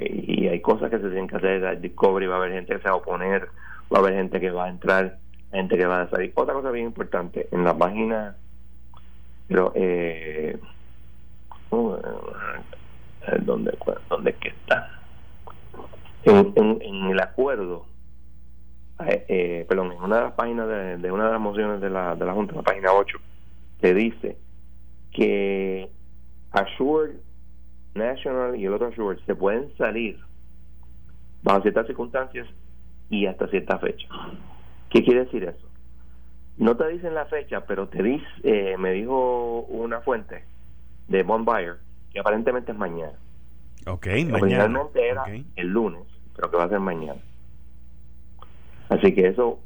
Y 0.00 0.48
hay 0.48 0.60
cosas 0.60 0.90
que 0.90 0.98
se 0.98 1.08
tienen 1.08 1.28
que 1.28 1.36
hacer. 1.36 1.80
Discovery 1.80 2.26
va 2.26 2.34
a 2.34 2.38
haber 2.38 2.52
gente 2.52 2.74
que 2.74 2.80
se 2.80 2.88
va 2.88 2.94
a 2.94 2.98
oponer, 2.98 3.48
va 3.92 3.98
a 3.98 4.00
haber 4.00 4.14
gente 4.14 4.40
que 4.40 4.50
va 4.50 4.64
a 4.64 4.68
entrar 4.68 5.18
gente 5.52 5.76
que 5.76 5.86
va 5.86 6.02
a 6.02 6.10
salir. 6.10 6.32
Otra 6.34 6.54
cosa 6.54 6.70
bien 6.70 6.86
importante, 6.86 7.48
en 7.50 7.64
la 7.64 7.76
página, 7.76 8.36
pero, 9.48 9.72
eh, 9.74 10.58
uh, 11.70 11.96
¿dónde, 13.42 13.76
¿dónde 14.08 14.32
que 14.34 14.48
está? 14.48 15.00
En, 16.22 16.52
en, 16.56 17.10
el 17.10 17.20
acuerdo, 17.20 17.86
eh, 19.06 19.24
eh, 19.28 19.66
perdón, 19.68 19.92
en 19.92 20.02
una 20.02 20.16
de 20.16 20.22
las 20.22 20.32
páginas 20.32 20.68
de, 20.68 21.12
una 21.12 21.26
de 21.26 21.32
las 21.32 21.40
mociones 21.40 21.80
de 21.80 21.90
la, 21.90 22.14
de 22.16 22.24
la 22.24 22.32
Junta, 22.32 22.54
la 22.54 22.62
página 22.62 22.92
8, 22.92 23.18
te 23.80 23.94
dice 23.94 24.36
que 25.12 25.90
Assured 26.52 27.16
National 27.94 28.56
y 28.56 28.66
el 28.66 28.74
otro 28.74 28.88
Assured 28.88 29.18
se 29.26 29.34
pueden 29.34 29.76
salir 29.76 30.18
bajo 31.42 31.62
ciertas 31.62 31.86
circunstancias 31.86 32.46
y 33.08 33.26
hasta 33.26 33.48
cierta 33.48 33.78
fecha. 33.78 34.08
¿Qué 34.90 35.02
quiere 35.02 35.24
decir 35.24 35.44
eso? 35.44 35.68
No 36.58 36.76
te 36.76 36.88
dicen 36.88 37.14
la 37.14 37.26
fecha, 37.26 37.64
pero 37.66 37.88
te 37.88 38.02
dice, 38.02 38.26
eh, 38.42 38.76
me 38.78 38.92
dijo 38.92 39.62
una 39.62 40.00
fuente 40.00 40.44
de 41.08 41.22
Bond 41.22 41.44
Buyer 41.44 41.78
que 42.12 42.20
aparentemente 42.20 42.72
es 42.72 42.78
mañana. 42.78 43.18
Ok, 43.86 44.06
mañana. 44.28 44.82
era 44.94 45.24
el 45.56 45.68
lunes, 45.68 46.02
pero 46.36 46.50
que 46.50 46.56
va 46.56 46.64
a 46.64 46.68
ser 46.68 46.80
mañana. 46.80 47.20
Así 48.90 49.14
que 49.14 49.28
eso 49.28 49.60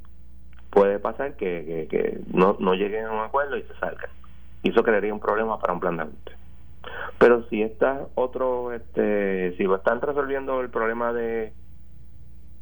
puede 0.71 0.99
pasar 0.99 1.35
que, 1.37 1.89
que, 1.91 2.21
no, 2.33 2.57
no 2.61 2.75
lleguen 2.75 3.07
a 3.07 3.13
un 3.13 3.21
acuerdo 3.21 3.57
y 3.57 3.63
se 3.63 3.75
salgan. 3.81 4.11
Y 4.63 4.71
eso 4.71 4.83
crearía 4.83 5.13
un 5.13 5.21
problema 5.21 5.59
para 5.59 5.73
un 5.73 5.81
plan 5.81 5.97
de 5.97 6.03
ajuste. 6.05 6.33
Pero 7.19 7.45
si 7.49 7.63
está 7.63 8.07
otro, 8.15 8.73
este, 8.73 9.57
si 9.57 9.65
están 9.65 10.01
resolviendo 10.01 10.61
el 10.61 10.71
problema 10.71 11.13
de 11.13 11.53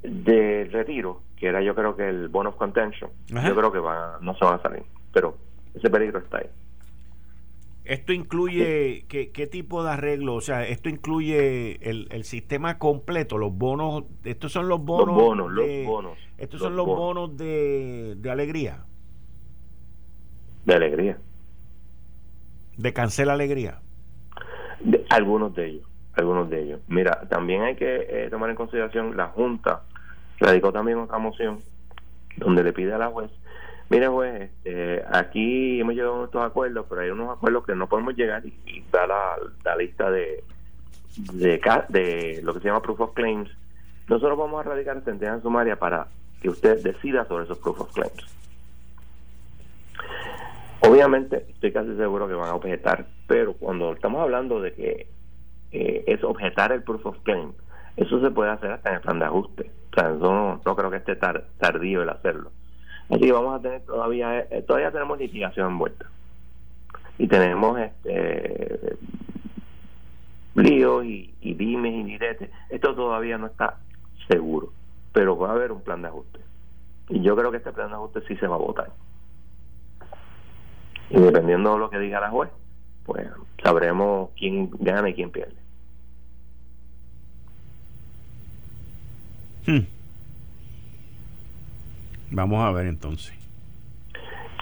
de 0.02 0.68
retiro, 0.72 1.22
que 1.36 1.46
era 1.46 1.62
yo 1.62 1.74
creo 1.74 1.96
que 1.96 2.08
el 2.08 2.28
bone 2.28 2.48
of 2.48 2.56
contention, 2.56 3.10
yo 3.28 3.54
creo 3.54 3.72
que 3.72 3.78
va, 3.78 4.18
no 4.20 4.34
se 4.34 4.44
van 4.44 4.58
a 4.58 4.62
salir, 4.62 4.82
pero 5.12 5.36
ese 5.74 5.90
peligro 5.90 6.18
está 6.18 6.38
ahí. 6.38 6.50
¿Esto 7.84 8.12
incluye 8.12 9.04
¿qué, 9.08 9.32
qué, 9.32 9.46
tipo 9.48 9.82
de 9.82 9.90
arreglo? 9.90 10.34
O 10.34 10.40
sea, 10.40 10.66
¿esto 10.66 10.88
incluye 10.88 11.88
el, 11.88 12.06
el, 12.10 12.24
sistema 12.24 12.78
completo? 12.78 13.38
¿Los 13.38 13.56
bonos? 13.56 14.04
¿Estos 14.24 14.52
son 14.52 14.68
los 14.68 14.84
bonos? 14.84 15.08
Los 15.08 15.16
bonos, 15.16 15.52
los 15.52 15.84
bonos. 15.84 16.18
¿Estos 16.38 16.60
son 16.60 16.76
los 16.76 16.86
bonos, 16.86 17.36
de, 17.36 18.14
de, 18.16 18.30
alegría? 18.30 18.84
De 20.64 20.74
alegría. 20.74 21.18
¿De 22.76 22.92
cancela 22.92 23.32
alegría? 23.32 23.80
algunos 25.10 25.54
de 25.54 25.66
ellos, 25.66 25.88
algunos 26.14 26.50
de 26.50 26.62
ellos. 26.62 26.80
Mira, 26.88 27.28
también 27.28 27.62
hay 27.62 27.76
que 27.76 28.06
eh, 28.08 28.28
tomar 28.30 28.50
en 28.50 28.56
consideración 28.56 29.16
la 29.16 29.28
Junta 29.28 29.82
radicó 30.38 30.72
también 30.72 30.98
otra 30.98 31.18
moción 31.18 31.58
donde 32.36 32.64
le 32.64 32.72
pide 32.72 32.92
a 32.94 32.98
la 32.98 33.08
juez, 33.08 33.30
mire 33.92 34.08
juez, 34.08 34.40
este, 34.40 35.04
aquí 35.12 35.78
hemos 35.78 35.94
llegado 35.94 36.14
a 36.14 36.18
nuestros 36.20 36.42
acuerdos, 36.42 36.86
pero 36.88 37.02
hay 37.02 37.10
unos 37.10 37.36
acuerdos 37.36 37.66
que 37.66 37.74
no 37.74 37.86
podemos 37.86 38.16
llegar 38.16 38.42
y, 38.46 38.82
da 38.90 39.06
la, 39.06 39.76
lista 39.76 40.10
de, 40.10 40.42
de, 41.90 42.40
lo 42.42 42.54
que 42.54 42.60
se 42.60 42.68
llama 42.68 42.80
proof 42.80 43.00
of 43.00 43.12
claims. 43.12 43.50
Nosotros 44.08 44.38
vamos 44.38 44.64
a 44.64 44.70
radicar 44.70 44.94
sentencia 45.04 45.38
sumaria 45.42 45.76
para 45.76 46.06
que 46.40 46.48
usted 46.48 46.82
decida 46.82 47.26
sobre 47.26 47.44
esos 47.44 47.58
proof 47.58 47.82
of 47.82 47.92
claims. 47.92 48.24
Obviamente, 50.80 51.44
estoy 51.50 51.70
casi 51.70 51.94
seguro 51.96 52.26
que 52.26 52.34
van 52.34 52.48
a 52.48 52.54
objetar, 52.54 53.06
pero 53.26 53.52
cuando 53.52 53.92
estamos 53.92 54.22
hablando 54.22 54.62
de 54.62 54.72
que 54.72 55.06
eh, 55.72 56.04
es 56.06 56.24
objetar 56.24 56.72
el 56.72 56.82
proof 56.82 57.04
of 57.04 57.18
claim, 57.24 57.52
eso 57.98 58.22
se 58.22 58.30
puede 58.30 58.52
hacer 58.52 58.72
hasta 58.72 58.88
en 58.88 58.94
el 58.96 59.00
plan 59.02 59.18
de 59.18 59.26
ajuste. 59.26 59.70
O 59.90 59.94
sea, 59.94 60.08
no, 60.08 60.60
creo 60.62 60.90
que 60.90 60.96
esté 60.96 61.14
tardío 61.14 62.02
el 62.02 62.08
hacerlo. 62.08 62.52
Así 63.10 63.30
vamos 63.30 63.58
a 63.58 63.62
tener 63.62 63.82
todavía, 63.82 64.40
eh, 64.40 64.64
todavía 64.66 64.90
tenemos 64.90 65.18
litigación 65.18 65.72
envuelta. 65.72 66.06
Y 67.18 67.28
tenemos 67.28 67.78
este 67.78 68.96
líos 70.54 71.04
y, 71.04 71.34
y 71.40 71.54
dimes 71.54 71.92
y 71.94 72.02
diretes. 72.04 72.50
Esto 72.70 72.94
todavía 72.94 73.38
no 73.38 73.46
está 73.46 73.78
seguro, 74.28 74.72
pero 75.12 75.36
va 75.36 75.50
a 75.50 75.52
haber 75.52 75.72
un 75.72 75.82
plan 75.82 76.02
de 76.02 76.08
ajuste. 76.08 76.40
Y 77.08 77.22
yo 77.22 77.36
creo 77.36 77.50
que 77.50 77.58
este 77.58 77.72
plan 77.72 77.88
de 77.88 77.94
ajuste 77.94 78.22
sí 78.28 78.36
se 78.36 78.46
va 78.46 78.56
a 78.56 78.58
votar. 78.58 78.90
Y 81.10 81.20
dependiendo 81.20 81.74
de 81.74 81.78
lo 81.78 81.90
que 81.90 81.98
diga 81.98 82.20
la 82.20 82.30
juez, 82.30 82.50
pues 83.04 83.28
sabremos 83.62 84.30
quién 84.38 84.70
gana 84.80 85.10
y 85.10 85.14
quién 85.14 85.30
pierde. 85.30 85.56
Hmm. 89.66 90.01
Vamos 92.32 92.64
a 92.64 92.72
ver 92.72 92.86
entonces. 92.86 93.34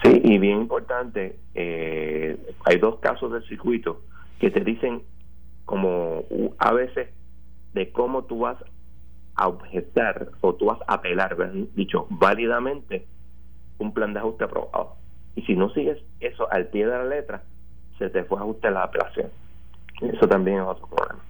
Sí, 0.03 0.21
y 0.23 0.37
bien 0.39 0.61
importante, 0.61 1.37
eh, 1.55 2.37
hay 2.65 2.77
dos 2.79 2.99
casos 2.99 3.31
del 3.31 3.43
circuito 3.47 4.01
que 4.39 4.51
te 4.51 4.61
dicen 4.61 5.03
como 5.65 6.25
a 6.57 6.73
veces 6.73 7.09
de 7.73 7.91
cómo 7.91 8.25
tú 8.25 8.39
vas 8.39 8.57
a 9.35 9.47
objetar 9.47 10.27
o 10.41 10.53
tú 10.55 10.65
vas 10.65 10.79
a 10.87 10.95
apelar, 10.95 11.37
dicho 11.73 12.07
válidamente, 12.09 13.05
un 13.77 13.93
plan 13.93 14.13
de 14.13 14.19
ajuste 14.19 14.43
aprobado. 14.43 14.95
Y 15.35 15.43
si 15.43 15.55
no 15.55 15.69
sigues 15.73 15.97
eso 16.19 16.51
al 16.51 16.67
pie 16.67 16.85
de 16.85 16.91
la 16.91 17.05
letra, 17.05 17.43
se 17.97 18.09
te 18.09 18.25
fue 18.25 18.39
a 18.39 18.41
ajuste 18.41 18.69
la 18.69 18.83
apelación. 18.83 19.29
Eso 20.01 20.27
también 20.27 20.57
es 20.57 20.63
otro 20.63 20.87
problema. 20.87 21.21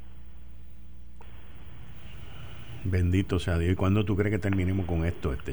Bendito 2.84 3.38
sea 3.38 3.60
Dios. 3.60 3.74
¿Y 3.74 3.76
cuándo 3.76 4.04
tú 4.06 4.16
crees 4.16 4.34
que 4.34 4.40
terminemos 4.40 4.88
con 4.88 5.06
esto, 5.06 5.34
este 5.34 5.52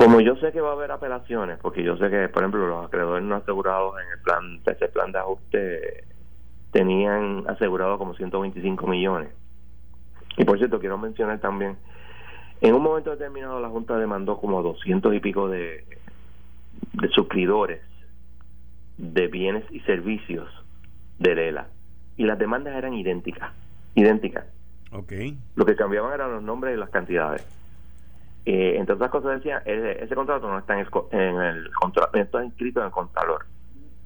Como 0.00 0.22
yo 0.22 0.34
sé 0.36 0.50
que 0.50 0.62
va 0.62 0.70
a 0.70 0.72
haber 0.72 0.90
apelaciones, 0.92 1.58
porque 1.60 1.82
yo 1.82 1.94
sé 1.98 2.08
que, 2.08 2.26
por 2.30 2.42
ejemplo, 2.42 2.66
los 2.66 2.86
acreedores 2.86 3.22
no 3.22 3.34
asegurados 3.34 3.96
en 4.00 4.10
el 4.10 4.22
plan, 4.22 4.60
ese 4.64 4.88
plan 4.88 5.12
de 5.12 5.18
ajuste 5.18 6.04
tenían 6.70 7.44
asegurado 7.46 7.98
como 7.98 8.14
125 8.14 8.86
millones. 8.86 9.28
Y 10.38 10.46
por 10.46 10.56
cierto, 10.56 10.80
quiero 10.80 10.96
mencionar 10.96 11.38
también, 11.40 11.76
en 12.62 12.74
un 12.74 12.82
momento 12.82 13.10
determinado 13.10 13.60
la 13.60 13.68
Junta 13.68 13.98
demandó 13.98 14.38
como 14.40 14.62
200 14.62 15.14
y 15.14 15.20
pico 15.20 15.50
de, 15.50 15.84
de 16.94 17.08
suscriptores 17.10 17.82
de 18.96 19.26
bienes 19.26 19.64
y 19.70 19.80
servicios 19.80 20.48
de 21.18 21.34
Lela. 21.34 21.68
Y 22.16 22.24
las 22.24 22.38
demandas 22.38 22.74
eran 22.74 22.94
idénticas, 22.94 23.52
idénticas. 23.94 24.46
Okay. 24.92 25.36
Lo 25.56 25.66
que 25.66 25.76
cambiaban 25.76 26.14
eran 26.14 26.32
los 26.32 26.42
nombres 26.42 26.74
y 26.74 26.80
las 26.80 26.88
cantidades. 26.88 27.59
Eh, 28.46 28.76
entre 28.78 28.94
otras 28.94 29.10
cosas 29.10 29.36
decía, 29.36 29.62
ese, 29.64 30.14
contrato 30.14 30.48
no 30.48 30.58
está 30.58 30.74
en 30.74 30.80
el, 31.40 31.70
contrato, 31.72 32.16
está 32.18 32.44
inscrito 32.44 32.80
en 32.80 32.86
el 32.86 32.92
contralor. 32.92 33.46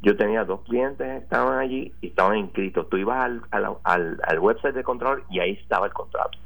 Yo 0.02 0.16
tenía 0.16 0.44
dos 0.44 0.60
clientes 0.62 1.06
que 1.06 1.16
estaban 1.16 1.58
allí 1.58 1.92
y 2.00 2.08
estaban 2.08 2.36
inscritos. 2.36 2.88
Tú 2.90 2.96
ibas 2.96 3.24
al, 3.24 3.42
al, 3.84 4.20
al, 4.22 4.38
website 4.38 4.74
del 4.74 4.84
contralor 4.84 5.24
y 5.30 5.40
ahí 5.40 5.52
estaba 5.52 5.86
el 5.86 5.92
contrato. 5.92 6.38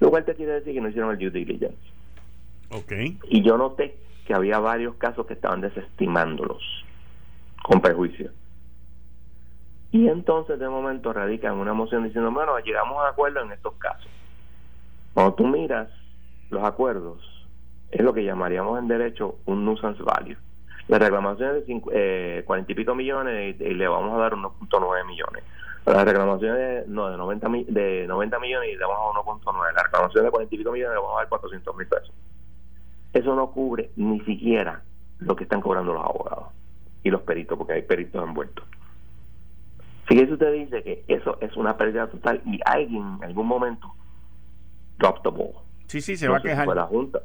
Lo 0.00 0.10
cual 0.10 0.24
te 0.24 0.34
quiere 0.34 0.54
decir 0.54 0.74
que 0.74 0.80
no 0.80 0.88
hicieron 0.88 1.10
el 1.12 1.18
due 1.18 1.30
diligence. 1.30 1.78
Okay. 2.70 3.18
Y 3.28 3.42
yo 3.42 3.58
noté 3.58 3.96
que 4.26 4.34
había 4.34 4.58
varios 4.58 4.94
casos 4.96 5.26
que 5.26 5.34
estaban 5.34 5.60
desestimándolos 5.60 6.62
con 7.62 7.80
perjuicio. 7.80 8.30
Y 9.92 10.08
entonces 10.08 10.58
de 10.58 10.68
momento 10.68 11.12
radican 11.12 11.58
una 11.58 11.74
moción 11.74 12.04
diciendo, 12.04 12.30
bueno, 12.30 12.58
llegamos 12.60 12.98
a 13.04 13.08
acuerdo 13.08 13.42
en 13.42 13.52
estos 13.52 13.74
casos. 13.74 14.08
Cuando 15.14 15.34
tú 15.34 15.46
miras 15.46 15.88
los 16.50 16.62
acuerdos, 16.64 17.22
es 17.90 18.02
lo 18.02 18.12
que 18.12 18.24
llamaríamos 18.24 18.78
en 18.78 18.88
derecho 18.88 19.36
un 19.46 19.64
nuisance 19.64 20.02
value. 20.02 20.36
La 20.88 20.98
reclamación 20.98 21.56
es 21.56 21.66
de 21.66 21.82
eh, 21.92 22.42
40 22.44 22.72
y 22.72 22.74
pico 22.74 22.94
millones 22.94 23.56
y, 23.60 23.74
le 23.74 23.88
vamos 23.88 24.12
a 24.14 24.22
dar 24.22 24.32
1.9 24.32 25.06
millones. 25.06 25.44
La 25.86 26.04
reclamación 26.04 26.56
de, 26.56 26.84
no, 26.88 27.08
de 27.10 27.16
90, 27.16 27.48
de 27.68 28.06
90 28.06 28.38
millones 28.38 28.70
y 28.70 28.76
le 28.76 28.84
vamos 28.84 29.14
a 29.14 29.18
dar 29.18 29.54
1.9. 29.54 29.74
La 29.74 29.82
reclamación 29.84 30.24
de 30.24 30.30
40 30.30 30.54
y 30.54 30.58
pico 30.58 30.72
millones 30.72 30.94
le 30.94 31.00
vamos 31.00 31.16
a 31.16 31.20
dar 31.20 31.28
400 31.28 31.76
mil 31.76 31.86
pesos. 31.86 32.12
Eso 33.12 33.34
no 33.34 33.50
cubre 33.50 33.90
ni 33.96 34.20
siquiera 34.20 34.82
lo 35.18 35.36
que 35.36 35.44
están 35.44 35.60
cobrando 35.60 35.92
los 35.92 36.04
abogados 36.04 36.48
y 37.02 37.10
los 37.10 37.22
peritos, 37.22 37.56
porque 37.56 37.74
hay 37.74 37.82
peritos 37.82 38.22
envueltos. 38.22 38.64
Fíjese 40.06 40.32
usted 40.32 40.52
dice 40.52 40.82
que 40.82 41.04
eso 41.06 41.38
es 41.40 41.56
una 41.56 41.76
pérdida 41.76 42.08
total 42.08 42.42
y 42.44 42.58
alguien 42.64 43.18
en 43.18 43.24
algún 43.24 43.46
momento 43.46 43.92
drop 44.98 45.22
the 45.22 45.30
ball. 45.30 45.69
Sí, 45.90 46.00
sí, 46.00 46.16
se 46.16 46.28
va 46.28 46.36
a 46.36 46.40
quejar. 46.40 46.68
la 46.68 46.84
Junta. 46.84 47.20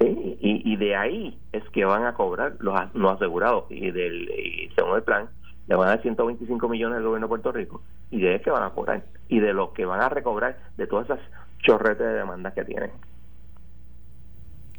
y, 0.00 0.70
y, 0.70 0.76
de 0.76 0.94
ahí 0.94 1.38
es 1.50 1.64
que 1.70 1.86
van 1.86 2.04
a 2.04 2.12
cobrar 2.12 2.56
los 2.60 2.74
no 2.94 3.08
asegurados 3.08 3.64
y, 3.70 3.90
del, 3.90 4.70
según 4.76 4.96
el 4.96 5.02
plan 5.02 5.30
le 5.66 5.74
van 5.74 5.88
a 5.88 5.90
dar 5.92 6.02
125 6.02 6.68
millones 6.68 6.98
al 6.98 7.04
gobierno 7.04 7.26
de 7.26 7.30
Puerto 7.30 7.50
Rico 7.50 7.80
y 8.10 8.20
de 8.20 8.28
ahí 8.28 8.34
es 8.34 8.42
que 8.42 8.50
van 8.50 8.64
a 8.64 8.70
cobrar 8.74 9.02
y 9.30 9.40
de 9.40 9.54
lo 9.54 9.72
que 9.72 9.86
van 9.86 10.02
a 10.02 10.10
recobrar 10.10 10.58
de 10.76 10.86
todas 10.86 11.06
esas 11.06 11.20
chorretes 11.60 12.06
de 12.06 12.12
demandas 12.12 12.52
que 12.52 12.66
tienen. 12.66 12.90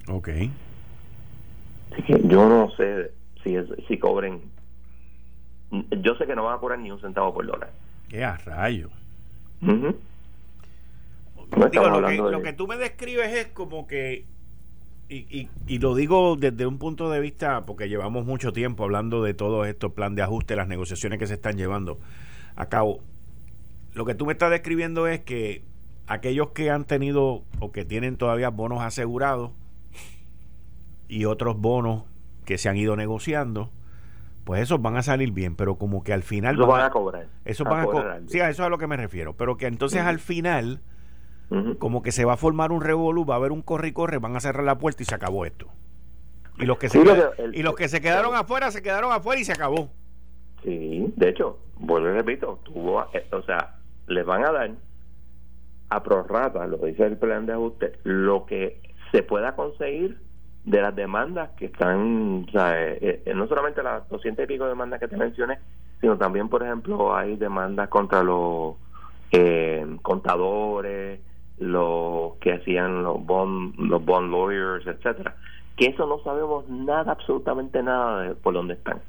Ok. 0.08 0.30
Así 1.92 2.04
que 2.04 2.22
yo 2.28 2.48
no 2.48 2.70
sé 2.78 3.14
si, 3.44 3.58
si 3.88 3.98
cobren 3.98 4.42
yo 5.72 6.14
sé 6.18 6.28
que 6.28 6.36
no 6.36 6.44
van 6.44 6.58
a 6.58 6.60
cobrar 6.60 6.78
ni 6.78 6.92
un 6.92 7.02
centavo 7.02 7.34
por 7.34 7.48
dólar. 7.48 7.72
¿Qué 8.10 8.24
a 8.24 8.38
rayo? 8.38 8.90
Lo, 11.52 12.42
que, 12.42 12.54
tú 12.54 12.68
me 12.68 12.78
describes 12.78 13.34
es 13.36 13.48
como 13.48 13.88
que, 13.88 14.26
y, 15.08 15.50
y, 15.68 15.80
lo 15.80 15.96
digo 15.96 16.36
desde 16.36 16.66
un 16.68 16.78
punto 16.78 17.10
de 17.10 17.20
vista, 17.20 17.66
porque 17.66 17.90
llevamos 17.90 18.26
mucho 18.26 18.54
tiempo 18.54 18.84
hablando 18.84 19.24
de 19.24 19.34
todo 19.34 19.66
esto, 19.66 19.94
plan 19.94 20.16
de 20.16 20.22
ajuste, 20.22 20.56
las 20.56 20.68
negociaciones 20.68 21.18
que 21.18 21.28
se 21.28 21.34
están 21.34 21.58
llevando 21.58 22.00
a 22.56 22.68
cabo. 22.68 23.00
Lo 23.94 24.06
que 24.06 24.14
tú 24.14 24.26
me 24.26 24.34
estás 24.34 24.52
describiendo 24.52 25.08
es 25.08 25.22
que 25.22 25.64
aquellos 26.08 26.50
que 26.50 26.70
han 26.70 26.86
tenido 26.86 27.44
o 27.60 27.72
que 27.72 27.86
tienen 27.86 28.18
todavía 28.18 28.50
bonos 28.50 28.82
asegurados 28.82 29.52
y 31.08 31.26
otros 31.26 31.58
bonos 31.58 32.04
que 32.46 32.58
se 32.58 32.70
han 32.70 32.78
ido 32.78 32.96
negociando, 32.96 33.72
pues 34.44 34.62
esos 34.62 34.82
van 34.82 34.98
a 34.98 35.04
salir 35.04 35.32
bien, 35.32 35.56
pero 35.56 35.76
como 35.76 36.04
que 36.04 36.14
al 36.14 36.24
final... 36.24 36.56
Eso 36.56 36.66
van, 36.66 36.82
a 36.82 36.90
cobrar. 36.90 37.28
Eso 37.46 37.64
van 37.64 37.82
a 37.82 37.86
cobrar. 37.86 38.22
Sí, 38.28 38.40
a 38.40 38.50
eso 38.50 38.64
es 38.64 38.68
a 38.68 38.70
lo 38.70 38.80
que 38.80 38.88
me 38.88 38.98
refiero. 38.98 39.36
Pero 39.38 39.58
que 39.58 39.68
entonces 39.68 40.02
al 40.02 40.20
final, 40.20 40.82
como 41.80 42.04
que 42.04 42.12
se 42.12 42.26
va 42.26 42.34
a 42.34 42.38
formar 42.38 42.72
un 42.72 42.82
revolú, 42.82 43.26
va 43.26 43.36
a 43.36 43.38
haber 43.38 43.52
un 43.52 43.62
corre 43.62 43.88
y 43.88 43.92
corre, 43.92 44.20
van 44.20 44.36
a 44.36 44.40
cerrar 44.40 44.64
la 44.64 44.78
puerta 44.78 45.04
y 45.04 45.06
se 45.06 45.16
acabó 45.16 45.46
esto. 45.46 45.68
Y 46.58 46.66
los 46.66 46.78
que 46.78 46.90
se, 46.90 47.00
y 47.54 47.64
los 47.64 47.76
que 47.76 47.88
se 47.88 48.02
quedaron 48.02 48.36
afuera, 48.36 48.70
se 48.72 48.82
quedaron 48.82 49.12
afuera 49.12 49.42
y 49.42 49.46
se 49.46 49.54
acabó. 49.54 49.90
Sí, 50.64 51.12
de 51.16 51.30
hecho, 51.30 51.60
vuelvo 51.78 52.10
y 52.10 52.14
repito, 52.14 52.60
tuvo, 52.64 53.02
eh, 53.14 53.26
o 53.32 53.42
sea, 53.44 53.78
les 54.08 54.26
van 54.26 54.46
a 54.46 54.52
dar 54.52 54.72
a 55.90 56.04
prorrata, 56.04 56.68
lo 56.68 56.80
que 56.80 56.88
dice 56.88 57.06
el 57.06 57.18
plan 57.18 57.46
de 57.46 57.54
ajuste, 57.54 57.94
lo 58.04 58.46
que 58.46 58.82
se 59.12 59.24
pueda 59.24 59.56
conseguir 59.56 60.20
de 60.66 60.82
las 60.82 60.96
demandas 60.96 61.50
que 61.58 61.66
están, 61.66 62.46
o 62.48 62.52
sea, 62.52 62.80
eh, 62.80 63.24
eh, 63.26 63.34
no 63.34 63.48
solamente 63.48 63.82
las 63.82 64.08
200 64.10 64.44
y 64.44 64.48
pico 64.48 64.68
demandas 64.68 65.00
que 65.00 65.08
te 65.08 65.18
mencioné, 65.18 65.58
sino 66.00 66.18
también, 66.18 66.50
por 66.50 66.64
ejemplo, 66.64 67.16
hay 67.16 67.38
demandas 67.38 67.90
contra 67.90 68.24
los 68.24 68.76
eh, 69.32 69.98
contadores, 70.02 71.20
los 71.60 72.36
que 72.38 72.54
hacían 72.54 73.04
los 73.04 73.24
bond, 73.26 73.76
los 73.78 74.04
bond 74.04 74.32
lawyers, 74.32 74.88
etcétera, 74.88 75.36
que 75.76 75.88
eso 75.88 76.06
no 76.08 76.20
sabemos 76.24 76.68
nada, 76.70 77.12
absolutamente 77.12 77.82
nada 77.84 78.22
de 78.24 78.36
por 78.36 78.54
dónde 78.54 78.74
están. 78.74 79.02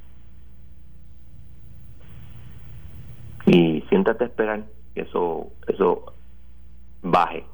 Y 3.46 3.82
siéntate 3.88 4.24
a 4.24 4.26
esperar 4.28 4.64
que 4.94 5.02
eso, 5.02 5.48
eso 5.66 6.12
baje. 7.02 7.44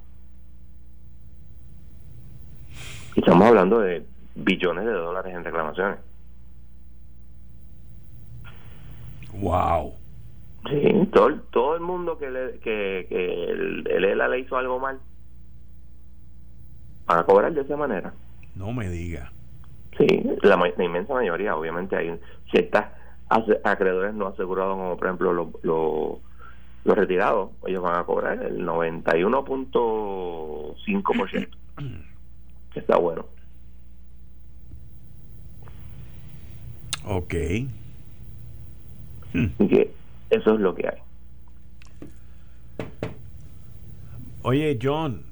Y 3.15 3.21
estamos 3.21 3.49
hablando 3.49 3.79
de 3.79 4.05
billones 4.35 4.85
de 4.85 4.93
dólares 4.93 5.35
en 5.35 5.45
reclamaciones. 5.45 5.99
Wow. 9.41 9.95
Sí, 10.69 11.09
todo, 11.13 11.35
todo 11.51 11.75
el 11.75 11.81
mundo 11.81 12.17
que, 12.19 12.31
le, 12.31 12.61
que, 12.61 13.07
que 13.09 13.45
el, 13.45 13.85
el 13.89 14.05
ELA 14.05 14.29
le 14.29 14.41
hizo 14.41 14.57
algo 14.57 14.79
mal, 14.79 15.01
van 17.07 17.21
a 17.21 17.25
cobrar 17.25 17.53
de 17.53 17.61
esa 17.61 17.77
manera. 17.77 18.15
No 18.55 18.73
me 18.73 18.89
diga. 18.89 19.31
Sí, 19.99 20.07
la, 20.43 20.59
inmensa 20.79 21.13
mayoría, 21.15 21.57
obviamente 21.57 21.97
hay 21.97 22.19
ciertas 22.51 22.87
acreedores 23.65 24.15
no 24.15 24.27
asegurados, 24.27 24.77
como 24.77 24.97
por 24.97 25.07
ejemplo 25.07 25.33
los, 25.33 25.49
los, 25.63 26.19
los 26.85 26.97
retirados, 26.97 27.51
ellos 27.67 27.83
van 27.83 27.99
a 27.99 28.05
cobrar 28.05 28.43
el 28.43 28.67
91.5%. 28.67 31.49
está 32.75 32.97
bueno. 32.97 33.27
Ok. 37.07 37.31
que 37.31 37.69
eso 40.31 40.55
es 40.55 40.61
lo 40.61 40.75
que 40.75 40.89
hay. 40.89 40.99
Oye, 44.43 44.79
John, 44.81 45.23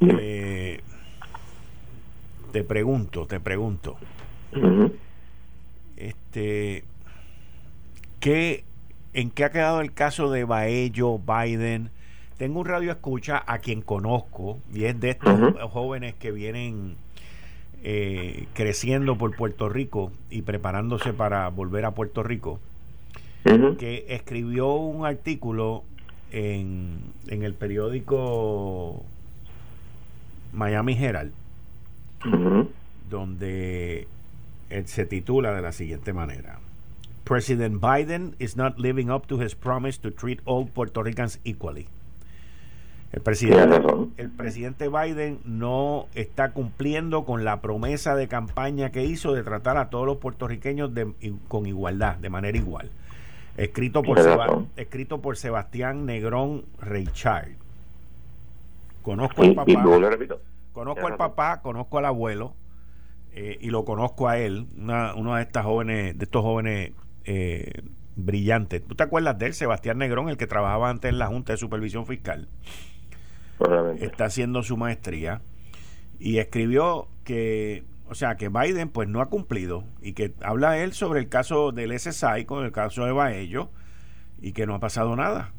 eh, 0.00 0.80
te 2.52 2.64
pregunto, 2.64 3.26
te 3.26 3.40
pregunto. 3.40 3.96
Este, 5.96 6.84
¿qué, 8.20 8.64
¿En 9.12 9.30
qué 9.30 9.44
ha 9.44 9.50
quedado 9.50 9.80
el 9.80 9.92
caso 9.92 10.30
de 10.30 10.44
Baello, 10.44 11.18
Biden? 11.18 11.90
tengo 12.38 12.60
un 12.60 12.66
radio 12.66 12.90
escucha 12.90 13.42
a 13.46 13.58
quien 13.58 13.80
conozco 13.80 14.58
y 14.72 14.84
es 14.84 15.00
de 15.00 15.10
estos 15.10 15.54
jóvenes 15.70 16.14
que 16.14 16.32
vienen 16.32 16.96
eh, 17.82 18.46
creciendo 18.54 19.16
por 19.16 19.36
Puerto 19.36 19.68
Rico 19.68 20.10
y 20.30 20.42
preparándose 20.42 21.12
para 21.12 21.48
volver 21.48 21.84
a 21.84 21.92
Puerto 21.92 22.22
Rico, 22.22 22.58
que 23.44 24.06
escribió 24.08 24.72
un 24.74 25.04
artículo 25.04 25.84
en, 26.32 26.98
en 27.28 27.42
el 27.42 27.54
periódico 27.54 29.04
Miami 30.52 30.96
Herald, 30.98 31.32
donde 33.10 34.08
se 34.86 35.06
titula 35.06 35.52
de 35.52 35.62
la 35.62 35.72
siguiente 35.72 36.12
manera. 36.12 36.58
President 37.24 37.80
Biden 37.80 38.34
is 38.38 38.56
not 38.56 38.78
living 38.78 39.10
up 39.10 39.26
to 39.26 39.40
his 39.40 39.54
promise 39.54 39.98
to 39.98 40.10
treat 40.10 40.40
all 40.44 40.66
Puerto 40.66 41.02
Ricans 41.02 41.38
equally. 41.44 41.86
El 43.12 43.20
presidente, 43.20 43.80
el 44.16 44.30
presidente 44.30 44.88
Biden 44.88 45.38
no 45.44 46.06
está 46.16 46.50
cumpliendo 46.50 47.24
con 47.24 47.44
la 47.44 47.60
promesa 47.60 48.16
de 48.16 48.26
campaña 48.26 48.90
que 48.90 49.04
hizo 49.04 49.32
de 49.32 49.44
tratar 49.44 49.76
a 49.76 49.88
todos 49.88 50.04
los 50.04 50.16
puertorriqueños 50.16 50.90
con 51.46 51.66
igualdad, 51.66 52.16
de 52.16 52.28
manera 52.28 52.58
igual. 52.58 52.90
Escrito 53.56 54.02
por, 54.02 54.18
escrito 54.76 55.20
por 55.20 55.36
Sebastián 55.36 56.06
Negrón 56.06 56.64
Reichard. 56.80 57.52
Conozco 59.02 59.42
al 59.42 59.54
papá. 59.54 59.82
conozco 60.72 61.06
al 61.06 61.16
papá, 61.16 61.60
conozco 61.60 61.98
al 61.98 62.06
abuelo 62.06 62.54
eh, 63.32 63.58
y 63.60 63.70
lo 63.70 63.84
conozco 63.84 64.28
a 64.28 64.38
él, 64.38 64.66
una, 64.78 65.14
uno 65.14 65.34
de 65.36 65.42
estas 65.42 65.64
jóvenes, 65.64 66.16
de 66.16 66.24
estos 66.24 66.42
jóvenes 66.42 66.92
eh, 67.24 67.82
brillantes. 68.16 68.84
¿Tú 68.86 68.94
te 68.94 69.02
acuerdas 69.02 69.38
de 69.38 69.46
él, 69.46 69.54
Sebastián 69.54 69.98
Negrón, 69.98 70.28
el 70.28 70.36
que 70.36 70.46
trabajaba 70.46 70.88
antes 70.88 71.10
en 71.10 71.18
la 71.18 71.26
Junta 71.26 71.52
de 71.52 71.58
Supervisión 71.58 72.06
Fiscal? 72.06 72.48
Está 73.98 74.26
haciendo 74.26 74.62
su 74.62 74.76
maestría 74.76 75.40
y 76.18 76.38
escribió 76.38 77.08
que, 77.24 77.84
o 78.08 78.14
sea, 78.14 78.36
que 78.36 78.48
Biden 78.48 78.88
pues 78.88 79.08
no 79.08 79.20
ha 79.20 79.26
cumplido 79.26 79.84
y 80.02 80.12
que 80.12 80.32
habla 80.42 80.78
él 80.78 80.92
sobre 80.92 81.20
el 81.20 81.28
caso 81.28 81.72
del 81.72 81.98
SSI 81.98 82.44
con 82.44 82.64
el 82.64 82.72
caso 82.72 83.04
de 83.04 83.12
Baello 83.12 83.70
y 84.40 84.52
que 84.52 84.66
no 84.66 84.74
ha 84.74 84.80
pasado 84.80 85.16
nada. 85.16 85.52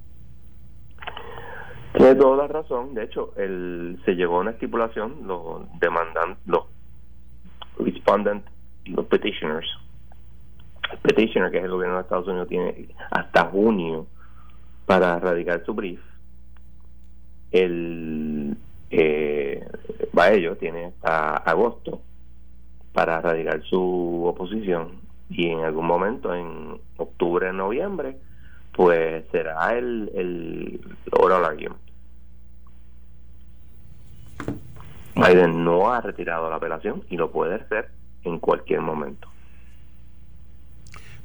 Tiene 1.93 2.15
toda 2.15 2.37
la 2.37 2.47
razón. 2.47 2.93
De 2.93 3.03
hecho, 3.03 3.33
el, 3.37 3.99
se 4.05 4.15
llegó 4.15 4.37
a 4.37 4.41
una 4.41 4.51
estipulación, 4.51 5.25
los 5.25 5.63
demandan, 5.79 6.37
los 6.45 6.65
respondent, 7.79 8.45
los 8.85 9.05
petitioners, 9.05 9.67
el 10.91 10.99
petitioner, 10.99 11.51
que 11.51 11.59
es 11.59 11.63
el 11.63 11.71
gobierno 11.71 11.95
de 11.95 12.01
Estados 12.03 12.27
Unidos, 12.27 12.47
tiene 12.47 12.89
hasta 13.11 13.45
junio 13.45 14.07
para 14.85 15.19
radicar 15.19 15.63
su 15.65 15.73
brief 15.73 15.99
el 17.55 18.57
eh, 18.89 19.65
ello 20.31 20.57
tiene 20.57 20.85
hasta 20.85 21.37
agosto 21.37 22.01
para 22.95 23.21
radicar 23.21 23.61
su 23.63 24.23
oposición 24.25 24.93
y 25.29 25.49
en 25.49 25.59
algún 25.59 25.85
momento 25.85 26.33
en 26.33 26.79
octubre 26.97 27.53
noviembre 27.53 28.17
pues 28.71 29.23
será 29.31 29.77
el, 29.77 30.09
el 30.15 30.79
oral 31.11 31.45
argument 31.45 31.85
Biden 35.15 35.63
no 35.63 35.93
ha 35.93 36.01
retirado 36.01 36.49
la 36.49 36.57
apelación 36.57 37.03
y 37.09 37.17
lo 37.17 37.31
puede 37.31 37.55
hacer 37.55 37.89
en 38.23 38.39
cualquier 38.39 38.81
momento. 38.81 39.29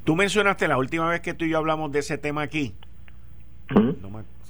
Tú 0.04 0.14
mencionaste 0.14 0.68
la 0.68 0.78
última 0.78 1.08
vez 1.08 1.20
que 1.20 1.34
tú 1.34 1.44
y 1.44 1.50
yo 1.50 1.58
hablamos 1.58 1.90
de 1.92 1.98
ese 1.98 2.16
tema 2.16 2.42
aquí. 2.42 2.74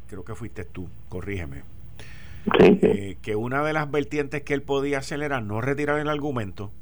Creo 0.08 0.24
que 0.24 0.34
fuiste 0.34 0.64
tú, 0.64 0.88
corrígeme, 1.08 1.62
eh, 2.58 3.16
que 3.22 3.36
una 3.36 3.62
de 3.62 3.72
las 3.72 3.90
vertientes 3.90 4.42
que 4.42 4.54
él 4.54 4.62
podía 4.62 4.98
hacer 4.98 5.22
era 5.22 5.40
no 5.40 5.60
retirar 5.60 6.00
el 6.00 6.08
argumento, 6.08 6.72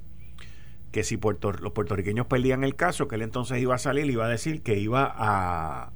que 0.92 1.04
si 1.04 1.16
Puerto, 1.16 1.52
los 1.52 1.72
puertorriqueños 1.72 2.26
perdían 2.26 2.64
el 2.64 2.76
caso, 2.76 3.08
que 3.08 3.16
él 3.16 3.22
entonces 3.22 3.60
iba 3.60 3.74
a 3.74 3.78
salir 3.78 4.06
y 4.06 4.12
iba 4.12 4.26
a 4.26 4.28
decir 4.28 4.62
que 4.62 4.78
iba 4.78 5.12
a, 5.14 5.92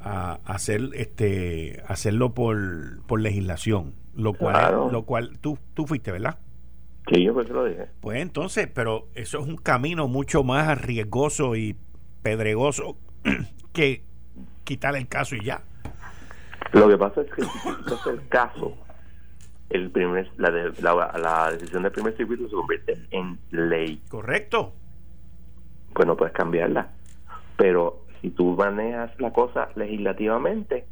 a 0.00 0.40
hacer 0.44 0.90
este 0.94 1.82
hacerlo 1.86 2.34
por, 2.34 3.02
por 3.06 3.20
legislación, 3.20 3.94
lo 4.14 4.34
cual 4.34 4.90
lo 4.90 5.02
cual 5.04 5.38
tú 5.40 5.58
tú 5.74 5.86
fuiste, 5.86 6.12
¿verdad? 6.12 6.38
Sí, 7.10 7.24
yo 7.24 7.34
pues 7.34 7.48
lo 7.48 7.64
dije. 7.64 7.88
Pues 8.00 8.20
entonces, 8.20 8.68
pero 8.72 9.08
eso 9.14 9.40
es 9.40 9.46
un 9.46 9.56
camino 9.56 10.06
mucho 10.08 10.44
más 10.44 10.68
arriesgoso 10.68 11.56
y 11.56 11.76
pedregoso 12.22 12.96
que 13.72 14.02
quitar 14.64 14.96
el 14.96 15.08
caso 15.08 15.34
y 15.34 15.44
ya. 15.44 15.62
Lo 16.72 16.88
que 16.88 16.96
pasa 16.96 17.22
es 17.22 17.30
que 17.32 17.42
si 17.42 18.08
el 18.10 18.28
caso, 18.28 18.76
el 19.72 19.90
primer, 19.90 20.30
la, 20.36 20.50
la, 21.18 21.50
decisión 21.50 21.82
del 21.82 21.92
primer 21.92 22.14
circuito 22.16 22.46
se 22.46 22.54
convierte 22.54 22.98
en 23.10 23.38
ley. 23.50 24.02
Correcto. 24.08 24.72
Pues 25.94 26.06
no 26.06 26.16
puedes 26.16 26.34
cambiarla. 26.34 26.90
Pero 27.56 28.04
si 28.20 28.30
tú 28.30 28.54
manejas 28.54 29.18
la 29.18 29.32
cosa 29.32 29.70
legislativamente, 29.74 30.84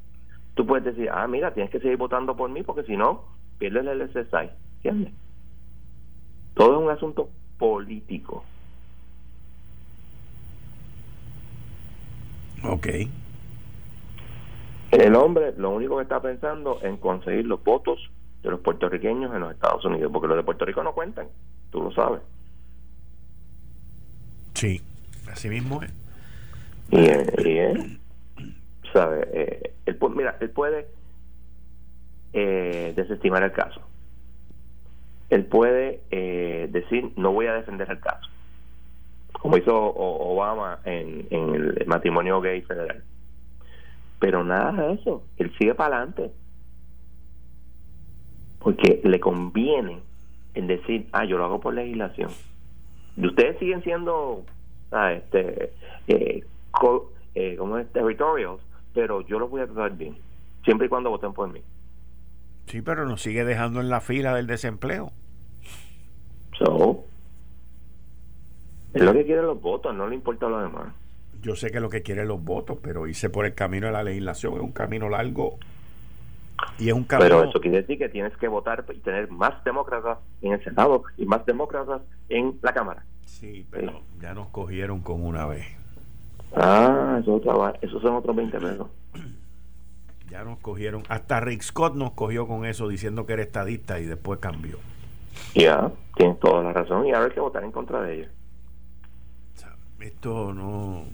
tú 0.54 0.66
puedes 0.66 0.84
decir, 0.84 1.10
ah, 1.12 1.26
mira, 1.26 1.52
tienes 1.52 1.70
que 1.70 1.80
seguir 1.80 1.98
votando 1.98 2.36
por 2.36 2.48
mí 2.48 2.62
porque 2.62 2.84
si 2.84 2.96
no, 2.96 3.24
pierdes 3.58 3.86
el 3.86 4.08
SSI. 4.08 4.50
¿Entiendes? 4.76 5.12
Todo 6.54 6.78
es 6.78 6.84
un 6.84 6.90
asunto 6.90 7.28
político. 7.58 8.44
Ok. 12.64 12.88
El 14.90 15.14
hombre 15.14 15.52
lo 15.56 15.70
único 15.70 15.96
que 15.96 16.02
está 16.02 16.20
pensando 16.20 16.78
en 16.82 16.96
conseguir 16.96 17.46
los 17.46 17.62
votos 17.62 18.10
de 18.42 18.50
los 18.50 18.60
puertorriqueños 18.60 19.34
en 19.34 19.40
los 19.40 19.52
Estados 19.52 19.84
Unidos, 19.84 20.10
porque 20.12 20.28
los 20.28 20.36
de 20.36 20.42
Puerto 20.42 20.64
Rico 20.64 20.82
no 20.82 20.92
cuentan, 20.92 21.28
tú 21.70 21.82
lo 21.82 21.92
sabes. 21.92 22.20
Sí, 24.54 24.80
así 25.30 25.48
mismo 25.48 25.82
es. 25.82 25.92
Y, 26.90 27.06
él, 27.06 28.00
¿sabe? 28.92 29.28
Eh, 29.32 29.72
él, 29.86 29.98
mira, 30.14 30.36
él 30.40 30.50
puede 30.50 30.88
eh, 32.32 32.92
desestimar 32.96 33.42
el 33.42 33.52
caso. 33.52 33.80
Él 35.28 35.44
puede 35.44 36.00
eh, 36.10 36.68
decir, 36.72 37.12
no 37.16 37.32
voy 37.32 37.46
a 37.46 37.54
defender 37.54 37.88
el 37.90 38.00
caso, 38.00 38.28
como 39.32 39.56
hizo 39.56 39.76
Obama 39.76 40.80
en 40.84 41.26
el 41.30 41.84
matrimonio 41.86 42.40
gay 42.40 42.62
federal 42.62 43.04
pero 44.20 44.44
nada 44.44 44.70
de 44.72 44.92
eso, 44.92 45.24
él 45.38 45.50
sigue 45.58 45.74
para 45.74 45.96
adelante. 45.96 46.30
Porque 48.60 49.00
le 49.02 49.18
conviene 49.18 49.98
en 50.54 50.66
decir, 50.66 51.08
ah, 51.12 51.24
yo 51.24 51.38
lo 51.38 51.44
hago 51.44 51.60
por 51.60 51.74
legislación. 51.74 52.30
Y 53.16 53.26
ustedes 53.26 53.58
siguen 53.58 53.82
siendo, 53.82 54.44
ah, 54.92 55.12
este, 55.12 55.72
eh, 56.08 56.44
eh, 57.34 57.56
como 57.56 57.78
es, 57.78 57.92
territorials, 57.92 58.60
pero 58.94 59.22
yo 59.22 59.38
los 59.38 59.50
voy 59.50 59.62
a 59.62 59.66
tratar 59.66 59.96
bien, 59.96 60.16
siempre 60.64 60.86
y 60.86 60.90
cuando 60.90 61.10
voten 61.10 61.32
por 61.32 61.52
mí. 61.52 61.60
Sí, 62.66 62.82
pero 62.82 63.06
nos 63.06 63.22
sigue 63.22 63.44
dejando 63.44 63.80
en 63.80 63.88
la 63.88 64.00
fila 64.00 64.34
del 64.34 64.46
desempleo. 64.46 65.10
So, 66.58 67.04
es 68.92 69.02
lo 69.02 69.12
que 69.12 69.24
quieren 69.24 69.46
los 69.46 69.60
votos, 69.60 69.94
no 69.94 70.06
le 70.06 70.14
importa 70.14 70.48
lo 70.48 70.60
demás 70.60 70.92
yo 71.42 71.56
sé 71.56 71.70
que 71.70 71.80
lo 71.80 71.88
que 71.88 72.02
quiere 72.02 72.24
los 72.24 72.42
votos, 72.42 72.78
pero 72.82 73.06
hice 73.06 73.30
por 73.30 73.46
el 73.46 73.54
camino 73.54 73.86
de 73.86 73.92
la 73.92 74.02
legislación, 74.02 74.54
es 74.54 74.60
un 74.60 74.72
camino 74.72 75.08
largo 75.08 75.58
y 76.80 76.88
es 76.88 76.94
un. 76.94 77.04
Pero 77.04 77.44
eso 77.44 77.60
quiere 77.60 77.82
decir 77.82 77.98
que 77.98 78.08
tienes 78.08 78.36
que 78.36 78.48
votar 78.48 78.84
y 78.92 78.98
tener 78.98 79.30
más 79.30 79.62
demócratas 79.64 80.18
en 80.42 80.52
el 80.52 80.64
Senado 80.64 81.02
y 81.16 81.26
más 81.26 81.44
demócratas 81.46 82.02
en 82.28 82.58
la 82.62 82.72
Cámara. 82.72 83.04
Sí, 83.26 83.66
pero 83.70 84.00
ya 84.20 84.34
nos 84.34 84.48
cogieron 84.48 85.00
con 85.00 85.24
una 85.24 85.46
vez. 85.46 85.66
Ah, 86.56 87.18
eso 87.20 87.40
esos 87.80 88.02
son 88.02 88.16
otros 88.16 88.34
20 88.34 88.58
pesos. 88.58 88.88
Ya 90.30 90.44
nos 90.44 90.58
cogieron, 90.58 91.02
hasta 91.08 91.40
Rick 91.40 91.62
Scott 91.62 91.94
nos 91.94 92.12
cogió 92.12 92.46
con 92.46 92.64
eso 92.64 92.88
diciendo 92.88 93.26
que 93.26 93.32
era 93.32 93.42
estadista 93.42 93.98
y 93.98 94.06
después 94.06 94.38
cambió. 94.40 94.78
Ya, 95.54 95.90
tienes 96.16 96.38
toda 96.38 96.62
la 96.62 96.72
razón 96.72 97.06
y 97.06 97.12
ahora 97.12 97.26
hay 97.26 97.32
que 97.32 97.40
votar 97.40 97.64
en 97.64 97.72
contra 97.72 98.00
de 98.02 98.14
ella. 98.14 98.30
Esto 100.00 100.54
no, 100.54 101.04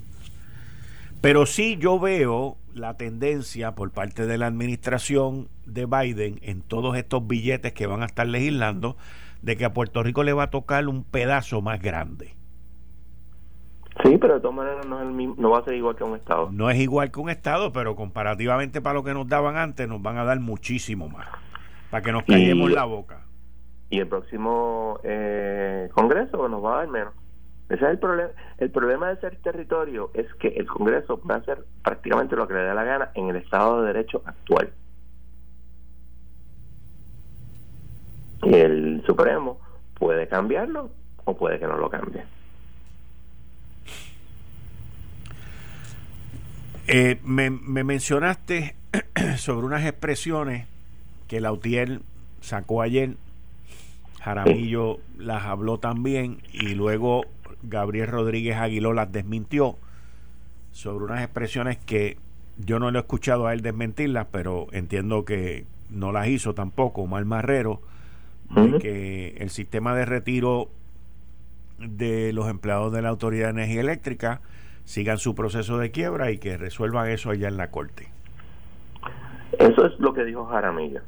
pero 1.26 1.44
sí 1.44 1.76
yo 1.76 1.98
veo 1.98 2.56
la 2.72 2.96
tendencia 2.96 3.74
por 3.74 3.90
parte 3.90 4.26
de 4.26 4.38
la 4.38 4.46
administración 4.46 5.48
de 5.64 5.84
Biden 5.84 6.38
en 6.42 6.62
todos 6.62 6.96
estos 6.96 7.26
billetes 7.26 7.72
que 7.72 7.88
van 7.88 8.02
a 8.02 8.06
estar 8.06 8.28
legislando 8.28 8.96
de 9.42 9.56
que 9.56 9.64
a 9.64 9.72
Puerto 9.72 10.04
Rico 10.04 10.22
le 10.22 10.32
va 10.32 10.44
a 10.44 10.50
tocar 10.50 10.86
un 10.86 11.02
pedazo 11.02 11.62
más 11.62 11.82
grande. 11.82 12.36
Sí, 14.04 14.18
pero 14.18 14.34
de 14.34 14.40
todas 14.40 14.54
maneras 14.54 14.86
no, 14.86 15.00
es 15.00 15.08
el 15.08 15.12
mismo, 15.12 15.34
no 15.36 15.50
va 15.50 15.58
a 15.58 15.64
ser 15.64 15.74
igual 15.74 15.96
que 15.96 16.04
un 16.04 16.14
Estado. 16.14 16.48
No 16.52 16.70
es 16.70 16.78
igual 16.78 17.10
que 17.10 17.18
un 17.18 17.28
Estado, 17.28 17.72
pero 17.72 17.96
comparativamente 17.96 18.80
para 18.80 18.94
lo 18.94 19.02
que 19.02 19.12
nos 19.12 19.26
daban 19.26 19.56
antes, 19.56 19.88
nos 19.88 20.00
van 20.00 20.18
a 20.18 20.24
dar 20.24 20.38
muchísimo 20.38 21.08
más. 21.08 21.26
Para 21.90 22.04
que 22.04 22.12
nos 22.12 22.22
callemos 22.22 22.70
la 22.70 22.84
boca. 22.84 23.26
Y 23.90 23.98
el 23.98 24.06
próximo 24.06 25.00
eh, 25.02 25.88
Congreso 25.92 26.48
nos 26.48 26.64
va 26.64 26.74
a 26.74 26.76
dar 26.82 26.88
menos. 26.88 27.14
Ese 27.68 27.84
es 27.84 27.90
el 27.90 27.98
problema. 27.98 28.30
El 28.58 28.70
problema 28.70 29.08
de 29.08 29.20
ser 29.20 29.36
territorio 29.42 30.10
es 30.14 30.32
que 30.34 30.48
el 30.48 30.66
Congreso 30.66 31.18
puede 31.18 31.40
hacer 31.40 31.64
prácticamente 31.82 32.36
lo 32.36 32.46
que 32.46 32.54
le 32.54 32.60
dé 32.60 32.74
la 32.74 32.84
gana 32.84 33.10
en 33.14 33.28
el 33.30 33.36
Estado 33.36 33.82
de 33.82 33.92
Derecho 33.92 34.22
actual. 34.24 34.72
Y 38.42 38.54
el 38.54 39.02
Supremo 39.04 39.58
puede 39.94 40.28
cambiarlo 40.28 40.90
o 41.24 41.36
puede 41.36 41.58
que 41.58 41.66
no 41.66 41.76
lo 41.76 41.90
cambie. 41.90 42.22
Eh, 46.86 47.18
me, 47.24 47.50
me, 47.50 47.82
mencionaste 47.82 48.76
sobre 49.38 49.66
unas 49.66 49.84
expresiones 49.84 50.68
que 51.26 51.40
Lautier 51.40 52.00
sacó 52.40 52.80
ayer, 52.80 53.16
Jaramillo 54.20 54.98
las 55.18 55.44
habló 55.44 55.78
también 55.78 56.42
y 56.52 56.74
luego 56.74 57.24
Gabriel 57.62 58.08
Rodríguez 58.08 58.56
Aguiló 58.56 58.92
las 58.92 59.10
desmintió 59.10 59.76
sobre 60.72 61.04
unas 61.04 61.22
expresiones 61.22 61.78
que 61.78 62.18
yo 62.58 62.78
no 62.78 62.90
le 62.90 62.98
he 62.98 63.00
escuchado 63.00 63.46
a 63.46 63.52
él 63.52 63.62
desmentirlas, 63.62 64.26
pero 64.30 64.66
entiendo 64.72 65.24
que, 65.24 65.64
no 65.90 66.12
las 66.12 66.28
hizo 66.28 66.54
tampoco 66.54 67.02
Omar 67.02 67.24
Marrero, 67.24 67.80
de 68.50 68.78
que 68.78 69.36
el 69.38 69.50
sistema 69.50 69.94
de 69.94 70.04
retiro 70.04 70.68
de 71.78 72.32
los 72.32 72.48
empleados 72.48 72.92
de 72.92 73.02
la 73.02 73.08
Autoridad 73.08 73.46
de 73.46 73.50
Energía 73.50 73.80
Eléctrica 73.80 74.40
sigan 74.84 75.18
su 75.18 75.34
proceso 75.34 75.78
de 75.78 75.90
quiebra 75.90 76.30
y 76.30 76.38
que 76.38 76.56
resuelvan 76.56 77.08
eso 77.10 77.30
allá 77.30 77.48
en 77.48 77.56
la 77.56 77.70
corte. 77.70 78.08
Eso 79.58 79.86
es 79.86 79.98
lo 79.98 80.14
que 80.14 80.24
dijo 80.24 80.46
Jaramillo. 80.46 81.00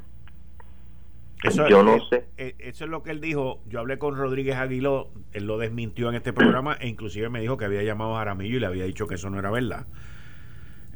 Eso, 1.43 1.67
yo 1.69 1.83
no 1.83 1.97
sé. 2.09 2.25
Eh, 2.37 2.55
eso 2.59 2.83
es 2.83 2.91
lo 2.91 3.01
que 3.01 3.11
él 3.11 3.21
dijo. 3.21 3.61
Yo 3.67 3.79
hablé 3.79 3.97
con 3.97 4.15
Rodríguez 4.15 4.57
Aguiló, 4.57 5.09
él 5.31 5.45
lo 5.45 5.57
desmintió 5.57 6.09
en 6.09 6.15
este 6.15 6.33
programa 6.33 6.77
e 6.79 6.87
inclusive 6.87 7.29
me 7.29 7.39
dijo 7.39 7.57
que 7.57 7.65
había 7.65 7.83
llamado 7.83 8.15
a 8.15 8.19
Jaramillo 8.19 8.57
y 8.57 8.59
le 8.59 8.65
había 8.65 8.83
dicho 8.83 9.07
que 9.07 9.15
eso 9.15 9.29
no 9.29 9.39
era 9.39 9.49
verdad. 9.49 9.85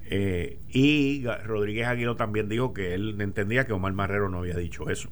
Eh, 0.10 0.60
y 0.70 1.26
Rodríguez 1.46 1.88
Aguiló 1.88 2.16
también 2.16 2.50
dijo 2.50 2.74
que 2.74 2.94
él 2.94 3.20
entendía 3.22 3.66
que 3.66 3.74
Omar 3.74 3.94
Marrero 3.94 4.30
no 4.30 4.40
había 4.40 4.58
dicho 4.58 4.90
eso. 4.90 5.10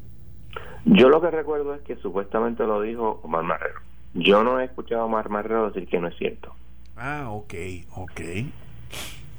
Yo 0.84 1.10
lo 1.10 1.22
que 1.22 1.32
recuerdo 1.32 1.76
es 1.76 1.82
que 1.82 1.96
supuestamente 1.98 2.66
lo 2.66 2.82
dijo 2.82 3.22
Omar 3.24 3.44
Marrero. 3.44 3.80
Yo 4.14 4.44
no 4.44 4.60
he 4.60 4.66
escuchado 4.66 5.02
a 5.02 5.06
Omar 5.06 5.30
Marrero 5.30 5.70
decir 5.72 5.88
que 5.88 6.00
no 6.00 6.10
es 6.10 6.18
cierto. 6.18 6.54
Ah, 6.98 7.28
ok, 7.30 7.54
ok. 7.96 8.22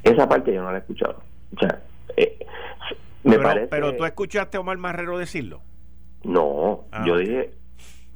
Esa 0.03 0.29
parte 0.29 0.55
yo 0.55 0.63
no 0.63 0.71
la 0.71 0.79
he 0.79 0.81
escuchado. 0.81 1.23
O 1.55 1.61
sea, 1.61 1.83
eh, 2.17 2.39
me 3.25 3.33
pero, 3.33 3.43
parece... 3.43 3.67
pero 3.67 3.95
tú 3.95 4.05
escuchaste 4.07 4.57
a 4.57 4.61
Omar 4.61 4.79
Marrero 4.79 5.19
decirlo. 5.19 5.61
No, 6.25 6.85
ah, 6.93 7.05
yo 7.07 7.17
dije 7.19 7.53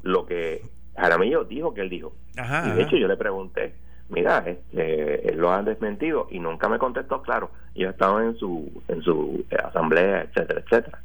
lo 0.03 0.27
que 0.27 0.63
Jaramillo 0.97 1.45
dijo 1.45 1.75
que 1.75 1.83
él 1.83 1.91
dijo. 1.91 2.13
y 2.35 2.71
de 2.71 2.83
hecho 2.83 2.97
yo 2.97 3.09
le 3.09 3.17
pregunté, 3.17 3.75
mira, 4.09 4.39
este, 4.39 5.29
él 5.29 5.39
lo 5.39 5.53
ha 5.53 5.63
desmentido 5.63 6.29
y 6.31 6.39
nunca 6.39 6.69
me 6.69 6.79
contestó 6.79 7.23
claro. 7.23 7.51
Yo 7.75 7.91
estaba 7.91 8.25
en 8.25 8.37
su 8.37 8.83
en 8.89 9.03
su 9.03 9.45
asamblea, 9.65 10.23
etcétera, 10.23 10.61
etcétera. 10.61 11.03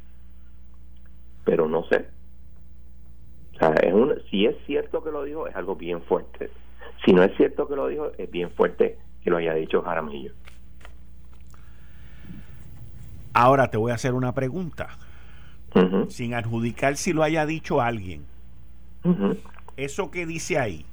Pero 1.44 1.68
no 1.68 1.84
sé. 1.84 2.06
O 3.54 3.58
sea, 3.58 3.70
es 3.74 3.92
un, 3.92 4.14
si 4.30 4.46
es 4.46 4.56
cierto 4.66 5.02
que 5.02 5.10
lo 5.10 5.24
dijo, 5.24 5.46
es 5.46 5.56
algo 5.56 5.76
bien 5.76 6.02
fuerte. 6.02 6.50
Si 7.04 7.12
no 7.12 7.22
es 7.22 7.36
cierto 7.36 7.68
que 7.68 7.76
lo 7.76 7.88
dijo, 7.88 8.12
es 8.16 8.30
bien 8.30 8.50
fuerte 8.50 8.98
que 9.22 9.30
lo 9.30 9.36
haya 9.38 9.54
dicho 9.54 9.82
Jaramillo. 9.82 10.32
Ahora 13.34 13.68
te 13.70 13.76
voy 13.76 13.92
a 13.92 13.94
hacer 13.94 14.14
una 14.14 14.32
pregunta 14.32 14.88
sin 16.08 16.34
adjudicar 16.34 16.96
si 16.96 17.12
lo 17.12 17.22
haya 17.22 17.46
dicho 17.46 17.80
alguien. 17.80 18.24
Eso 19.76 20.10
que 20.10 20.26
dice 20.26 20.58
ahí, 20.58 20.84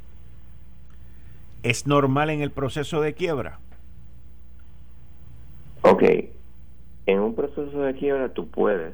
¿es 1.64 1.86
normal 1.86 2.30
en 2.30 2.42
el 2.42 2.52
proceso 2.52 3.02
de 3.02 3.14
quiebra? 3.14 3.60
Ok, 5.82 6.04
en 7.06 7.20
un 7.20 7.36
proceso 7.36 7.82
de 7.82 7.94
quiebra 7.94 8.30
tú 8.30 8.50
puedes 8.50 8.94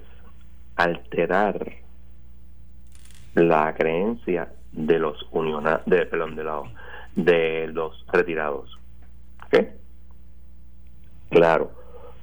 alterar 0.75 1.71
la 3.33 3.73
creencia 3.75 4.51
de 4.71 4.99
los 4.99 5.27
uniona 5.31 5.81
de, 5.85 6.05
perdón, 6.05 6.35
de, 6.35 6.43
los, 6.43 6.67
de 7.15 7.67
los 7.67 8.05
retirados. 8.11 8.77
¿Ok? 9.45 9.65
Claro, 11.29 11.71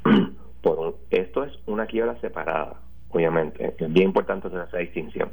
por 0.63 0.99
esto 1.11 1.45
es 1.45 1.53
una 1.67 1.87
quiebra 1.87 2.21
separada 2.21 2.82
obviamente. 3.13 3.75
Es 3.79 3.93
bien 3.93 4.09
importante 4.09 4.49
hacer 4.49 4.67
esa 4.69 4.79
distinción. 4.79 5.31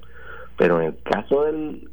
Pero 0.58 0.82
en 0.82 0.88
el 0.88 1.02
caso 1.04 1.44
del 1.44 1.90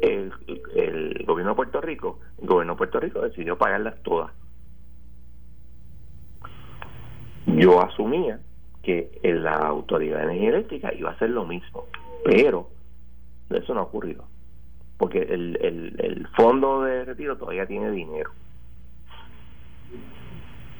el, 0.00 1.24
gobierno 1.26 1.52
de 1.52 1.56
Puerto 1.56 1.80
Rico, 1.80 2.20
el 2.40 2.48
gobierno 2.48 2.74
de 2.74 2.78
Puerto 2.78 3.00
Rico 3.00 3.20
decidió 3.20 3.58
pagarlas 3.58 3.94
todas. 4.02 4.32
Yo 7.46 7.82
asumía 7.82 8.40
que 8.82 9.20
la 9.22 9.56
Autoridad 9.56 10.18
de 10.18 10.24
Energía 10.24 10.48
Eléctrica 10.50 10.92
iba 10.94 11.10
a 11.10 11.14
hacer 11.14 11.30
lo 11.30 11.44
mismo, 11.44 11.86
pero 12.24 12.68
eso 13.50 13.74
no 13.74 13.80
ha 13.80 13.84
ocurrido, 13.84 14.24
porque 14.98 15.18
el, 15.18 15.58
el, 15.60 15.96
el 15.98 16.28
fondo 16.36 16.82
de 16.82 17.04
retiro 17.04 17.36
todavía 17.36 17.66
tiene 17.66 17.90
dinero. 17.90 18.30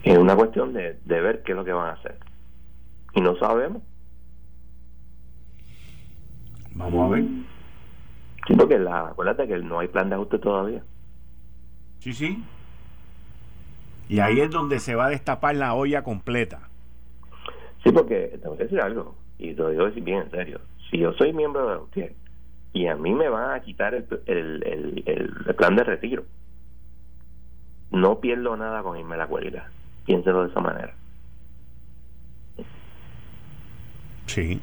Es 0.03 0.19
una 0.19 0.37
cuestión 0.37 0.73
de, 0.73 0.99
de 1.05 1.21
ver 1.21 1.43
qué 1.43 1.53
es 1.53 1.57
lo 1.57 1.65
que 1.65 1.73
van 1.73 1.89
a 1.89 1.93
hacer. 1.93 2.19
Y 3.15 3.21
no 3.21 3.37
sabemos 3.37 3.83
Vamos 6.75 7.07
a 7.07 7.15
ver. 7.15 7.25
Sí, 8.47 8.55
porque 8.57 8.79
la, 8.79 9.09
acuérdate 9.09 9.47
que 9.47 9.59
no 9.59 9.79
hay 9.79 9.89
plan 9.89 10.09
de 10.09 10.17
ajuste 10.17 10.39
todavía. 10.39 10.83
Sí, 12.01 12.13
sí. 12.13 12.45
Y 14.09 14.21
ahí 14.21 14.41
es 14.41 14.51
donde 14.51 14.81
se 14.81 14.95
va 14.95 15.07
a 15.07 15.11
destapar 15.11 15.57
la 15.57 15.75
olla 15.75 16.03
completa. 16.03 16.69
Sí, 17.83 17.91
porque 17.91 18.39
te 18.41 18.49
voy 18.49 18.59
a 18.59 18.63
decir 18.65 18.81
algo, 18.81 19.17
y 19.39 19.55
te 19.55 19.63
lo 19.63 19.71
digo 19.71 19.91
bien 20.03 20.23
en 20.23 20.31
serio. 20.31 20.61
Si 20.91 20.99
yo 20.99 21.13
soy 21.15 21.33
miembro 21.33 21.67
de 21.67 21.75
la 21.75 21.81
UTIER 21.81 22.15
y 22.73 22.87
a 22.87 22.97
mí 22.97 23.13
me 23.15 23.29
van 23.29 23.53
a 23.53 23.61
quitar 23.61 23.95
el, 23.95 24.07
el, 24.27 25.03
el, 25.07 25.55
plan 25.55 25.77
de 25.77 25.85
retiro, 25.85 26.25
no 27.91 28.21
pierdo 28.21 28.57
nada 28.57 28.83
con 28.83 28.99
irme 28.99 29.15
a 29.15 29.19
la 29.19 29.27
cuelga. 29.27 29.71
Piénselo 30.05 30.43
de 30.45 30.51
esa 30.51 30.61
manera. 30.61 30.95
Sí, 34.27 34.61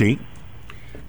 Sí. 0.00 0.18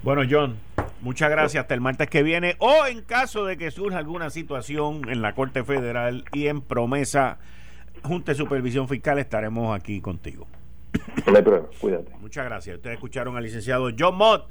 Bueno, 0.02 0.20
John, 0.30 0.58
muchas 1.00 1.30
gracias. 1.30 1.62
Hasta 1.62 1.72
el 1.72 1.80
martes 1.80 2.10
que 2.10 2.22
viene. 2.22 2.56
O 2.58 2.84
en 2.84 3.00
caso 3.00 3.46
de 3.46 3.56
que 3.56 3.70
surja 3.70 3.96
alguna 3.96 4.28
situación 4.28 5.08
en 5.08 5.22
la 5.22 5.34
Corte 5.34 5.64
Federal 5.64 6.26
y 6.34 6.48
en 6.48 6.60
promesa 6.60 7.38
Junta 8.02 8.32
de 8.32 8.36
Supervisión 8.36 8.88
Fiscal, 8.88 9.18
estaremos 9.18 9.74
aquí 9.74 10.02
contigo. 10.02 10.46
No 11.26 11.34
hay 11.34 11.42
problema, 11.42 11.68
cuídate. 11.80 12.12
Muchas 12.20 12.44
gracias. 12.44 12.76
Ustedes 12.76 12.96
escucharon 12.96 13.34
al 13.34 13.44
licenciado 13.44 13.88
John 13.98 14.14
Mott 14.14 14.50